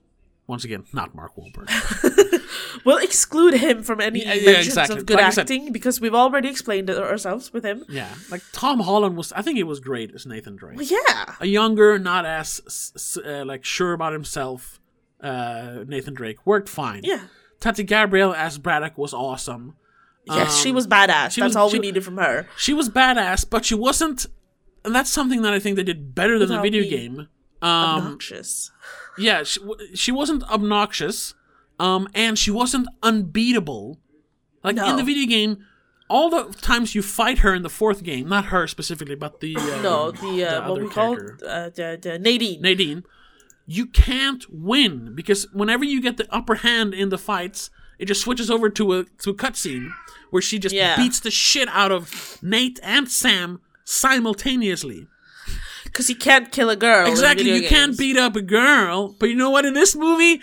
[0.46, 1.68] once again, not Mark Wahlberg.
[2.84, 4.96] We'll exclude him from any Yeah, yeah, exactly.
[4.98, 7.84] of good Like I said- acting because we've already explained it ourselves with him.
[7.88, 9.30] yeah, like Tom Holland was.
[9.32, 10.76] I think he was great as Nathan Drake.
[10.78, 11.34] Well, yeah.
[11.40, 14.80] a younger, not as uh, like sure about himself,
[15.22, 17.00] uh, Nathan Drake worked fine.
[17.04, 17.20] Yeah.
[17.60, 19.76] Tati Gabrielle as Braddock was awesome.
[20.26, 21.32] Yes, she Um, was badass.
[21.32, 22.48] she That's was- all she- we needed from her.
[22.56, 24.26] She was badass, but she wasn't.
[24.84, 27.28] And that's something that I think they did better than the video game.
[27.60, 27.68] Um,
[28.00, 28.72] Obnoxious.
[29.16, 29.60] yeah, she,
[29.94, 31.34] she wasn't obnoxious,
[31.78, 34.00] um, and she wasn't unbeatable.
[34.64, 35.64] Like in the video game,
[36.10, 39.56] all the times you fight her in the fourth game, not her specifically, but the
[39.56, 41.46] uh, No, the, uh, what other we call character.
[41.48, 42.60] uh, the, the Nadine.
[42.60, 43.04] Nadine,
[43.76, 48.20] you can't win because whenever you get the upper hand in the fights, it just
[48.22, 49.88] switches over to a to a cutscene
[50.30, 50.96] where she just Yeah.
[50.96, 55.06] beats the shit out of Nate and Sam simultaneously.
[55.84, 57.06] Because you can't kill a girl.
[57.06, 59.64] Exactly, you can't beat up a girl, but you know what?
[59.66, 60.40] In this movie,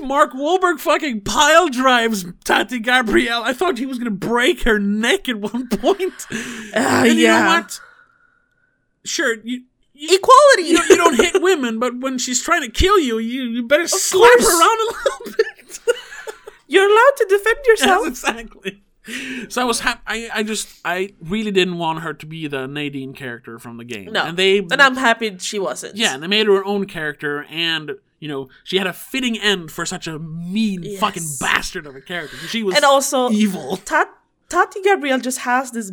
[0.00, 3.42] Mark Wahlberg fucking pile drives Tati Gabrielle.
[3.42, 6.26] I thought he was gonna break her neck at one point.
[6.74, 7.56] Ah, and you know yeah.
[7.60, 7.80] what?
[9.04, 9.62] Sure, you.
[9.94, 10.68] You Equality.
[10.70, 13.62] you don't, you don't hit women, but when she's trying to kill you, you, you
[13.62, 14.46] better slap course.
[14.50, 15.78] her around a little bit.
[16.66, 18.00] You're allowed to defend yourself.
[18.06, 18.82] yes, exactly.
[19.50, 20.00] So I was happy.
[20.06, 23.84] I, I just I really didn't want her to be the Nadine character from the
[23.84, 24.12] game.
[24.12, 24.22] No.
[24.24, 25.96] and they and I'm happy she wasn't.
[25.96, 29.36] yeah, and they made her her own character, and you know she had a fitting
[29.38, 31.00] end for such a mean Yes.
[31.00, 32.36] fucking bastard of a character.
[32.46, 33.76] She was And also, evil.
[33.78, 34.08] Ta-
[34.48, 35.90] Tati Gabrielle just has this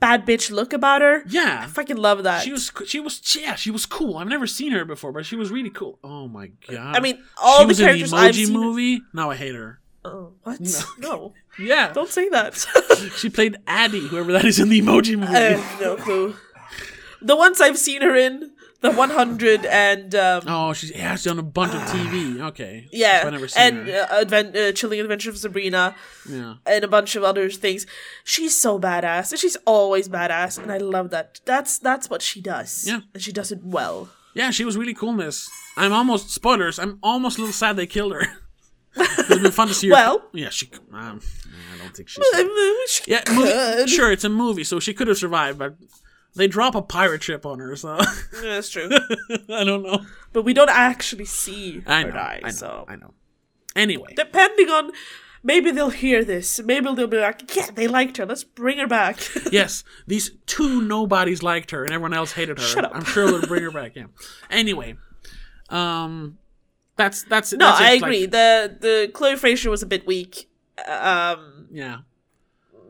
[0.00, 1.22] bad bitch look about her.
[1.26, 2.42] Yeah, I fucking love that.
[2.42, 4.16] she was she was yeah she was cool.
[4.18, 5.98] I've never seen her before, but she was really cool.
[6.04, 6.96] Oh my god!
[6.96, 9.02] I mean, all she the was characters in the Emoji movie.
[9.12, 9.80] Now I hate her.
[10.04, 10.60] Oh, what?
[10.98, 11.32] No.
[11.58, 12.54] Yeah, Don't say that.
[13.16, 15.32] she played Addie, whoever that is in the Emoji movie.
[15.32, 16.36] I have no clue.
[17.22, 18.50] The ones I've seen her in,
[18.84, 22.34] the 100 and um, oh, she's yeah, she's done a bunch of TV.
[22.44, 25.94] Okay, yeah, I've never seen and uh, Advent, uh, Chilling Adventure of Sabrina,
[26.28, 26.56] yeah.
[26.66, 27.86] and a bunch of other things.
[28.22, 31.40] She's so badass, and she's always badass, and I love that.
[31.46, 32.84] That's that's what she does.
[32.86, 33.00] Yeah.
[33.14, 34.10] and she does it well.
[34.34, 35.48] Yeah, she was really cool in this.
[35.76, 36.78] I'm almost spoilers.
[36.78, 38.26] I'm almost a little sad they killed her.
[38.96, 39.94] it's been fun to see her.
[39.94, 40.68] Well- yeah, she.
[40.92, 41.20] Um,
[41.72, 42.24] I don't think she's.
[42.88, 45.76] She Yeah, movie, sure, it's a movie, so she could have survived, but
[46.36, 47.96] they drop a pirate ship on her, so
[48.34, 48.88] Yeah, that's true.
[49.48, 50.04] I don't know.
[50.32, 52.10] but we don't actually see her I know.
[52.12, 52.40] die.
[52.42, 52.54] I know.
[52.54, 53.14] so I know.
[53.76, 54.90] Anyway, depending on.
[55.46, 56.58] Maybe they'll hear this.
[56.62, 58.24] Maybe they'll be like, "Yeah, they liked her.
[58.24, 59.18] Let's bring her back."
[59.52, 62.64] yes, these two nobodies liked her, and everyone else hated her.
[62.64, 62.92] Shut up.
[62.94, 63.94] I'm sure they'll bring her back.
[63.94, 64.06] Yeah.
[64.48, 64.96] Anyway,
[65.68, 66.38] um,
[66.96, 68.24] That's that's No, that's I like- agree.
[68.24, 70.48] the the Chloe Frazer was a bit weak.
[70.88, 71.98] Um, yeah,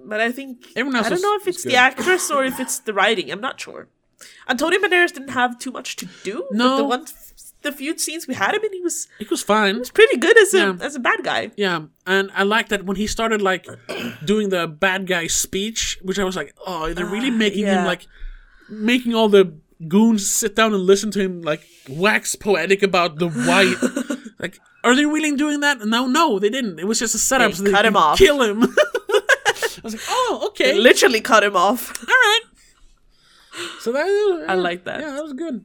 [0.09, 1.73] but I think Everyone else I don't know if it's good.
[1.73, 3.31] the actress or if it's the writing.
[3.31, 3.89] I'm not sure.
[4.49, 6.45] Antonio Banderas didn't have too much to do.
[6.51, 6.77] but No.
[6.77, 7.05] the one,
[7.63, 9.75] the few scenes we had him in, he was he was fine.
[9.75, 10.77] He was pretty good as a Yeah.
[10.81, 11.51] as a bad guy.
[11.57, 13.67] Yeah, and I like that when he started like
[14.25, 17.81] doing the bad guy speech, which I was like, oh, they're really ah, making him
[17.85, 17.87] yeah.
[17.87, 18.07] like
[18.69, 19.53] making all the
[19.89, 23.77] goons sit down and listen to him like wax poetic about the white.
[24.39, 25.81] like, are they really doing that?
[25.85, 26.79] No, no, they didn't.
[26.79, 28.17] It was just a setup They so they cut him off.
[28.19, 28.61] kill him.
[29.85, 31.93] I was like, oh, They okay, literally cut him off.
[32.01, 32.41] all right.
[33.81, 35.01] So that I like that.
[35.01, 35.65] Yeah, that was good.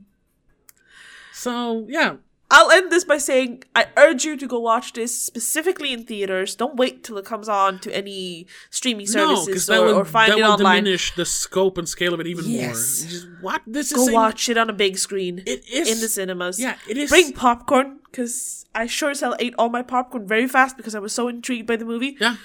[1.33, 2.17] So yeah,
[2.51, 6.55] I'll end this by saying I urge you to go watch this specifically in theaters.
[6.55, 10.05] Don't wait till it comes on to any streaming services because that or, will or
[10.05, 10.83] find that it will online.
[10.83, 13.01] diminish the scope and scale of it even Yes.
[13.03, 13.09] more.
[13.11, 15.99] Just what this is Go saying- watch it on a big screen It is in
[16.01, 16.59] the cinemas.
[16.59, 17.09] Yeah, it is.
[17.09, 20.99] Bring popcorn because I sure as hell ate all my popcorn very fast because I
[20.99, 22.17] was so intrigued by the movie.
[22.19, 22.35] Yeah.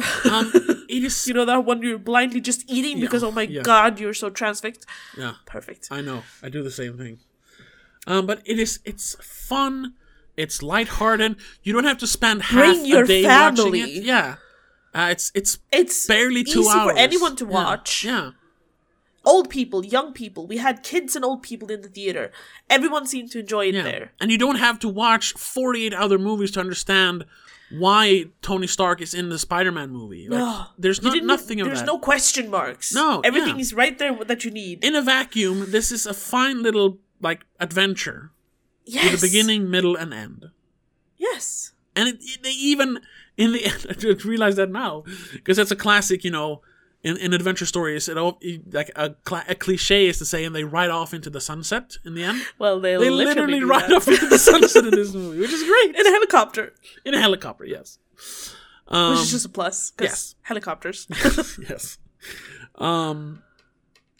[0.30, 0.52] Um,
[0.88, 1.26] it is.
[1.26, 3.62] You know that one you're blindly just eating because oh my yeah.
[3.62, 4.86] god you're so transfixed.
[5.16, 5.88] Yeah, Perfect.
[5.90, 6.22] I know.
[6.42, 7.18] I do the same thing.
[8.06, 8.80] Um, but it is.
[8.84, 9.94] It's fun.
[10.36, 11.36] It's lighthearted.
[11.62, 13.80] You don't have to spend half Bring your a day family.
[13.80, 14.02] watching it.
[14.04, 14.36] Yeah.
[14.94, 18.04] Uh, it's it's It's barely two easy hours for anyone to Yeah, watch.
[18.04, 18.30] Yeah.
[19.24, 20.46] Old people, young people.
[20.46, 22.32] We had kids and old people in the theater.
[22.70, 23.82] Everyone seemed to enjoy it Yeah.
[23.82, 24.12] there.
[24.20, 27.24] And you don't have to watch forty-eight other movies to understand
[27.78, 30.28] why Tony Stark is in the Spider-Man movie.
[30.28, 30.66] Like, No.
[30.78, 31.86] there's not nothing of There's that.
[31.86, 32.92] no question marks.
[32.92, 33.60] No, Everything yeah.
[33.62, 34.84] is right there that you need.
[34.84, 38.32] in a vacuum, this is a fine little like adventure
[38.84, 39.12] yes.
[39.12, 40.46] with a beginning, middle, and end.
[41.16, 41.72] Yes.
[41.94, 43.00] And it, it- they even
[43.36, 46.62] in the end, I just realized that now because that's a classic, you know,
[47.02, 48.08] in, in adventure stories.
[48.08, 48.38] It all
[48.72, 49.14] like a,
[49.48, 52.42] a cliche is to say, and they ride off into the sunset in the end.
[52.58, 53.92] Well, they, They literally, literally ride that.
[53.92, 56.74] off into the sunset in this movie, which is great in a helicopter,
[57.04, 57.64] in a helicopter.
[57.64, 57.98] Yes.
[58.88, 59.92] Um, which is just a plus.
[60.00, 60.34] yes.
[60.42, 61.06] helicopters.
[61.68, 61.98] yes.
[62.76, 63.42] Um.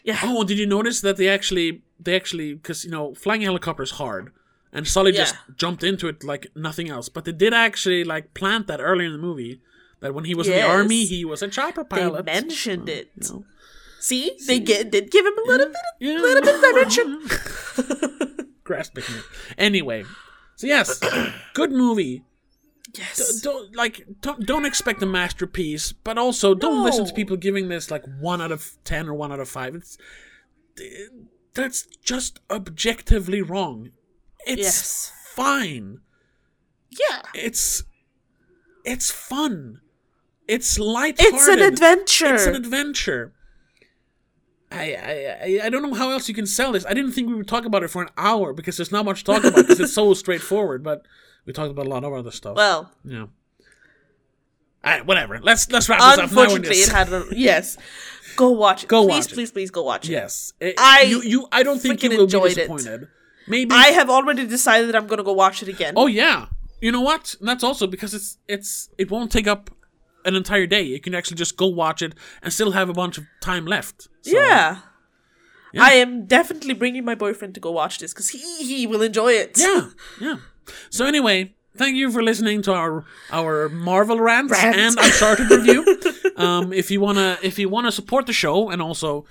[0.03, 0.19] yeah.
[0.23, 3.83] Oh, did you notice that they actually they actually because you know flying a helicopter
[3.83, 4.31] is hard,
[4.73, 7.09] and Sully just jumped into it like nothing else.
[7.09, 9.61] But they did actually like plant that earlier in the movie
[10.01, 12.25] that when he was in the army he was a chopper pilot.
[12.25, 13.11] they mentioned oh, it.
[13.15, 13.45] You know?
[13.99, 16.15] See, they get, did give him a little bit, Yeah.
[16.15, 18.47] of, little bit of dimension.
[18.63, 19.23] Grasping it.
[19.57, 20.03] Anyway,
[20.55, 20.99] so yes,
[21.53, 22.23] good movie.
[22.97, 23.41] yes.
[23.41, 27.91] Don't like don't don't expect a masterpiece, but also don't listen to people giving this
[27.91, 29.75] like one out of ten or one out of five.
[29.75, 29.97] It's
[31.53, 33.91] that's just objectively wrong.
[34.47, 35.11] It's Yes.
[35.35, 35.99] fine.
[36.89, 37.21] yeah.
[37.35, 37.83] It's
[38.83, 39.81] it's fun.
[40.55, 41.33] It's lighthearted.
[41.35, 42.33] It's an adventure.
[42.35, 43.33] It's an adventure.
[44.71, 44.95] I,
[45.61, 46.85] I I don't know how else you can sell this.
[46.85, 49.23] I didn't think we would talk about it for an hour because there's not much
[49.23, 50.81] to talk about because it's so straightforward.
[50.83, 51.05] But
[51.45, 52.55] we talked about a lot of other stuff.
[52.55, 53.25] well, yeah.
[54.83, 55.39] All right, whatever.
[55.41, 57.77] Let's let's wrap this up unfortunately, it had a yes.
[58.37, 58.87] Go watch it.
[58.89, 59.35] Go please, watch it.
[59.35, 60.13] please, please go watch it.
[60.13, 60.53] yes.
[60.59, 62.55] It- I you you I don't think you will be enjoyed it.
[62.55, 63.07] disappointed.
[63.47, 65.93] Maybe I have already decided that I'm gonna go watch it again.
[65.97, 66.47] Oh yeah.
[66.79, 67.35] You know what?
[67.41, 69.69] That's also because it's it's it won't take up
[70.25, 70.81] an entire day.
[70.83, 74.07] You can actually just go watch it and still have a bunch of time left.
[74.21, 74.77] So, yeah.
[75.73, 75.83] Yeah.
[75.83, 79.31] I am definitely bringing my boyfriend to go watch this because he he will enjoy
[79.33, 79.57] it.
[79.57, 79.89] Yeah.
[80.19, 80.37] Yeah.
[80.89, 84.75] So anyway, thank you for listening to our our Marvel rants Rant.
[84.75, 85.97] and Uncharted review.
[86.37, 89.25] Um, if you wanna if you wanna support the show and also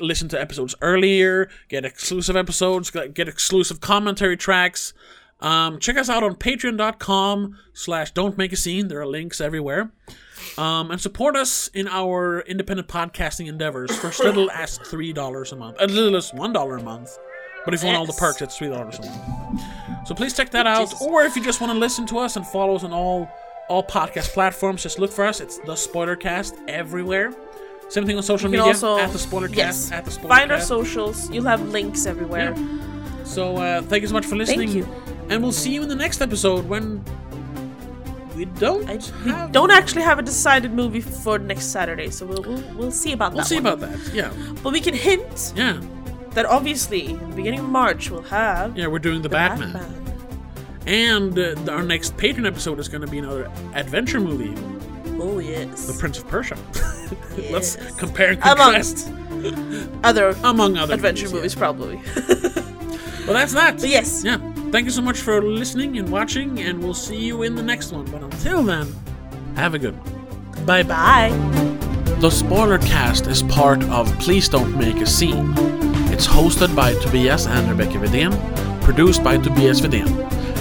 [0.00, 4.92] listen to episodes earlier, get exclusive episodes, get exclusive commentary tracks.
[5.40, 8.86] Um, check us out on patreon.com slash don't make a scene.
[8.88, 9.90] There are links everywhere.
[10.58, 15.56] Um, and support us in our independent podcasting endeavors for as little as $3 a
[15.56, 15.78] month.
[15.80, 17.18] As little as $1 a month.
[17.64, 20.06] But if you want all the perks, it's $3 a month.
[20.08, 21.00] So please check that out.
[21.00, 23.28] Or if you just want to listen to us and follow us on all
[23.68, 25.40] all podcast platforms, just look for us.
[25.40, 27.32] It's the Spoilercast everywhere.
[27.88, 29.56] Same thing on social media also at the Spoilercast.
[29.56, 30.28] yes, At the Spoilercast.
[30.28, 31.30] find our socials.
[31.30, 32.54] You'll have links everywhere.
[33.24, 34.70] So uh, thank you so much for listening.
[34.70, 34.86] you.
[35.28, 37.04] And we'll see you in the next episode when
[38.36, 42.26] we don't I, we have don't actually have a decided movie for next Saturday, so
[42.26, 43.36] we'll we'll, we'll see about that.
[43.36, 43.66] We'll see one.
[43.66, 44.14] about that.
[44.14, 44.32] Yeah.
[44.62, 45.80] But we can hint Yeah.
[46.30, 49.98] that obviously in the beginning of March we'll have Yeah, we're doing the, Batman.
[50.86, 54.54] And uh, our next Patreon episode is going to be another adventure movie,
[55.20, 55.86] Oh yes.
[55.86, 56.56] The Prince of Persia.
[57.36, 57.50] yes.
[57.52, 59.12] Let's compare and Among- contrast.
[60.02, 61.34] Other Among other adventure movies.
[61.34, 62.00] movies, probably.
[63.22, 63.26] yeah.
[63.26, 63.80] Well, that's that.
[63.80, 64.22] But yes.
[64.24, 64.38] Yeah.
[64.70, 67.92] Thank you so much for listening and watching, and we'll see you in the next
[67.92, 68.04] one.
[68.06, 68.92] But until then,
[69.56, 70.66] have a good one.
[70.66, 71.30] Bye bye.
[71.30, 72.16] Bye.
[72.20, 75.52] The Spoiler Cast is part of Please Don't Make a Scene.
[76.12, 78.32] It's hosted by Tobias and Rebecca Vidén,
[78.82, 80.06] produced by Tobias Vidén,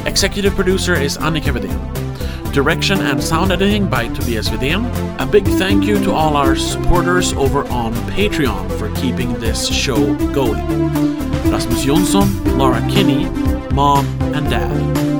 [0.06, 2.52] Executive producer is Annika Vedén.
[2.54, 4.84] Direction and sound editing by Tobias Vedén.
[5.20, 10.16] A big thank you to all our supporters over on Patreon for keeping this show
[10.34, 11.21] going.
[11.52, 13.26] Rasmus Jonsson, Laura Kinney,
[13.74, 15.11] Mom and Dad.